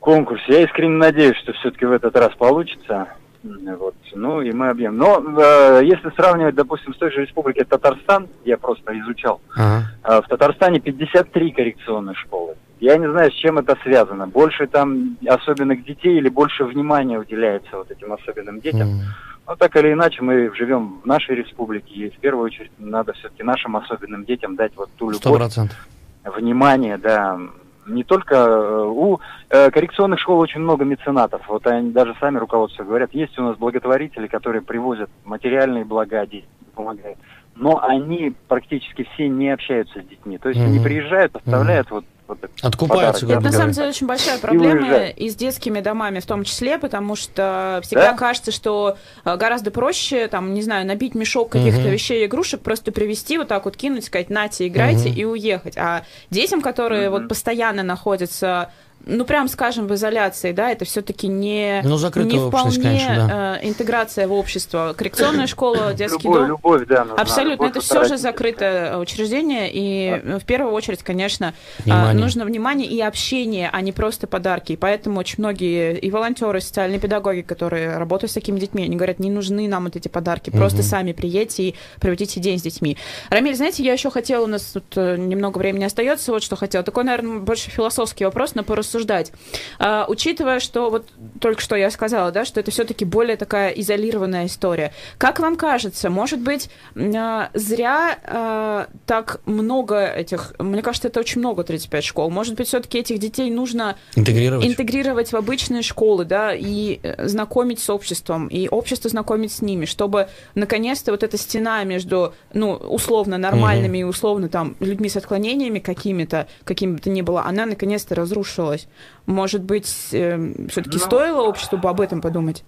конкурсе. 0.00 0.44
Я 0.48 0.64
искренне 0.64 0.96
надеюсь, 0.96 1.36
что 1.38 1.52
все-таки 1.52 1.84
в 1.86 1.92
этот 1.92 2.16
раз 2.16 2.32
получится. 2.34 3.08
Вот. 3.42 3.94
Ну 4.14 4.40
и 4.40 4.52
мы 4.52 4.70
объем. 4.70 4.96
Но 4.96 5.22
э, 5.38 5.82
если 5.84 6.08
сравнивать, 6.16 6.54
допустим, 6.54 6.94
с 6.94 6.96
той 6.96 7.10
же 7.10 7.20
республикой 7.22 7.64
Татарстан, 7.64 8.26
я 8.46 8.56
просто 8.56 8.98
изучал, 9.00 9.42
Ага. 9.54 9.82
а 10.02 10.22
в 10.22 10.28
Татарстане 10.28 10.80
53 10.80 11.50
коррекционные 11.50 12.14
школы. 12.14 12.54
Я 12.80 12.96
не 12.96 13.06
знаю, 13.10 13.30
с 13.30 13.34
чем 13.34 13.58
это 13.58 13.76
связано. 13.82 14.26
Больше 14.26 14.66
там 14.66 15.18
особенных 15.26 15.84
детей 15.84 16.16
или 16.16 16.30
больше 16.30 16.64
внимания 16.64 17.18
уделяется 17.18 17.76
вот 17.76 17.90
этим 17.90 18.14
особенным 18.14 18.60
детям. 18.60 18.88
Мгм. 18.88 19.00
Но 19.46 19.56
так 19.56 19.76
или 19.76 19.92
иначе 19.92 20.22
мы 20.22 20.54
живем 20.54 21.00
в 21.02 21.06
нашей 21.06 21.34
республике, 21.36 21.92
и 21.94 22.10
в 22.10 22.16
первую 22.18 22.46
очередь 22.46 22.70
надо 22.78 23.12
все-таки 23.12 23.42
нашим 23.42 23.76
особенным 23.76 24.24
детям 24.24 24.56
дать 24.56 24.72
вот 24.76 24.90
ту 24.96 25.10
любовь, 25.10 25.36
процентов. 25.38 25.76
внимание, 26.24 26.96
да. 26.98 27.38
Не 27.86 28.02
только 28.02 28.34
э, 28.36 28.84
у 28.86 29.18
э, 29.50 29.70
коррекционных 29.70 30.18
школ 30.18 30.38
очень 30.38 30.60
много 30.60 30.84
меценатов. 30.86 31.42
Вот 31.48 31.66
они 31.66 31.90
даже 31.90 32.16
сами 32.18 32.38
руководство 32.38 32.82
говорят, 32.84 33.12
есть 33.12 33.38
у 33.38 33.42
нас 33.42 33.58
благотворители, 33.58 34.26
которые 34.26 34.62
привозят 34.62 35.10
материальные 35.24 35.84
блага 35.84 36.24
детям, 36.24 36.48
помогают. 36.74 37.18
Но 37.54 37.84
они 37.84 38.32
практически 38.48 39.06
все 39.14 39.28
не 39.28 39.50
общаются 39.50 40.00
с 40.00 40.06
детьми. 40.06 40.38
То 40.38 40.48
есть 40.48 40.60
они 40.62 40.76
Мгм. 40.78 40.84
приезжают, 40.84 41.36
оставляют 41.36 41.90
вот, 41.90 42.06
вот 42.26 42.38
Откупаются, 42.62 43.26
подарок. 43.26 43.42
Это 43.44 43.52
на 43.52 43.58
самом 43.58 43.72
деле 43.72 43.88
очень 43.88 44.06
большая 44.06 44.38
проблема 44.38 44.86
уезжают. 44.88 45.18
и 45.18 45.28
с 45.28 45.36
детскими 45.36 45.80
домами 45.80 46.20
в 46.20 46.26
том 46.26 46.44
числе, 46.44 46.78
потому 46.78 47.16
что 47.16 47.80
всегда 47.82 48.12
Да? 48.12 48.16
кажется, 48.16 48.50
что 48.50 48.96
э, 49.24 49.36
гораздо 49.36 49.70
проще, 49.70 50.26
там, 50.28 50.54
не 50.54 50.62
знаю, 50.62 50.86
набить 50.86 51.14
мешок 51.14 51.50
каких-то 51.52 51.82
Мгм. 51.82 51.90
вещей, 51.90 52.24
игрушек, 52.26 52.60
просто 52.62 52.92
привезти, 52.92 53.36
вот 53.36 53.48
так 53.48 53.66
вот 53.66 53.76
кинуть, 53.76 54.04
сказать, 54.06 54.30
нате, 54.30 54.66
играйте 54.68 55.10
Мгм. 55.10 55.18
и 55.18 55.24
уехать. 55.24 55.76
А 55.76 56.04
детям, 56.30 56.62
которые 56.62 57.10
Мгм. 57.10 57.20
вот 57.20 57.28
постоянно 57.28 57.82
находятся 57.82 58.70
ну, 59.06 59.24
прям 59.24 59.48
скажем, 59.48 59.86
в 59.86 59.94
изоляции, 59.94 60.52
да, 60.52 60.70
это 60.70 60.84
все-таки 60.84 61.28
не, 61.28 61.80
Ну, 61.84 61.98
не 61.98 62.38
вполне 62.38 62.80
конечно, 62.80 63.58
э, 63.62 63.68
интеграция 63.68 64.26
в 64.28 64.32
общество. 64.32 64.94
Коррекционная 64.96 65.46
школа, 65.46 65.92
детский 65.94 66.24
Любовь, 66.24 66.40
дом. 66.40 66.48
любовь, 66.48 66.86
да. 66.86 67.04
нужна, 67.04 67.22
Абсолютно, 67.22 67.64
любовь 67.64 67.70
это 67.70 67.80
все 67.80 68.04
же 68.04 68.16
закрытое 68.16 68.98
учреждение, 68.98 69.70
и 69.72 70.20
э, 70.22 70.38
в 70.38 70.44
первую 70.44 70.72
очередь, 70.72 71.02
конечно, 71.02 71.54
а, 71.80 71.82
Внимание. 71.82 72.22
нужно 72.22 72.44
внимание 72.44 72.88
и 72.88 73.00
общение, 73.00 73.70
а 73.72 73.80
не 73.80 73.92
просто 73.92 74.26
подарки. 74.26 74.72
И 74.72 74.76
поэтому 74.76 75.20
очень 75.20 75.36
многие 75.38 75.98
и 75.98 76.10
волонтеры, 76.10 76.58
и 76.58 76.60
социальные 76.60 77.00
педагоги, 77.00 77.42
которые 77.42 77.96
работают 77.96 78.30
с 78.30 78.34
такими 78.34 78.58
детьми, 78.58 78.84
они 78.84 78.96
говорят, 78.96 79.18
не 79.18 79.30
нужны 79.30 79.68
нам 79.68 79.84
вот 79.84 79.96
эти 79.96 80.08
подарки, 80.08 80.50
просто 80.50 80.82
сами 80.82 81.12
приедьте 81.12 81.62
и 81.62 81.74
проведите 82.00 82.40
день 82.40 82.58
с 82.58 82.62
детьми. 82.62 82.96
Рамиль, 83.30 83.54
знаете, 83.54 83.82
я 83.82 83.92
еще 83.92 84.10
хотела, 84.10 84.44
у 84.44 84.48
нас 84.48 84.62
тут 84.62 84.84
э, 84.96 85.16
немного 85.16 85.58
времени 85.58 85.84
остается, 85.84 86.32
вот 86.32 86.42
что 86.42 86.56
хотела. 86.56 86.84
Такой, 86.84 87.04
наверное, 87.04 87.38
больше 87.38 87.70
философский 87.70 88.24
вопрос, 88.24 88.54
но 88.54 88.62
порассуждать. 88.94 89.32
А, 89.78 90.06
учитывая, 90.08 90.60
что 90.60 90.90
вот 90.90 91.08
только 91.40 91.60
что 91.60 91.76
я 91.76 91.90
сказала, 91.90 92.30
да, 92.30 92.44
что 92.44 92.60
это 92.60 92.70
все-таки 92.70 93.04
более 93.04 93.36
такая 93.36 93.70
изолированная 93.70 94.46
история. 94.46 94.92
Как 95.18 95.40
вам 95.40 95.56
кажется, 95.56 96.10
может 96.10 96.40
быть, 96.40 96.70
а, 96.96 97.50
зря 97.54 98.18
а, 98.24 98.86
так 99.06 99.40
много 99.46 100.06
этих, 100.06 100.54
мне 100.58 100.82
кажется, 100.82 101.08
это 101.08 101.20
очень 101.20 101.40
много 101.40 101.64
35 101.64 102.04
школ. 102.04 102.30
Может 102.30 102.54
быть, 102.54 102.68
все-таки 102.68 102.98
этих 102.98 103.18
детей 103.18 103.50
нужно 103.50 103.96
Интегрировать. 104.14 104.66
интегрировать 104.66 105.32
в 105.32 105.36
обычные 105.36 105.82
школы, 105.82 106.24
да, 106.24 106.54
и 106.54 107.00
э, 107.02 107.26
знакомить 107.26 107.80
с 107.80 107.90
обществом, 107.90 108.48
и 108.48 108.68
общество 108.68 109.10
знакомить 109.10 109.52
с 109.52 109.62
ними, 109.62 109.84
чтобы 109.86 110.28
наконец-то 110.54 111.10
вот 111.10 111.22
эта 111.22 111.36
стена 111.36 111.84
между, 111.84 112.34
ну, 112.52 112.72
условно 112.72 113.38
нормальными 113.38 113.98
и 113.98 114.02
условно 114.04 114.48
там 114.48 114.76
людьми 114.80 115.08
с 115.08 115.16
отклонениями 115.16 115.78
какими-то, 115.78 116.46
какими 116.64 116.94
бы 116.94 116.98
то 116.98 117.10
ни 117.10 117.22
было, 117.22 117.44
она 117.44 117.66
наконец-то 117.66 118.14
разрушилась. 118.14 118.83
Может 119.26 119.62
быть, 119.62 119.86
все-таки 119.86 120.90
Ну, 120.92 120.98
стоило 120.98 121.42
обществу 121.42 121.78
об 121.82 122.00
этом 122.00 122.20
подумать? 122.20 122.64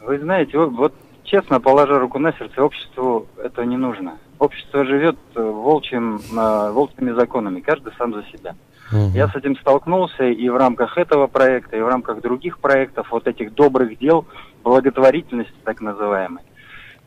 Вы 0.00 0.18
знаете, 0.18 0.58
вот, 0.58 0.70
вот 0.72 0.94
честно, 1.24 1.60
положа 1.60 1.98
руку 1.98 2.18
на 2.18 2.32
сердце, 2.32 2.62
обществу 2.62 3.26
это 3.42 3.64
не 3.64 3.76
нужно. 3.76 4.18
Общество 4.38 4.84
живет 4.84 5.16
э, 5.34 5.42
волчьим, 5.42 6.16
э, 6.16 6.70
волчьими 6.72 7.12
законами, 7.12 7.60
каждый 7.60 7.92
сам 7.98 8.14
за 8.14 8.22
себя. 8.24 8.54
Мгм. 8.90 9.12
Я 9.12 9.28
с 9.28 9.36
этим 9.36 9.56
столкнулся 9.56 10.24
и 10.24 10.48
в 10.48 10.56
рамках 10.56 10.98
этого 10.98 11.26
проекта, 11.26 11.76
и 11.76 11.80
в 11.80 11.88
рамках 11.88 12.20
других 12.22 12.58
проектов, 12.58 13.08
вот 13.10 13.28
этих 13.28 13.54
добрых 13.54 13.98
дел, 13.98 14.26
благотворительности 14.64 15.54
так 15.64 15.80
называемой. 15.80 16.42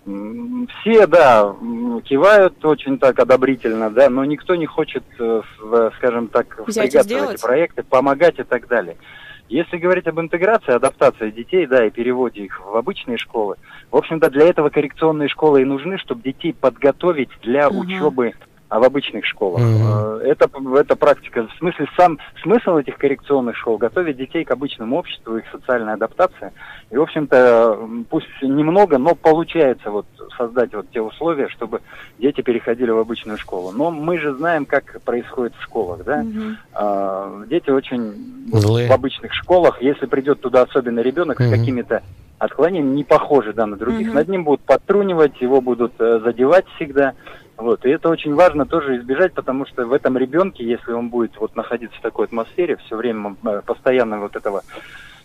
Все, 0.05 1.07
да, 1.07 1.55
кивают 2.03 2.63
очень 2.65 2.99
так 2.99 3.19
одобрительно, 3.19 3.89
да, 3.89 4.09
но 4.09 4.25
никто 4.25 4.55
не 4.55 4.65
хочет, 4.65 5.03
э, 5.17 5.41
скажем 5.97 6.27
так, 6.27 6.59
впрягаться 6.67 7.25
в 7.25 7.29
эти 7.31 7.41
проекты, 7.41 7.83
помогать 7.83 8.37
и 8.37 8.43
так 8.43 8.67
далее. 8.67 8.97
Если 9.47 9.77
говорить 9.77 10.07
об 10.07 10.19
интеграции, 10.19 10.73
адаптации 10.73 11.29
детей, 11.29 11.67
да, 11.67 11.85
и 11.85 11.91
переводе 11.91 12.43
их 12.43 12.59
в 12.65 12.75
обычные 12.75 13.17
школы, 13.17 13.55
в 13.91 13.95
общем-то, 13.95 14.29
для 14.29 14.47
этого 14.47 14.69
коррекционные 14.69 15.29
школы 15.29 15.61
и 15.61 15.65
нужны, 15.65 15.97
чтобы 15.97 16.23
детей 16.23 16.53
подготовить 16.53 17.29
для 17.41 17.67
Ага. 17.67 17.77
учебы 17.77 18.33
а, 18.73 18.79
в 18.79 18.83
обычных 18.85 19.23
школах. 19.23 19.61
Э, 19.61 20.21
Это, 20.25 20.49
это 20.79 20.95
практика. 20.95 21.47
В 21.47 21.57
смысле, 21.59 21.85
сам 21.95 22.17
смысл 22.41 22.77
этих 22.77 22.97
коррекционных 22.97 23.55
школ 23.55 23.77
готовить 23.77 24.17
детей 24.17 24.43
к 24.45 24.49
обычному 24.49 24.97
обществу, 24.97 25.37
их 25.37 25.43
социальной 25.51 25.93
адаптации. 25.93 26.51
И, 26.89 26.97
в 26.97 27.01
общем-то, 27.03 27.87
пусть 28.09 28.27
немного, 28.41 28.97
но 28.97 29.13
получается 29.13 29.91
вот 29.91 30.07
создать 30.37 30.73
вот 30.73 30.89
те 30.89 31.01
условия, 31.01 31.49
чтобы 31.49 31.81
дети 32.17 32.41
переходили 32.41 32.89
в 32.89 32.97
обычную 32.97 33.37
школу. 33.37 33.71
Но 33.71 33.91
мы 33.91 34.17
же 34.17 34.33
знаем, 34.33 34.65
как 34.65 34.99
происходит 35.03 35.53
в 35.55 35.61
школах, 35.61 36.03
да? 36.03 36.23
Мгм. 36.23 36.57
А, 36.73 37.43
дети 37.47 37.69
очень 37.69 38.49
Злые. 38.51 38.89
в 38.89 38.91
обычных 38.91 39.33
школах, 39.35 39.83
если 39.83 40.07
придет 40.07 40.41
туда 40.41 40.63
особенно 40.63 41.01
ребенок 41.01 41.39
с 41.39 41.43
Мгм. 41.45 41.51
какими-то 41.51 42.01
отклонениями, 42.39 42.95
не 42.95 43.03
похожи 43.03 43.53
да, 43.53 43.67
на 43.67 43.77
других, 43.77 44.07
Мгм. 44.07 44.15
над 44.15 44.27
ним 44.29 44.43
будут 44.43 44.61
подтрунивать, 44.61 45.39
его 45.41 45.61
будут 45.61 45.93
э, 45.99 46.19
задевать 46.23 46.65
всегда. 46.75 47.13
Вот. 47.57 47.85
И 47.85 47.89
это 47.89 48.09
очень 48.09 48.33
важно 48.33 48.65
тоже 48.65 48.97
избежать, 48.97 49.33
потому 49.33 49.65
что 49.65 49.85
в 49.85 49.93
этом 49.93 50.17
ребенке, 50.17 50.65
если 50.65 50.91
он 50.91 51.09
будет 51.09 51.37
вот 51.37 51.55
находиться 51.55 51.97
в 51.97 52.01
такой 52.01 52.25
атмосфере, 52.25 52.77
все 52.77 52.95
время 52.95 53.35
э, 53.45 53.61
постоянно 53.65 54.19
вот 54.19 54.35
этого 54.35 54.63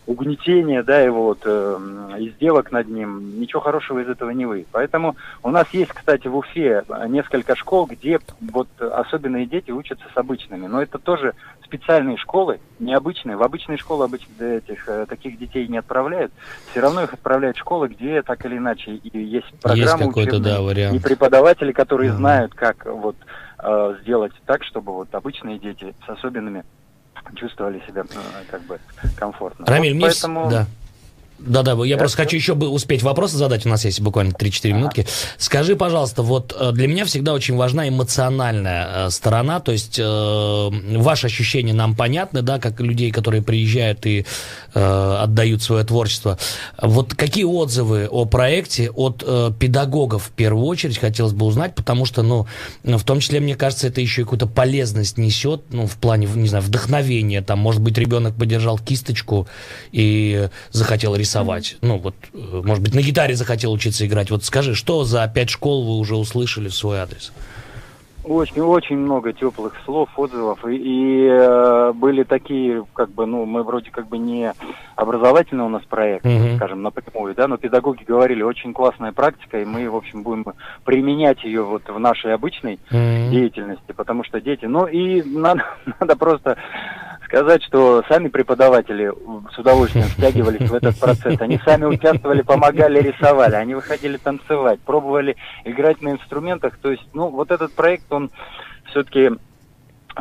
угнетения, 0.06 0.82
да, 0.82 1.00
его 1.00 1.24
вот 1.24 1.40
э, 1.44 1.78
издевок 2.18 2.72
над 2.72 2.88
ним, 2.88 3.38
ничего 3.38 3.60
хорошего 3.60 4.00
из 4.00 4.08
этого 4.08 4.30
не 4.30 4.46
выйдет. 4.46 4.68
Поэтому 4.72 5.16
у 5.42 5.50
нас 5.50 5.68
есть, 5.72 5.92
кстати, 5.92 6.28
в 6.28 6.36
Уфе 6.36 6.84
несколько 7.08 7.54
школ, 7.54 7.86
где 7.86 8.18
вот 8.40 8.68
особенные 8.80 9.46
дети 9.46 9.70
учатся 9.70 10.04
с 10.12 10.16
обычными. 10.16 10.66
Но 10.66 10.82
это 10.82 10.98
тоже 10.98 11.34
специальные 11.68 12.16
школы, 12.16 12.60
необычные. 12.78 13.36
В 13.36 13.42
обычные 13.42 13.76
школы 13.76 14.04
обычно 14.06 14.42
этих, 14.42 14.88
э, 14.88 15.06
таких 15.08 15.38
детей 15.38 15.68
не 15.68 15.76
отправляют. 15.78 16.32
Все 16.70 16.80
равно 16.80 17.02
их 17.02 17.12
отправляют 17.12 17.56
в 17.56 17.60
школы, 17.60 17.88
где 17.88 18.22
так 18.22 18.44
или 18.46 18.56
иначе 18.56 18.92
и 18.92 19.18
есть 19.18 19.46
Есть 19.50 19.60
программы 19.60 20.06
какой-то, 20.08 20.36
учебные, 20.36 20.54
да, 20.54 20.60
и 20.60 20.64
вариант. 20.64 21.02
преподаватели, 21.02 21.72
которые 21.72 22.10
Мгм. 22.10 22.18
знают, 22.18 22.54
как 22.54 22.86
вот 22.86 23.16
э, 23.62 23.94
сделать 24.02 24.32
так, 24.46 24.62
чтобы 24.64 24.92
вот 24.94 25.14
обычные 25.14 25.58
дети 25.58 25.94
с 26.06 26.08
особенными 26.08 26.64
чувствовали 27.34 27.82
себя 27.86 28.02
э, 28.02 28.44
как 28.50 28.62
бы 28.62 28.78
комфортно. 29.16 29.66
Рамиль, 29.66 29.92
Вот 29.92 29.96
мне... 29.96 30.06
поэтому... 30.06 30.50
Да. 30.50 30.66
Да-да, 31.38 31.72
я 31.84 31.96
Да, 31.96 32.00
просто 32.00 32.16
хочу 32.16 32.36
еще 32.36 32.54
успеть 32.54 33.02
вопросы 33.02 33.36
задать, 33.36 33.64
у 33.64 33.68
нас 33.68 33.84
есть 33.84 34.00
буквально 34.00 34.32
3-4 34.32 34.72
минутки. 34.72 35.06
Скажи, 35.36 35.76
пожалуйста, 35.76 36.22
вот 36.22 36.54
э, 36.58 36.72
для 36.72 36.88
меня 36.88 37.04
всегда 37.04 37.32
очень 37.32 37.56
важна 37.56 37.88
эмоциональная 37.88 39.06
э, 39.06 39.10
сторона, 39.10 39.60
то 39.60 39.70
есть 39.70 39.98
э, 39.98 40.68
ваши 40.96 41.26
ощущения 41.26 41.72
нам 41.72 41.94
понятны, 41.94 42.42
да, 42.42 42.58
как 42.58 42.80
людей, 42.80 43.12
которые 43.12 43.42
приезжают 43.42 44.04
и 44.06 44.26
э, 44.74 45.16
отдают 45.22 45.62
свое 45.62 45.84
творчество. 45.84 46.38
Вот 46.82 47.14
какие 47.14 47.44
отзывы 47.44 48.08
о 48.10 48.24
проекте 48.24 48.90
от 48.90 49.22
э, 49.24 49.52
педагогов 49.58 50.24
в 50.24 50.30
первую 50.30 50.66
очередь 50.66 50.98
хотелось 50.98 51.34
бы 51.34 51.46
узнать, 51.46 51.76
потому 51.76 52.04
что, 52.04 52.22
ну, 52.22 52.46
в 52.82 53.04
том 53.04 53.20
числе, 53.20 53.38
мне 53.38 53.54
кажется, 53.54 53.86
это 53.86 54.00
еще 54.00 54.22
и 54.22 54.24
какую-то 54.24 54.48
полезность 54.48 55.18
несет, 55.18 55.62
ну, 55.70 55.86
в 55.86 55.96
плане, 55.98 56.28
не 56.34 56.48
знаю, 56.48 56.64
вдохновения, 56.64 57.42
там, 57.42 57.60
может 57.60 57.80
быть, 57.80 57.96
ребенок 57.96 58.34
подержал 58.34 58.76
кисточку 58.78 59.46
и 59.92 60.48
захотел 60.72 61.14
рисовать, 61.14 61.27
ну, 61.82 61.98
вот, 61.98 62.14
э, 62.32 62.38
может 62.64 62.82
быть, 62.82 62.94
на 62.94 63.00
гитаре 63.00 63.34
захотел 63.34 63.72
учиться 63.72 64.06
играть. 64.06 64.30
Вот 64.30 64.44
скажи, 64.44 64.74
что 64.74 65.04
за 65.04 65.26
пять 65.28 65.50
школ 65.50 65.84
вы 65.84 65.98
уже 65.98 66.16
услышали 66.16 66.68
в 66.68 66.74
свой 66.74 66.98
адрес? 66.98 67.32
Очень-очень 68.24 68.98
много 68.98 69.32
теплых 69.32 69.72
слов, 69.86 70.10
отзывов. 70.16 70.62
И, 70.66 70.76
и, 70.76 71.26
э, 71.30 71.92
были 71.94 72.24
такие, 72.24 72.84
как 72.92 73.10
бы, 73.10 73.24
ну, 73.24 73.46
мы 73.46 73.62
вроде 73.62 73.90
как 73.90 74.06
бы 74.08 74.18
не 74.18 74.52
образовательный 74.96 75.64
у 75.64 75.70
нас 75.70 75.82
проект, 75.88 76.26
Мгм. 76.26 76.56
скажем, 76.56 76.82
напрямую, 76.82 77.34
да, 77.34 77.48
но 77.48 77.56
педагоги 77.56 78.04
говорили, 78.04 78.42
очень 78.42 78.74
классная 78.74 79.12
практика, 79.12 79.58
и 79.60 79.64
мы, 79.64 79.88
в 79.88 79.96
общем, 79.96 80.24
будем 80.24 80.44
применять 80.84 81.42
ее 81.42 81.62
вот 81.62 81.88
в 81.88 81.98
нашей 81.98 82.34
обычной 82.34 82.78
М. 82.90 83.30
деятельности, 83.30 83.92
потому 83.96 84.24
что 84.24 84.40
дети, 84.42 84.66
ну 84.66 84.86
и 84.86 85.22
надо, 85.22 85.64
надо 86.00 86.14
просто 86.16 86.58
сказать, 87.28 87.62
что 87.62 88.02
сами 88.08 88.28
преподаватели 88.28 89.12
с 89.52 89.58
удовольствием 89.58 90.06
втягивались 90.06 90.68
в 90.68 90.74
этот 90.74 90.98
процесс. 90.98 91.40
Они 91.40 91.60
сами 91.64 91.84
участвовали, 91.84 92.42
помогали, 92.42 93.00
рисовали, 93.00 93.54
они 93.54 93.74
выходили 93.74 94.16
танцевать, 94.16 94.80
пробовали 94.80 95.36
играть 95.64 96.00
на 96.00 96.12
инструментах. 96.12 96.78
То 96.78 96.90
есть, 96.90 97.06
ну, 97.12 97.28
вот 97.28 97.50
этот 97.50 97.72
проект, 97.72 98.10
он 98.10 98.30
все-таки 98.86 99.30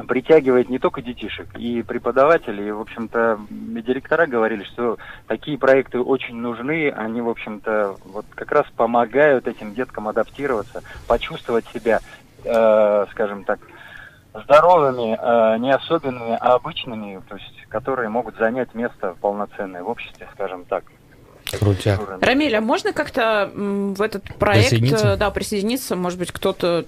притягивает 0.08 0.70
не 0.70 0.78
только 0.78 1.02
детишек, 1.02 1.48
и 1.58 1.82
преподавателей, 1.82 2.68
и, 2.68 2.72
в 2.72 2.82
общем-то, 2.82 3.40
и 3.50 3.82
директора 3.82 4.28
говорили, 4.28 4.64
что 4.66 4.98
такие 5.28 5.58
проекты 5.58 6.00
очень 6.00 6.36
нужны, 6.36 6.92
они, 6.92 7.22
в 7.22 7.30
общем-то, 7.30 7.96
вот 8.06 8.26
как 8.36 8.52
раз 8.52 8.66
помогают 8.76 9.48
этим 9.48 9.74
деткам 9.74 10.08
адаптироваться, 10.08 10.84
почувствовать 11.08 11.66
себя, 11.74 12.02
э, 12.44 13.06
скажем 13.12 13.44
так, 13.44 13.60
здоровыми, 14.34 15.18
э, 15.20 15.58
не 15.60 15.72
особенными, 15.74 16.38
а 16.40 16.56
обычными, 16.56 17.22
то 17.28 17.36
есть, 17.36 17.66
которые 17.70 18.10
могут 18.10 18.38
занять 18.38 18.74
место 18.76 19.16
полноценное 19.22 19.84
в 19.84 19.90
обществе, 19.90 20.28
скажем 20.34 20.66
так. 20.66 20.84
Крутяк. 21.60 22.02
Рамиль, 22.22 22.56
а 22.58 22.62
можно 22.62 22.92
как-то 22.92 23.50
в 23.56 24.02
этот 24.02 24.24
проект 24.36 24.70
Присоединиться? 24.70 25.08
э, 25.14 25.18
да, 25.18 25.32
присоединиться? 25.32 25.96
Может 25.96 26.20
быть, 26.20 26.32
кто-то, 26.32 26.86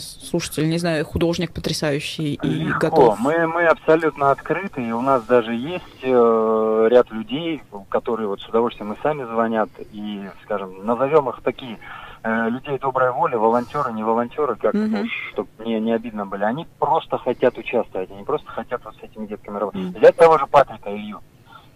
слушатель, 0.00 0.68
не 0.68 0.78
знаю, 0.78 1.04
художник 1.04 1.52
потрясающий 1.52 2.34
и 2.34 2.48
Легко. 2.48 2.88
готов. 2.88 3.20
Мы, 3.20 3.46
мы 3.46 3.64
абсолютно 3.66 4.32
открыты, 4.32 4.82
и 4.82 4.90
у 4.90 5.00
нас 5.02 5.22
даже 5.24 5.54
есть 5.54 5.84
э, 6.02 6.88
ряд 6.90 7.10
людей, 7.12 7.62
которые 7.88 8.26
вот 8.26 8.40
с 8.40 8.48
удовольствием 8.48 8.92
и 8.92 8.96
сами 9.02 9.24
звонят, 9.24 9.68
и, 9.92 10.22
скажем, 10.44 10.84
назовем 10.84 11.28
их 11.28 11.40
такие 11.44 11.78
э, 12.22 12.48
людей 12.50 12.78
доброй 12.78 13.12
воли, 13.12 13.34
волонтеры, 13.36 13.92
не 13.92 14.02
волонтеры, 14.04 14.56
как 14.56 14.74
Мгм. 14.74 15.04
чтобы 15.32 15.48
не, 15.58 15.80
не 15.80 15.92
обидно 15.92 16.26
были. 16.26 16.44
Они 16.44 16.66
просто 16.78 17.18
хотят 17.18 17.56
участвовать, 17.58 18.10
они 18.10 18.24
просто 18.24 18.50
хотят 18.50 18.84
вот 18.84 18.94
с 18.96 19.02
этими 19.02 19.26
детками 19.26 19.58
работать. 19.58 19.82
Мгм. 19.82 19.98
Взять 20.00 20.16
того 20.16 20.38
же 20.38 20.46
Патрика 20.46 20.90
Илью. 20.94 21.20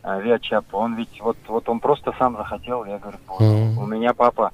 э, 0.04 0.20
Виачапа, 0.22 0.76
он 0.76 0.94
ведь 0.94 1.20
вот, 1.20 1.36
вот 1.48 1.68
он 1.68 1.80
просто 1.80 2.12
сам 2.18 2.36
захотел, 2.36 2.84
я 2.84 2.98
говорю, 2.98 3.18
«Вот, 3.26 3.40
Мгм. 3.42 3.78
у 3.78 3.86
меня 3.86 4.14
папа 4.14 4.52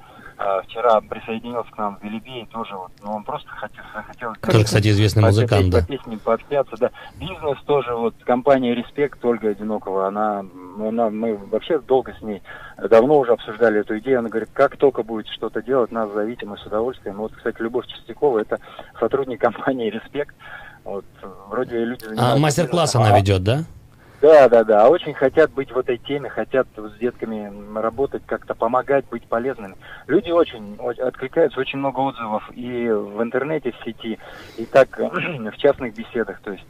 вчера 0.65 1.01
присоединился 1.01 1.71
к 1.71 1.79
нам 1.79 1.97
в 1.97 2.03
Велибей, 2.05 2.47
тоже 2.47 2.75
вот, 2.77 2.91
ну, 3.03 3.13
он 3.13 3.25
просто 3.25 3.49
хотел, 3.51 3.85
хотел 3.93 4.35
Тоже, 4.41 4.65
кстати, 4.65 4.89
известный 4.89 5.23
музыкант, 5.23 5.71
да. 5.71 5.81
по 5.81 5.87
песне 5.87 6.19
пообщаться, 6.19 6.77
да. 6.79 6.91
Бизнес 7.17 7.59
тоже, 7.67 7.95
вот, 7.95 8.15
компания 8.25 8.75
Респект, 8.75 9.25
Ольга 9.25 9.51
Одинокова, 9.51 10.09
она, 10.09 10.43
ну, 10.43 10.89
она, 10.89 11.11
мы 11.11 11.37
вообще 11.37 11.79
долго 11.79 12.15
с 12.19 12.23
ней, 12.23 12.43
давно 12.91 13.19
уже 13.19 13.33
обсуждали 13.33 13.81
эту 13.81 13.99
идею, 13.99 14.21
она 14.21 14.29
говорит, 14.29 14.51
как 14.53 14.77
только 14.77 15.03
будет 15.03 15.29
что-то 15.29 15.63
делать, 15.63 15.93
нас 15.93 16.11
зовите, 16.13 16.47
мы 16.47 16.57
с 16.59 16.67
удовольствием. 16.67 17.17
Вот, 17.17 17.33
кстати, 17.33 17.61
Любовь 17.61 17.87
Чистякова, 17.87 18.39
это 18.41 18.59
сотрудник 18.99 19.41
компании 19.41 19.91
Респект, 19.91 20.35
вот, 20.85 21.05
вроде 21.49 21.85
люди 21.85 22.05
А 22.17 22.37
мастер-класс 22.37 22.97
она 22.97 23.15
а- 23.15 23.19
ведет, 23.19 23.43
да? 23.43 23.65
Да, 24.23 24.49
да, 24.49 24.63
да. 24.63 24.87
А 24.87 24.89
Очень 24.89 25.15
хотят 25.15 25.51
быть 25.53 25.73
в 25.73 25.79
этой 25.79 25.99
теме, 25.99 26.29
хотят 26.29 26.69
с 26.77 26.99
детками 26.99 27.53
работать, 27.77 28.23
как-то 28.25 28.55
помогать, 28.55 29.05
быть 29.11 29.25
полезными. 29.25 29.75
Люди 30.07 30.31
очень 30.31 30.79
откликаются, 31.01 31.59
очень 31.59 31.81
много 31.81 31.99
отзывов 31.99 32.49
и 32.55 32.89
в 32.89 33.21
интернете, 33.21 33.73
в 33.73 33.85
сети, 33.85 34.21
и 34.57 34.65
так 34.65 34.97
в 34.99 35.57
частных 35.59 35.95
беседах. 35.95 36.41
То 36.43 36.53
есть, 36.53 36.65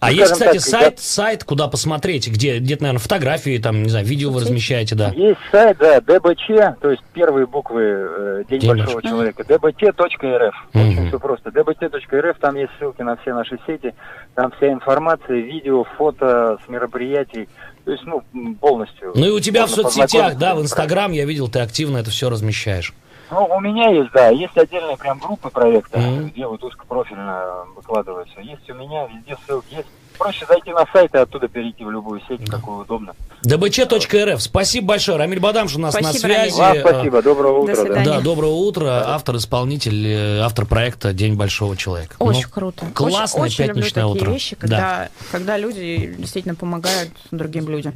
А 0.00 0.06
Ну, 0.06 0.12
есть, 0.12 0.32
кстати, 0.32 0.56
так, 0.56 0.60
сайт, 0.62 0.98
сайт, 0.98 1.44
куда 1.44 1.68
посмотреть, 1.68 2.26
где, 2.28 2.58
где-то, 2.58 2.84
наверное, 2.84 3.02
фотографии, 3.02 3.58
там, 3.58 3.82
не 3.82 3.90
знаю, 3.90 4.06
видео 4.06 4.30
вы 4.30 4.40
размещаете, 4.40 4.94
да. 4.94 5.10
есть 5.10 5.38
сайт, 5.52 5.76
да, 5.78 6.00
ДБЧ, 6.00 6.78
то 6.80 6.90
есть 6.90 7.02
первые 7.12 7.46
буквы 7.46 7.82
э, 7.82 8.44
День, 8.48 8.60
День 8.60 8.70
Большого 8.70 8.94
большого. 8.94 9.02
Человека, 9.02 9.42
dbt.rf. 9.42 10.52
Очень 10.72 11.00
Мгм. 11.00 11.08
все 11.08 11.18
просто. 11.18 11.50
dbt.rf, 11.50 12.36
там 12.40 12.56
есть 12.56 12.72
ссылки 12.78 13.02
на 13.02 13.16
все 13.18 13.34
наши 13.34 13.58
сети, 13.66 13.94
там 14.34 14.50
вся 14.56 14.72
информация, 14.72 15.36
видео, 15.36 15.84
фото 15.98 16.56
с 16.64 16.68
мероприятий. 16.70 17.46
То 17.84 17.92
есть, 17.92 18.04
ну, 18.04 18.22
полностью. 18.60 19.12
Ну 19.14 19.26
и 19.26 19.30
у 19.30 19.40
тебя 19.40 19.66
в 19.66 19.70
соцсетях, 19.70 20.36
да, 20.38 20.54
в 20.54 20.62
Инстаграм, 20.62 21.12
я 21.12 21.26
видел, 21.26 21.48
ты 21.48 21.60
активно 21.60 21.98
это 21.98 22.10
все 22.10 22.30
размещаешь. 22.30 22.94
Ну, 23.30 23.44
у 23.46 23.60
меня 23.60 23.88
есть, 23.90 24.10
да, 24.12 24.28
есть 24.28 24.56
отдельные 24.56 24.96
прям 24.96 25.18
группы 25.18 25.50
проекта, 25.50 25.98
Мгм. 25.98 26.28
где 26.30 26.46
вот 26.46 26.62
узкопрофильно 26.64 27.64
выкладываются. 27.76 28.40
Есть 28.40 28.68
у 28.70 28.74
меня, 28.74 29.06
везде 29.06 29.36
ссылки 29.46 29.74
есть. 29.74 29.86
Проще 30.18 30.44
зайти 30.46 30.70
на 30.72 30.84
сайт 30.92 31.14
и 31.14 31.16
оттуда 31.18 31.48
перейти 31.48 31.82
в 31.82 31.90
любую 31.90 32.20
сеть, 32.28 32.44
какую 32.50 32.80
удобно. 32.82 33.14
dbc.rf. 33.42 34.38
Спасибо 34.38 34.88
большое. 34.88 35.16
Рамиль 35.16 35.40
Бадамш 35.40 35.76
у 35.76 35.80
нас 35.80 35.94
Спасибо, 35.94 36.12
на 36.28 36.34
связи. 36.34 36.58
Вам 36.58 36.76
спасибо, 36.80 37.22
доброго 37.22 37.52
до 37.54 37.60
утра. 37.62 37.74
да. 37.76 37.82
свидания. 37.82 38.04
Да, 38.04 38.20
доброго 38.20 38.50
утра. 38.52 39.02
Автор-исполнитель, 39.06 40.06
э, 40.06 40.40
автор 40.40 40.66
проекта 40.66 41.14
«День 41.14 41.36
большого 41.36 41.74
человека». 41.74 42.16
Очень 42.18 42.42
Ну, 42.42 42.48
круто. 42.52 42.86
классное 42.94 43.44
очень, 43.44 43.54
очень 43.54 43.64
люблю 43.68 43.74
пятничное 43.82 44.04
такие 44.04 44.20
утро. 44.22 44.30
вещи, 44.30 44.56
когда, 44.56 45.08
когда 45.32 45.56
люди 45.56 46.14
действительно 46.18 46.54
помогают 46.54 47.12
другим 47.30 47.70
людям. 47.70 47.94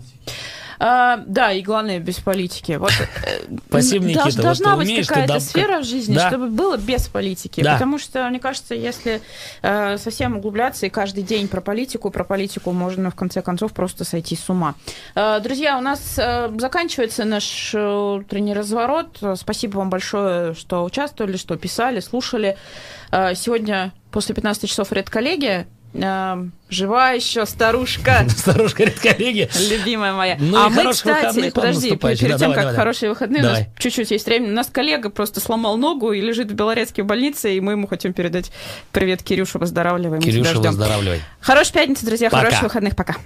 А, 0.78 1.18
да, 1.26 1.52
и 1.52 1.62
главное, 1.62 1.98
без 2.00 2.16
политики. 2.16 2.72
Вот, 2.72 2.90
э, 2.90 3.56
Спасибо, 3.68 4.04
Никита. 4.06 4.24
долж- 4.28 4.34
Вот 4.36 4.42
должна 4.42 4.70
ты 4.72 4.76
быть 4.78 4.88
умеешь, 4.88 5.06
какая-то 5.06 5.40
сфера 5.40 5.80
в 5.80 5.84
жизни, 5.84 6.14
Да. 6.14 6.28
чтобы 6.28 6.48
было 6.48 6.76
без 6.76 7.06
политики. 7.08 7.62
Да. 7.62 7.74
Потому 7.74 7.98
что, 7.98 8.28
мне 8.28 8.38
кажется, 8.40 8.74
если 8.74 9.20
э, 9.62 9.98
совсем 9.98 10.36
углубляться 10.36 10.86
и 10.86 10.90
каждый 10.90 11.22
день 11.22 11.48
про 11.48 11.60
политику, 11.60 12.10
про 12.10 12.24
политику 12.24 12.72
можно 12.72 13.10
в 13.10 13.14
конце 13.14 13.42
концов 13.42 13.72
просто 13.72 14.04
сойти 14.04 14.36
с 14.36 14.48
ума. 14.50 14.74
Э, 15.14 15.40
друзья, 15.40 15.78
у 15.78 15.80
нас 15.80 16.14
э, 16.18 16.50
заканчивается 16.58 17.24
наш 17.24 17.72
э, 17.74 17.78
утренний 18.18 18.54
разворот. 18.54 19.18
Спасибо 19.36 19.78
вам 19.78 19.90
большое, 19.90 20.54
что 20.54 20.84
участвовали, 20.84 21.36
что 21.36 21.56
писали, 21.56 22.00
слушали. 22.00 22.56
Э, 23.12 23.34
сегодня 23.34 23.92
после 24.10 24.34
15 24.34 24.68
часов 24.68 24.92
редколлегия. 24.92 25.66
Э, 25.94 26.44
жива 26.68 27.12
еще 27.12 27.46
старушка. 27.46 28.26
Старушка 28.28 28.84
говорит, 28.84 29.00
коллеги. 29.00 29.48
Любимая 29.70 30.12
моя. 30.12 30.36
Ну 30.40 30.56
а 30.56 30.68
мы, 30.68 30.92
кстати, 30.92 31.50
подожди, 31.50 31.96
перед 31.96 32.02
Да, 32.02 32.16
тем, 32.16 32.38
давай, 32.38 32.54
как 32.54 32.64
давай, 32.64 32.76
хорошие 32.76 33.08
выходные, 33.10 33.42
у 33.42 33.46
нас 33.46 33.60
чуть-чуть 33.78 34.10
есть 34.10 34.26
время. 34.26 34.48
У 34.48 34.52
нас 34.52 34.68
коллега 34.68 35.08
просто 35.10 35.40
сломал 35.40 35.76
ногу 35.76 36.12
и 36.12 36.20
лежит 36.20 36.50
в 36.50 36.54
Белорецке 36.54 37.02
в 37.02 37.06
больнице, 37.06 37.54
и 37.54 37.60
мы 37.60 37.72
ему 37.72 37.86
хотим 37.86 38.12
передать 38.12 38.50
привет 38.92 39.22
Кирюшу, 39.22 39.58
выздоравливаем. 39.58 40.20
Кирюша, 40.20 40.58
выздоравливай. 40.58 41.20
Хорошей 41.40 41.72
пятницы, 41.72 42.04
друзья, 42.04 42.28
Пока. 42.28 42.44
хороших 42.44 42.62
выходных, 42.64 42.96
пока. 42.96 43.16